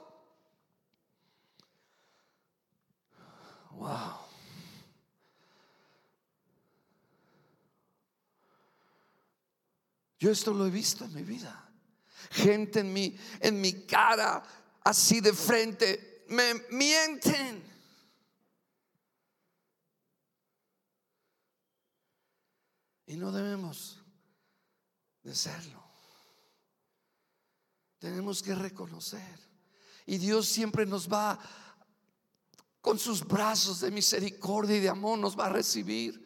Wow. 3.71 4.17
Yo 10.19 10.31
esto 10.31 10.51
lo 10.51 10.65
he 10.65 10.71
visto 10.71 11.05
en 11.05 11.13
mi 11.13 11.23
vida. 11.23 11.63
Gente 12.31 12.79
en 12.79 12.91
mi, 12.91 13.17
en 13.39 13.61
mi 13.61 13.85
cara, 13.85 14.43
así 14.83 15.21
de 15.21 15.31
frente, 15.31 16.25
me 16.29 16.55
mienten. 16.71 17.66
Y 23.07 23.15
no 23.15 23.31
debemos 23.31 24.03
de 25.23 25.33
serlo. 25.33 25.81
Tenemos 27.99 28.43
que 28.43 28.53
reconocer. 28.53 29.39
Y 30.05 30.17
Dios 30.17 30.47
siempre 30.47 30.85
nos 30.85 31.11
va 31.11 31.39
con 32.81 32.99
sus 32.99 33.25
brazos 33.25 33.81
de 33.81 33.91
misericordia 33.91 34.77
y 34.77 34.81
de 34.81 34.89
amor, 34.89 35.17
nos 35.17 35.37
va 35.37 35.47
a 35.47 35.49
recibir. 35.49 36.25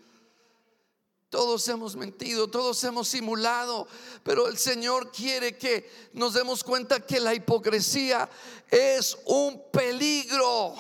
Todos 1.30 1.68
hemos 1.70 1.96
mentido, 1.96 2.50
todos 2.50 2.84
hemos 2.84 3.08
simulado, 3.08 3.88
pero 4.24 4.48
el 4.48 4.58
Señor 4.58 5.12
quiere 5.12 5.58
que 5.58 5.90
nos 6.14 6.34
demos 6.34 6.64
cuenta 6.64 7.06
que 7.06 7.20
la 7.20 7.34
hipocresía 7.34 8.30
es 8.70 9.18
un 9.26 9.72
peligro. 9.72 10.76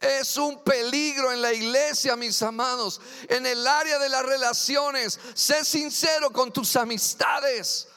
Es 0.00 0.36
un 0.36 0.62
peligro 0.62 1.32
en 1.32 1.42
la 1.42 1.52
iglesia, 1.52 2.14
mis 2.14 2.40
amados. 2.42 3.00
En 3.28 3.44
el 3.44 3.66
área 3.66 3.98
de 3.98 4.08
las 4.08 4.24
relaciones, 4.24 5.18
sé 5.34 5.64
sincero 5.64 6.30
con 6.30 6.52
tus 6.52 6.76
amistades. 6.76 7.88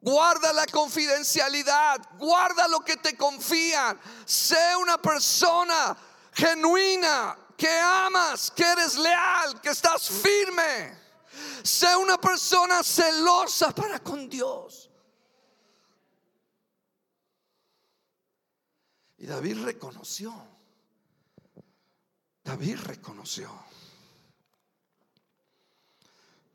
Guarda 0.00 0.52
la 0.52 0.64
confidencialidad, 0.66 2.00
guarda 2.18 2.68
lo 2.68 2.80
que 2.80 2.96
te 2.96 3.16
confían. 3.16 4.00
Sé 4.24 4.76
una 4.76 4.96
persona 4.96 5.96
genuina, 6.32 7.36
que 7.56 7.68
amas, 7.68 8.50
que 8.50 8.62
eres 8.62 8.96
leal, 8.96 9.60
que 9.60 9.70
estás 9.70 10.08
firme. 10.08 10.96
Sé 11.62 11.94
una 11.96 12.16
persona 12.18 12.82
celosa 12.82 13.74
para 13.74 13.98
con 13.98 14.28
Dios. 14.28 14.88
Y 19.18 19.26
David 19.26 19.64
reconoció 19.64 20.57
David 22.48 22.78
reconoció. 22.86 23.50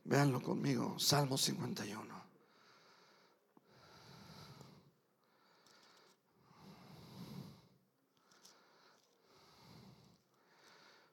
Véanlo 0.05 0.41
conmigo, 0.41 0.97
Salmo 0.97 1.37
51. 1.37 2.23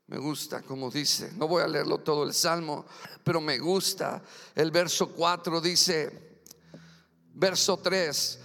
Me 0.06 0.16
gusta 0.16 0.62
como 0.62 0.90
dice, 0.90 1.30
no 1.36 1.46
voy 1.46 1.62
a 1.62 1.68
leerlo 1.68 1.98
todo 1.98 2.24
el 2.24 2.32
salmo, 2.32 2.86
pero 3.22 3.42
me 3.42 3.58
gusta. 3.58 4.22
El 4.54 4.70
verso 4.70 5.10
4 5.12 5.60
dice, 5.60 6.40
verso 7.34 7.76
3, 7.76 8.38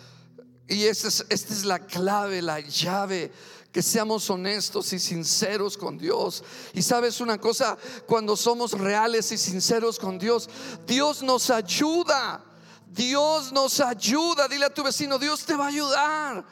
y 0.68 0.84
es, 0.84 1.06
esta 1.30 1.54
es 1.54 1.64
la 1.64 1.80
clave, 1.80 2.42
la 2.42 2.60
llave 2.60 3.32
que 3.76 3.82
seamos 3.82 4.30
honestos 4.30 4.94
y 4.94 5.00
sinceros 5.00 5.78
con 5.78 5.98
Dios. 5.98 6.46
Y 6.72 6.82
sabes 6.82 7.20
una 7.20 7.38
cosa, 7.38 7.78
cuando 8.08 8.38
somos 8.38 8.72
reales 8.72 9.30
y 9.34 9.38
sinceros 9.38 10.00
con 10.00 10.18
Dios, 10.18 10.50
Dios 10.88 11.22
nos 11.22 11.50
ayuda. 11.50 12.42
Dios 12.88 13.52
nos 13.52 13.82
ayuda. 13.82 14.48
Dile 14.48 14.68
a 14.68 14.74
tu 14.74 14.82
vecino, 14.82 15.20
Dios 15.20 15.44
te 15.44 15.56
va 15.56 15.66
a 15.66 15.68
ayudar. 15.68 16.46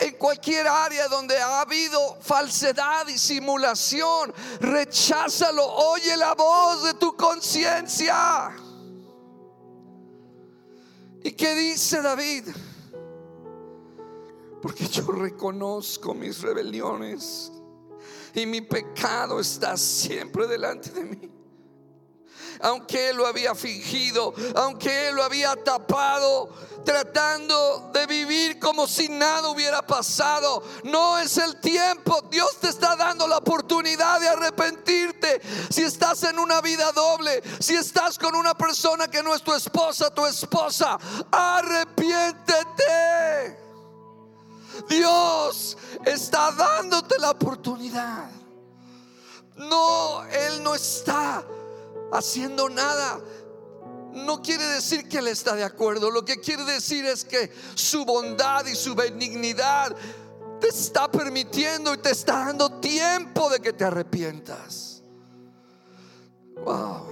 En 0.00 0.14
cualquier 0.16 0.66
área 0.66 1.06
donde 1.06 1.38
ha 1.38 1.60
habido 1.60 2.18
falsedad 2.20 3.06
y 3.06 3.16
simulación, 3.16 4.34
recházalo. 4.58 5.64
Oye 5.64 6.16
la 6.16 6.34
voz 6.34 6.82
de 6.82 6.94
tu 6.94 7.16
conciencia. 7.16 8.56
¿Y 11.22 11.30
qué 11.30 11.54
dice 11.54 12.02
David? 12.02 12.48
Porque 14.60 14.86
yo 14.86 15.10
reconozco 15.12 16.14
mis 16.14 16.42
rebeliones 16.42 17.52
y 18.34 18.46
mi 18.46 18.60
pecado 18.60 19.40
está 19.40 19.76
siempre 19.76 20.46
delante 20.46 20.90
de 20.90 21.04
mí. 21.04 21.30
Aunque 22.62 23.08
él 23.08 23.16
lo 23.16 23.26
había 23.26 23.54
fingido, 23.54 24.34
aunque 24.54 25.08
él 25.08 25.14
lo 25.14 25.22
había 25.22 25.56
tapado, 25.64 26.50
tratando 26.84 27.90
de 27.92 28.06
vivir 28.06 28.58
como 28.58 28.86
si 28.86 29.08
nada 29.08 29.48
hubiera 29.48 29.86
pasado. 29.86 30.62
No 30.84 31.18
es 31.18 31.38
el 31.38 31.58
tiempo. 31.60 32.20
Dios 32.30 32.58
te 32.60 32.68
está 32.68 32.96
dando 32.96 33.26
la 33.26 33.38
oportunidad 33.38 34.20
de 34.20 34.28
arrepentirte. 34.28 35.40
Si 35.70 35.82
estás 35.82 36.22
en 36.24 36.38
una 36.38 36.60
vida 36.60 36.92
doble, 36.92 37.42
si 37.60 37.74
estás 37.74 38.18
con 38.18 38.34
una 38.34 38.54
persona 38.54 39.08
que 39.08 39.22
no 39.22 39.34
es 39.34 39.42
tu 39.42 39.54
esposa, 39.54 40.10
tu 40.10 40.26
esposa, 40.26 40.98
arrepiéntete. 41.30 43.59
Dios 44.88 45.76
está 46.04 46.52
dándote 46.52 47.18
la 47.18 47.30
oportunidad. 47.30 48.30
No, 49.56 50.24
Él 50.24 50.62
no 50.62 50.74
está 50.74 51.44
haciendo 52.12 52.68
nada. 52.68 53.20
No 54.12 54.42
quiere 54.42 54.64
decir 54.64 55.08
que 55.08 55.18
Él 55.18 55.28
está 55.28 55.54
de 55.54 55.64
acuerdo. 55.64 56.10
Lo 56.10 56.24
que 56.24 56.40
quiere 56.40 56.64
decir 56.64 57.04
es 57.04 57.24
que 57.24 57.52
su 57.74 58.04
bondad 58.04 58.66
y 58.66 58.74
su 58.74 58.94
benignidad 58.94 59.94
te 60.60 60.68
está 60.68 61.10
permitiendo 61.10 61.94
y 61.94 61.98
te 61.98 62.10
está 62.10 62.46
dando 62.46 62.80
tiempo 62.80 63.48
de 63.48 63.60
que 63.60 63.72
te 63.72 63.84
arrepientas. 63.84 65.02
Wow. 66.64 67.06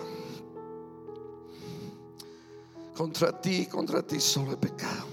Contra 2.95 3.41
ti, 3.41 3.67
contra 3.67 4.03
ti 4.03 4.21
solo 4.21 4.53
he 4.53 4.57
pecado. 4.57 5.08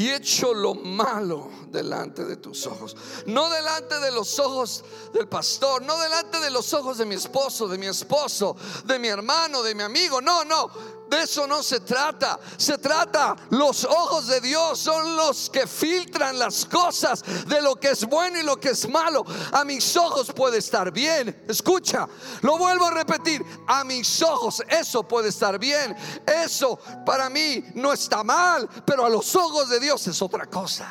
Y 0.00 0.08
he 0.08 0.16
hecho 0.16 0.54
lo 0.54 0.74
malo 0.74 1.50
delante 1.66 2.24
de 2.24 2.38
tus 2.38 2.66
ojos. 2.66 2.96
No 3.26 3.50
delante 3.50 4.00
de 4.00 4.10
los 4.10 4.38
ojos 4.38 4.82
del 5.12 5.28
pastor, 5.28 5.82
no 5.82 5.98
delante 5.98 6.40
de 6.40 6.50
los 6.50 6.72
ojos 6.72 6.96
de 6.96 7.04
mi 7.04 7.16
esposo, 7.16 7.68
de 7.68 7.76
mi 7.76 7.84
esposo, 7.84 8.56
de 8.86 8.98
mi 8.98 9.08
hermano, 9.08 9.62
de 9.62 9.74
mi 9.74 9.82
amigo. 9.82 10.22
No, 10.22 10.42
no 10.42 10.70
de 11.10 11.22
eso 11.22 11.46
no 11.46 11.62
se 11.62 11.80
trata. 11.80 12.38
Se 12.56 12.78
trata, 12.78 13.36
los 13.50 13.84
ojos 13.84 14.28
de 14.28 14.40
Dios 14.40 14.78
son 14.78 15.16
los 15.16 15.50
que 15.50 15.66
filtran 15.66 16.38
las 16.38 16.64
cosas 16.64 17.24
de 17.46 17.60
lo 17.60 17.74
que 17.76 17.90
es 17.90 18.04
bueno 18.04 18.38
y 18.38 18.42
lo 18.42 18.58
que 18.58 18.70
es 18.70 18.88
malo. 18.88 19.24
A 19.52 19.64
mis 19.64 19.96
ojos 19.96 20.32
puede 20.32 20.58
estar 20.58 20.92
bien. 20.92 21.44
Escucha, 21.48 22.08
lo 22.42 22.56
vuelvo 22.56 22.86
a 22.86 22.90
repetir. 22.92 23.44
A 23.66 23.82
mis 23.82 24.22
ojos 24.22 24.62
eso 24.68 25.02
puede 25.02 25.30
estar 25.30 25.58
bien. 25.58 25.96
Eso 26.26 26.78
para 27.04 27.28
mí 27.28 27.64
no 27.74 27.92
está 27.92 28.22
mal, 28.22 28.68
pero 28.86 29.04
a 29.04 29.10
los 29.10 29.34
ojos 29.34 29.68
de 29.68 29.80
Dios 29.80 30.06
es 30.06 30.22
otra 30.22 30.46
cosa. 30.46 30.88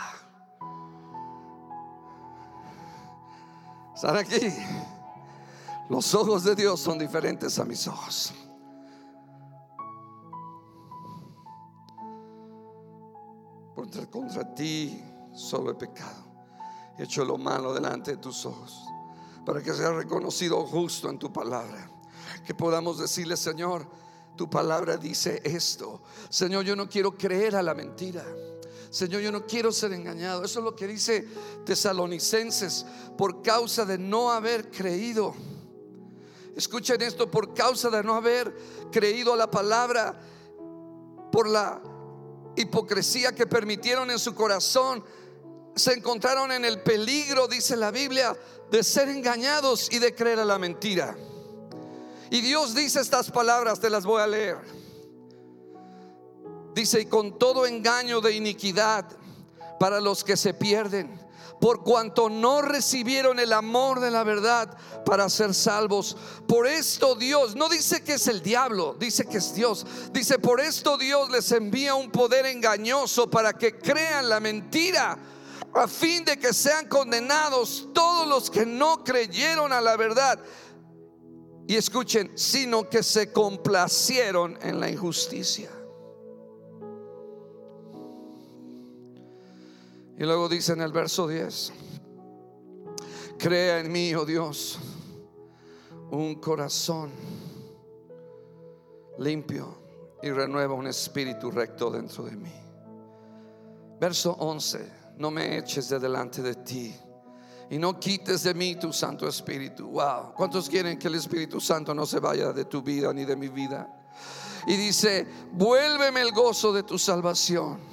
¿Están 3.95 4.17
aquí? 4.17 4.53
Los 5.89 6.13
ojos 6.13 6.43
de 6.43 6.55
Dios 6.55 6.79
son 6.79 6.99
diferentes 6.99 7.57
a 7.57 7.65
mis 7.65 7.87
ojos. 7.87 8.33
Contra, 14.09 14.55
ti 14.55 15.03
solo 15.33 15.71
he 15.71 15.75
pecado. 15.75 16.25
He 16.97 17.03
hecho 17.03 17.23
lo 17.23 17.37
malo 17.37 17.73
delante 17.73 18.11
de 18.11 18.17
tus 18.17 18.45
ojos. 18.45 18.83
Para 19.45 19.61
que 19.61 19.73
sea 19.73 19.91
reconocido 19.91 20.65
justo 20.65 21.09
en 21.09 21.17
tu 21.17 21.31
palabra. 21.31 21.89
Que 22.45 22.53
podamos 22.53 22.99
decirle, 22.99 23.37
Señor, 23.37 23.87
tu 24.35 24.49
palabra 24.49 24.97
dice 24.97 25.41
esto. 25.43 26.01
Señor, 26.29 26.65
yo 26.65 26.75
no 26.75 26.89
quiero 26.89 27.17
creer 27.17 27.55
a 27.55 27.63
la 27.63 27.73
mentira. 27.73 28.25
Señor, 28.89 29.21
yo 29.21 29.31
no 29.31 29.45
quiero 29.45 29.71
ser 29.71 29.93
engañado. 29.93 30.43
Eso 30.43 30.59
es 30.59 30.65
lo 30.65 30.75
que 30.75 30.87
dice 30.87 31.27
Tesalonicenses 31.65 32.85
por 33.17 33.41
causa 33.41 33.85
de 33.85 33.97
no 33.97 34.31
haber 34.31 34.69
creído. 34.71 35.33
Escuchen 36.55 37.01
esto, 37.01 37.31
por 37.31 37.53
causa 37.53 37.89
de 37.89 38.03
no 38.03 38.15
haber 38.15 38.53
creído 38.91 39.33
a 39.33 39.37
la 39.37 39.49
palabra, 39.49 40.19
por 41.31 41.47
la 41.47 41.81
hipocresía 42.59 43.33
que 43.33 43.47
permitieron 43.47 44.11
en 44.11 44.19
su 44.19 44.35
corazón, 44.35 45.03
se 45.75 45.93
encontraron 45.93 46.51
en 46.51 46.65
el 46.65 46.81
peligro, 46.81 47.47
dice 47.47 47.75
la 47.75 47.91
Biblia, 47.91 48.37
de 48.69 48.83
ser 48.83 49.09
engañados 49.09 49.91
y 49.91 49.99
de 49.99 50.13
creer 50.13 50.39
a 50.39 50.45
la 50.45 50.59
mentira. 50.59 51.15
Y 52.29 52.41
Dios 52.41 52.75
dice 52.75 52.99
estas 52.99 53.31
palabras, 53.31 53.79
te 53.79 53.89
las 53.89 54.05
voy 54.05 54.21
a 54.21 54.27
leer. 54.27 54.57
Dice, 56.75 57.01
y 57.01 57.05
con 57.05 57.39
todo 57.39 57.65
engaño 57.65 58.21
de 58.21 58.33
iniquidad 58.33 59.05
para 59.79 59.99
los 59.99 60.23
que 60.23 60.37
se 60.37 60.53
pierden 60.53 61.28
por 61.59 61.83
cuanto 61.83 62.29
no 62.29 62.61
recibieron 62.61 63.39
el 63.39 63.53
amor 63.53 63.99
de 63.99 64.11
la 64.11 64.23
verdad 64.23 64.77
para 65.05 65.29
ser 65.29 65.53
salvos. 65.53 66.15
Por 66.47 66.67
esto 66.67 67.15
Dios, 67.15 67.55
no 67.55 67.69
dice 67.69 68.03
que 68.03 68.13
es 68.13 68.27
el 68.27 68.41
diablo, 68.41 68.95
dice 68.99 69.25
que 69.25 69.37
es 69.37 69.53
Dios. 69.53 69.85
Dice, 70.11 70.39
por 70.39 70.59
esto 70.59 70.97
Dios 70.97 71.29
les 71.29 71.51
envía 71.51 71.95
un 71.95 72.11
poder 72.11 72.45
engañoso 72.45 73.29
para 73.29 73.53
que 73.53 73.77
crean 73.77 74.29
la 74.29 74.39
mentira, 74.39 75.17
a 75.73 75.87
fin 75.87 76.25
de 76.25 76.37
que 76.37 76.53
sean 76.53 76.87
condenados 76.87 77.89
todos 77.93 78.27
los 78.27 78.49
que 78.49 78.65
no 78.65 79.03
creyeron 79.03 79.71
a 79.73 79.81
la 79.81 79.97
verdad. 79.97 80.39
Y 81.67 81.75
escuchen, 81.75 82.31
sino 82.35 82.89
que 82.89 83.03
se 83.03 83.31
complacieron 83.31 84.57
en 84.61 84.79
la 84.79 84.89
injusticia. 84.89 85.69
Y 90.19 90.23
luego 90.25 90.49
dice 90.49 90.73
en 90.73 90.81
el 90.81 90.91
verso 90.91 91.29
10, 91.29 91.71
crea 93.37 93.79
en 93.79 93.89
mí, 93.89 94.13
oh 94.15 94.25
Dios, 94.25 94.77
un 96.11 96.35
corazón 96.41 97.09
limpio 99.17 99.77
y 100.21 100.29
renueva 100.29 100.73
un 100.73 100.87
espíritu 100.87 101.49
recto 101.49 101.89
dentro 101.89 102.25
de 102.25 102.35
mí. 102.35 102.51
Verso 103.97 104.35
11, 104.39 104.91
no 105.19 105.31
me 105.31 105.57
eches 105.57 105.87
de 105.87 105.99
delante 105.99 106.41
de 106.41 106.55
ti 106.55 106.93
y 107.69 107.77
no 107.77 107.97
quites 107.97 108.43
de 108.43 108.53
mí 108.53 108.75
tu 108.75 108.91
Santo 108.91 109.25
Espíritu. 109.25 109.87
Wow, 109.87 110.33
¿cuántos 110.35 110.67
quieren 110.67 110.99
que 110.99 111.07
el 111.07 111.15
Espíritu 111.15 111.61
Santo 111.61 111.95
no 111.95 112.05
se 112.05 112.19
vaya 112.19 112.51
de 112.51 112.65
tu 112.65 112.81
vida 112.81 113.13
ni 113.13 113.23
de 113.23 113.37
mi 113.37 113.47
vida? 113.47 113.87
Y 114.67 114.75
dice, 114.75 115.25
vuélveme 115.53 116.19
el 116.19 116.33
gozo 116.33 116.73
de 116.73 116.83
tu 116.83 116.99
salvación 116.99 117.88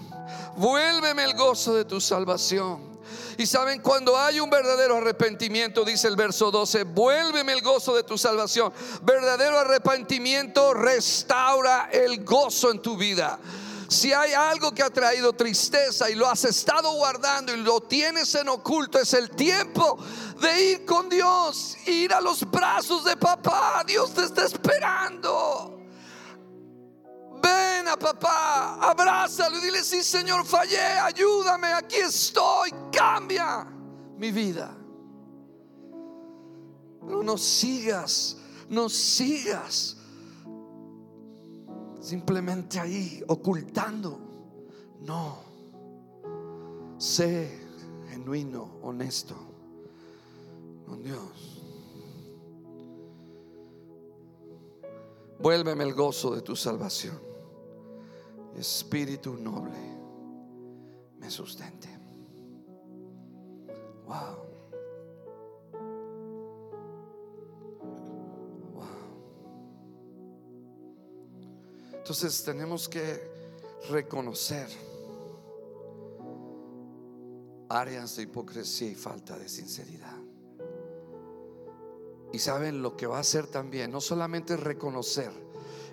vuélveme 0.56 1.24
el 1.24 1.34
gozo 1.34 1.74
de 1.74 1.84
tu 1.84 2.00
salvación. 2.00 2.96
Y 3.38 3.46
saben, 3.46 3.80
cuando 3.82 4.18
hay 4.18 4.40
un 4.40 4.48
verdadero 4.48 4.96
arrepentimiento, 4.96 5.84
dice 5.84 6.08
el 6.08 6.16
verso 6.16 6.50
12, 6.50 6.84
vuélveme 6.84 7.52
el 7.52 7.60
gozo 7.60 7.94
de 7.94 8.02
tu 8.02 8.16
salvación. 8.16 8.72
Verdadero 9.02 9.58
arrepentimiento 9.58 10.72
restaura 10.72 11.90
el 11.92 12.24
gozo 12.24 12.70
en 12.70 12.80
tu 12.80 12.96
vida. 12.96 13.38
Si 13.88 14.12
hay 14.12 14.32
algo 14.32 14.72
que 14.72 14.82
ha 14.82 14.90
traído 14.90 15.32
tristeza 15.32 16.10
y 16.10 16.14
lo 16.14 16.26
has 16.26 16.44
estado 16.44 16.90
guardando 16.92 17.54
y 17.54 17.58
lo 17.58 17.80
tienes 17.80 18.34
en 18.34 18.48
oculto, 18.48 18.98
es 18.98 19.12
el 19.12 19.30
tiempo 19.30 19.98
de 20.40 20.70
ir 20.70 20.84
con 20.84 21.08
Dios, 21.08 21.76
ir 21.86 22.12
a 22.12 22.20
los 22.20 22.50
brazos 22.50 23.04
de 23.04 23.16
papá. 23.16 23.84
Dios 23.86 24.12
te 24.12 24.24
está 24.24 24.44
esperando. 24.44 25.75
Ven 27.46 27.86
a 27.86 27.96
papá, 27.96 28.74
abrázalo 28.80 29.58
y 29.58 29.60
dile, 29.60 29.84
sí 29.84 30.02
Señor, 30.02 30.44
fallé, 30.44 30.80
ayúdame, 30.80 31.72
aquí 31.72 31.96
estoy, 31.96 32.70
cambia 32.90 33.64
mi 34.18 34.32
vida. 34.32 34.76
Pero 37.00 37.22
no 37.22 37.38
sigas, 37.38 38.36
no 38.68 38.88
sigas 38.88 39.96
simplemente 42.00 42.80
ahí 42.80 43.22
ocultando. 43.28 44.18
No, 45.00 45.38
sé 46.98 47.60
genuino, 48.08 48.78
honesto 48.82 49.36
con 50.84 51.00
Dios. 51.02 51.62
Vuélveme 55.38 55.84
el 55.84 55.94
gozo 55.94 56.34
de 56.34 56.42
tu 56.42 56.56
salvación. 56.56 57.35
Espíritu 58.58 59.36
noble 59.36 59.78
me 61.18 61.30
sustente. 61.30 61.88
Wow. 64.06 64.36
Wow. 68.72 68.84
Entonces 71.92 72.42
tenemos 72.44 72.88
que 72.88 73.30
reconocer 73.90 74.68
áreas 77.68 78.16
de 78.16 78.22
hipocresía 78.22 78.88
y 78.88 78.94
falta 78.94 79.36
de 79.36 79.48
sinceridad. 79.48 80.16
Y 82.32 82.38
saben 82.38 82.82
lo 82.82 82.96
que 82.96 83.06
va 83.06 83.18
a 83.18 83.20
hacer 83.20 83.46
también, 83.46 83.90
no 83.90 84.00
solamente 84.00 84.56
reconocer, 84.56 85.30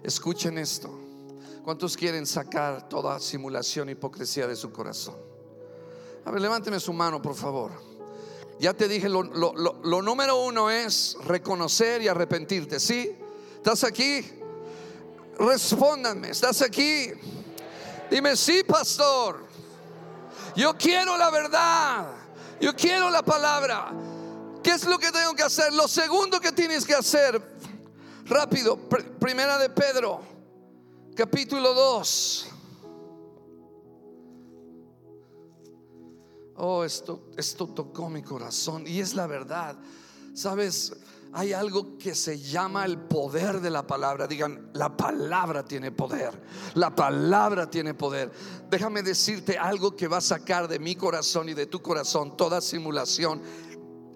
escuchen 0.03 0.57
esto, 0.57 1.02
¿cuántos 1.63 1.95
quieren 1.97 2.25
sacar 2.25 2.87
toda 2.89 3.19
simulación 3.19 3.89
e 3.89 3.93
hipocresía 3.93 4.47
de 4.47 4.55
su 4.55 4.71
corazón? 4.71 5.15
A 6.25 6.31
ver, 6.31 6.41
levánteme 6.41 6.79
su 6.79 6.93
mano, 6.93 7.21
por 7.21 7.35
favor. 7.35 7.71
Ya 8.59 8.73
te 8.73 8.87
dije, 8.87 9.09
lo, 9.09 9.23
número 10.01 10.41
uno 10.43 10.69
es 10.69 11.17
reconocer 11.25 12.01
y 12.01 12.07
arrepentirte, 12.07 12.79
¿sí? 12.79 13.15
¿Estás 13.55 13.83
aquí? 13.83 14.23
Respóndanme, 15.37 16.29
¿estás 16.29 16.61
aquí? 16.61 17.11
Dime, 18.09 18.35
sí, 18.35 18.63
pastor. 18.63 19.45
Yo 20.55 20.77
quiero 20.77 21.17
la 21.17 21.31
verdad. 21.31 22.13
Yo 22.61 22.75
quiero 22.75 23.09
la 23.09 23.23
palabra. 23.23 23.91
¿Qué 24.61 24.71
es 24.71 24.85
lo 24.85 24.97
que 24.97 25.11
tengo 25.11 25.33
que 25.35 25.43
hacer? 25.43 25.73
Lo 25.73 25.87
segundo 25.87 26.39
que 26.39 26.51
tienes 26.51 26.85
que 26.85 26.93
hacer, 26.93 27.41
rápido, 28.25 28.77
primera 29.19 29.57
de 29.57 29.69
Pedro, 29.69 30.21
capítulo 31.15 31.73
2. 31.73 32.47
Oh, 36.55 36.83
esto, 36.83 37.29
esto 37.35 37.67
tocó 37.67 38.09
mi 38.09 38.21
corazón 38.21 38.85
y 38.87 38.99
es 38.99 39.15
la 39.15 39.27
verdad. 39.27 39.77
Sabes, 40.33 40.93
hay 41.33 41.51
algo 41.51 41.97
que 41.97 42.13
se 42.13 42.39
llama 42.39 42.85
el 42.85 42.99
poder 42.99 43.59
de 43.59 43.71
la 43.71 43.85
palabra. 43.87 44.27
Digan, 44.27 44.69
la 44.73 44.95
palabra 44.95 45.65
tiene 45.65 45.91
poder. 45.91 46.39
La 46.75 46.95
palabra 46.95 47.69
tiene 47.69 47.95
poder. 47.95 48.31
Déjame 48.69 49.01
decirte 49.01 49.57
algo 49.57 49.95
que 49.95 50.07
va 50.07 50.17
a 50.17 50.21
sacar 50.21 50.67
de 50.67 50.77
mi 50.77 50.95
corazón 50.95 51.49
y 51.49 51.55
de 51.55 51.65
tu 51.65 51.81
corazón 51.81 52.37
toda 52.37 52.61
simulación 52.61 53.41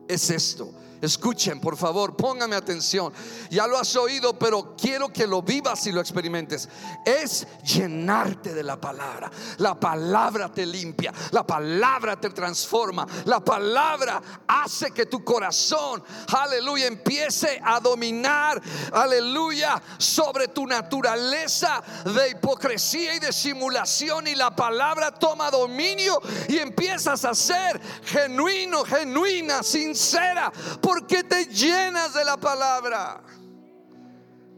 es 0.08 0.30
esto. 0.30 0.72
Escuchen, 1.02 1.60
por 1.60 1.78
favor, 1.78 2.16
póngame 2.16 2.56
atención. 2.56 3.14
Ya 3.50 3.68
lo 3.68 3.78
has 3.78 3.96
oído, 3.96 4.38
pero 4.38 4.76
quiero 4.76 5.10
que 5.10 5.28
lo 5.28 5.42
vivas 5.42 5.86
y 5.86 5.92
lo 5.92 6.02
experimentes. 6.02 6.68
Es 7.06 7.48
llenarte 7.64 8.54
de 8.54 8.64
la 8.64 8.80
palabra. 8.80 9.32
La 9.58 9.80
palabra 9.80 10.52
te 10.52 10.66
limpia, 10.66 11.14
la 11.32 11.46
palabra 11.46 12.20
te 12.20 12.32
transforma, 12.32 13.08
la 13.26 13.40
palabra 13.40 14.22
hace 14.48 14.92
que 14.92 15.06
tu 15.06 15.24
corazón, 15.24 16.04
aleluya, 16.34 16.88
empiece 16.88 17.62
a 17.64 17.80
dominar, 17.80 18.62
aleluya, 18.92 19.82
sobre 19.98 20.48
tu 20.48 20.66
naturaleza 20.66 21.84
de 22.06 22.32
hipocresía 22.32 23.16
y 23.16 23.20
de 23.20 23.32
simulación. 23.32 24.28
Y 24.28 24.36
la 24.36 24.56
palabra 24.56 25.12
toma 25.12 25.52
dominio 25.52 26.20
y 26.48 26.58
empiezas 26.58 27.24
a 27.24 27.36
ser 27.36 27.80
genuino, 28.04 28.84
genuina, 28.84 29.62
sincera 29.62 30.52
porque 30.88 31.22
te 31.22 31.48
llenas 31.48 32.14
de 32.14 32.24
la 32.24 32.38
palabra. 32.38 33.22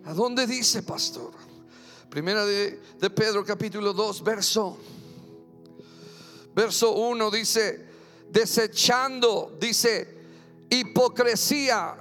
¿A 0.05 0.13
dónde 0.13 0.45
dice, 0.45 0.83
pastor? 0.83 1.31
Primera 2.07 2.45
de, 2.45 2.79
de 2.99 3.09
Pedro 3.09 3.43
capítulo 3.43 3.93
2, 3.93 4.23
verso, 4.23 4.77
verso 6.53 6.91
1 6.91 7.31
dice, 7.31 7.83
desechando, 8.29 9.57
dice, 9.59 10.19
hipocresía. 10.69 11.95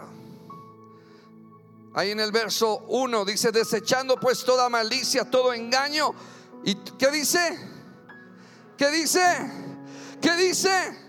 Ahí 1.94 2.10
en 2.10 2.20
el 2.20 2.30
verso 2.30 2.84
1 2.86 3.24
dice, 3.24 3.50
desechando 3.50 4.20
pues 4.20 4.44
toda 4.44 4.68
malicia, 4.68 5.24
todo 5.30 5.54
engaño. 5.54 6.14
¿Y 6.66 6.74
qué 6.74 7.10
dice? 7.10 7.58
¿Qué 8.76 8.90
dice? 8.90 9.22
¿Qué 10.20 10.36
dice? 10.36 11.07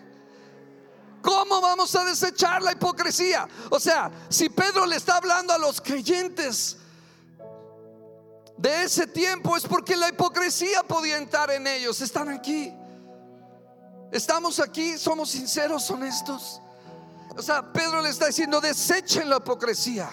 ¿Cómo 1.22 1.62
vamos 1.62 1.94
a 1.96 2.06
desechar 2.06 2.62
la 2.62 2.72
hipocresía? 2.72 3.48
O 3.70 3.80
sea, 3.80 4.10
si 4.30 4.50
Pedro 4.50 4.86
le 4.86 4.96
está 4.96 5.18
hablando 5.18 5.54
a 5.54 5.58
los 5.58 5.82
creyentes 5.82 6.78
de 8.58 8.84
ese 8.84 9.08
tiempo 9.08 9.56
es 9.56 9.66
porque 9.66 9.96
la 9.96 10.10
hipocresía 10.10 10.84
podía 10.84 11.18
entrar 11.18 11.50
en 11.52 11.66
ellos. 11.66 12.02
Están 12.02 12.30
aquí. 12.30 12.74
Estamos 14.12 14.60
aquí, 14.60 14.98
somos 14.98 15.30
sinceros, 15.32 15.90
honestos. 15.92 16.62
O 17.38 17.42
sea, 17.42 17.72
Pedro 17.72 18.02
le 18.02 18.10
está 18.10 18.28
diciendo, 18.28 18.60
desechen 18.60 19.30
la 19.30 19.38
hipocresía. 19.38 20.10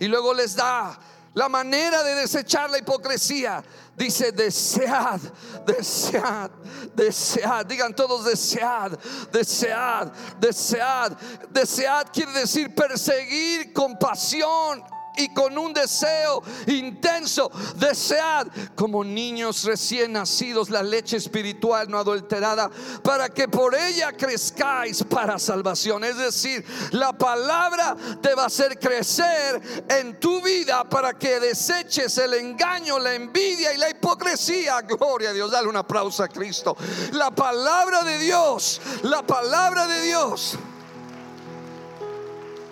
Y 0.00 0.06
luego 0.06 0.34
les 0.34 0.56
da 0.56 0.98
la 1.34 1.48
manera 1.48 2.02
de 2.02 2.14
desechar 2.14 2.70
la 2.70 2.78
hipocresía. 2.78 3.62
Dice, 3.96 4.30
desead, 4.32 5.20
desead, 5.66 6.50
desead. 6.94 7.66
Digan 7.66 7.94
todos, 7.94 8.24
desead, 8.24 8.92
desead, 9.32 10.12
desead. 10.38 11.12
Desead 11.50 12.06
quiere 12.12 12.32
decir 12.32 12.74
perseguir 12.74 13.72
con 13.72 13.98
pasión 13.98 14.82
y 15.18 15.28
con 15.30 15.58
un 15.58 15.74
deseo 15.74 16.42
intenso, 16.66 17.50
desead 17.76 18.46
como 18.74 19.04
niños 19.04 19.64
recién 19.64 20.12
nacidos 20.12 20.70
la 20.70 20.82
leche 20.82 21.16
espiritual 21.16 21.90
no 21.90 21.98
adulterada 21.98 22.70
para 23.02 23.28
que 23.28 23.48
por 23.48 23.74
ella 23.74 24.12
crezcáis 24.12 25.02
para 25.02 25.38
salvación. 25.38 26.04
Es 26.04 26.16
decir, 26.16 26.64
la 26.92 27.12
palabra 27.12 27.96
te 28.22 28.34
va 28.34 28.44
a 28.44 28.46
hacer 28.46 28.78
crecer 28.78 29.84
en 29.88 30.18
tu 30.20 30.40
vida 30.40 30.84
para 30.88 31.14
que 31.14 31.40
deseches 31.40 32.16
el 32.18 32.34
engaño, 32.34 32.98
la 32.98 33.14
envidia 33.14 33.72
y 33.74 33.76
la 33.76 33.90
hipocresía. 33.90 34.80
Gloria 34.82 35.30
a 35.30 35.32
Dios, 35.32 35.50
dale 35.50 35.68
un 35.68 35.76
aplauso 35.76 36.22
a 36.22 36.28
Cristo. 36.28 36.76
La 37.12 37.32
palabra 37.32 38.04
de 38.04 38.18
Dios, 38.18 38.80
la 39.02 39.26
palabra 39.26 39.86
de 39.86 40.02
Dios. 40.02 40.56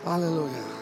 Aleluya. 0.07 0.76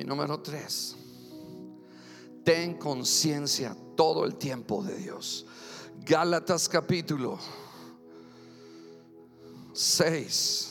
Y 0.00 0.04
número 0.04 0.40
tres, 0.40 0.96
ten 2.42 2.78
conciencia 2.78 3.76
todo 3.94 4.24
el 4.24 4.36
tiempo 4.36 4.82
de 4.82 4.96
Dios. 4.96 5.44
Gálatas 6.06 6.70
capítulo 6.70 7.38
6. 9.74 10.68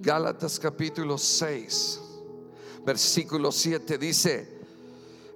Gálatas 0.00 0.58
capítulo 0.58 1.18
6, 1.18 2.00
versículo 2.82 3.52
7 3.52 3.98
dice, 3.98 4.53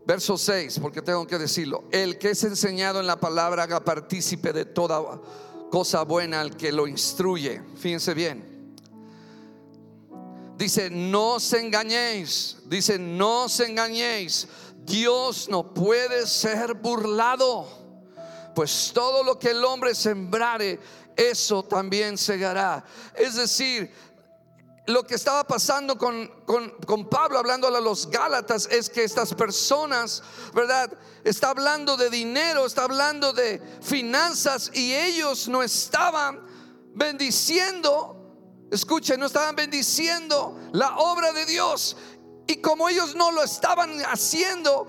Verso 0.08 0.38
6, 0.38 0.78
porque 0.80 1.02
tengo 1.02 1.26
que 1.26 1.36
decirlo. 1.36 1.84
El 1.92 2.16
que 2.16 2.30
es 2.30 2.42
enseñado 2.42 2.98
en 2.98 3.06
la 3.06 3.20
palabra 3.20 3.64
haga 3.64 3.84
partícipe 3.84 4.54
de 4.54 4.64
toda 4.64 5.20
cosa 5.70 6.02
buena 6.04 6.40
al 6.40 6.56
que 6.56 6.72
lo 6.72 6.86
instruye. 6.86 7.60
Fíjense 7.76 8.14
bien. 8.14 8.74
Dice, 10.56 10.88
no 10.88 11.34
os 11.34 11.52
engañéis. 11.52 12.56
Dice, 12.64 12.98
no 12.98 13.44
os 13.44 13.60
engañéis. 13.60 14.48
Dios 14.78 15.46
no 15.50 15.74
puede 15.74 16.26
ser 16.26 16.72
burlado. 16.72 17.68
Pues 18.54 18.92
todo 18.94 19.22
lo 19.22 19.38
que 19.38 19.50
el 19.50 19.62
hombre 19.62 19.94
sembrare, 19.94 20.80
eso 21.18 21.62
también 21.62 22.16
segará. 22.16 22.82
Es 23.14 23.34
decir, 23.34 23.92
lo 24.88 25.06
que 25.06 25.16
estaba 25.16 25.44
pasando 25.44 25.98
con, 25.98 26.30
Pablo, 27.10 27.38
hablando 27.38 27.68
a 27.68 27.80
los 27.80 28.08
Gálatas, 28.08 28.66
es 28.70 28.88
que 28.88 29.04
estas 29.04 29.34
personas, 29.34 30.22
¿verdad? 30.54 30.90
Está 31.24 31.50
hablando 31.50 31.98
de 31.98 32.08
dinero, 32.08 32.64
está 32.64 32.84
hablando 32.84 33.34
de 33.34 33.60
finanzas 33.82 34.70
y 34.72 34.94
ellos 34.94 35.46
no 35.46 35.62
estaban 35.62 36.40
bendiciendo, 36.94 38.66
escuchen, 38.70 39.20
no 39.20 39.26
estaban 39.26 39.54
bendiciendo 39.56 40.58
la 40.72 40.96
obra 40.96 41.32
de 41.32 41.44
Dios. 41.44 41.94
Y 42.46 42.62
como 42.62 42.88
ellos 42.88 43.14
no 43.14 43.30
lo 43.30 43.42
estaban 43.42 44.00
haciendo, 44.06 44.88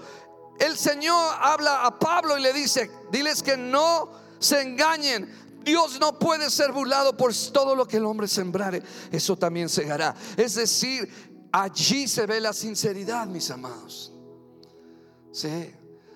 el 0.61 0.77
Señor 0.77 1.35
habla 1.41 1.85
a 1.85 1.99
Pablo 1.99 2.37
y 2.37 2.41
le 2.41 2.53
dice, 2.53 2.89
diles 3.11 3.43
que 3.43 3.57
no 3.57 4.09
se 4.39 4.61
engañen, 4.61 5.48
Dios 5.63 5.99
no 5.99 6.17
puede 6.17 6.49
ser 6.49 6.71
burlado 6.71 7.15
por 7.15 7.33
todo 7.51 7.75
lo 7.75 7.87
que 7.87 7.97
el 7.97 8.05
hombre 8.05 8.27
sembrare, 8.27 8.81
eso 9.11 9.37
también 9.37 9.69
segará. 9.69 10.15
Es 10.37 10.55
decir, 10.55 11.09
allí 11.51 12.07
se 12.07 12.25
ve 12.25 12.39
la 12.39 12.53
sinceridad, 12.53 13.27
mis 13.27 13.49
amados. 13.51 14.13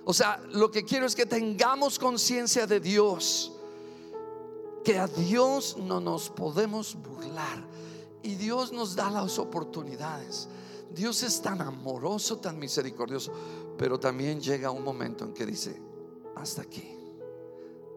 O 0.05 0.13
sea, 0.13 0.41
lo 0.51 0.71
que 0.71 0.83
quiero 0.83 1.05
es 1.05 1.15
que 1.15 1.25
tengamos 1.25 1.99
conciencia 1.99 2.67
de 2.67 2.79
Dios, 2.79 3.53
que 4.83 4.99
a 4.99 5.07
Dios 5.07 5.77
no 5.77 5.99
nos 5.99 6.29
podemos 6.29 6.95
burlar 6.95 7.63
y 8.21 8.35
Dios 8.35 8.71
nos 8.73 8.95
da 8.95 9.09
las 9.09 9.39
oportunidades. 9.39 10.47
Dios 10.93 11.23
es 11.23 11.41
tan 11.41 11.61
amoroso, 11.61 12.37
tan 12.37 12.59
misericordioso, 12.59 13.31
pero 13.77 13.99
también 13.99 14.41
llega 14.41 14.71
un 14.71 14.83
momento 14.83 15.25
en 15.25 15.33
que 15.33 15.45
dice, 15.45 15.81
hasta 16.35 16.61
aquí, 16.61 16.97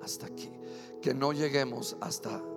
hasta 0.01 0.27
aquí 0.27 0.56
que 1.01 1.15
no 1.15 1.33
lleguemos 1.33 1.97
hasta. 2.01 2.56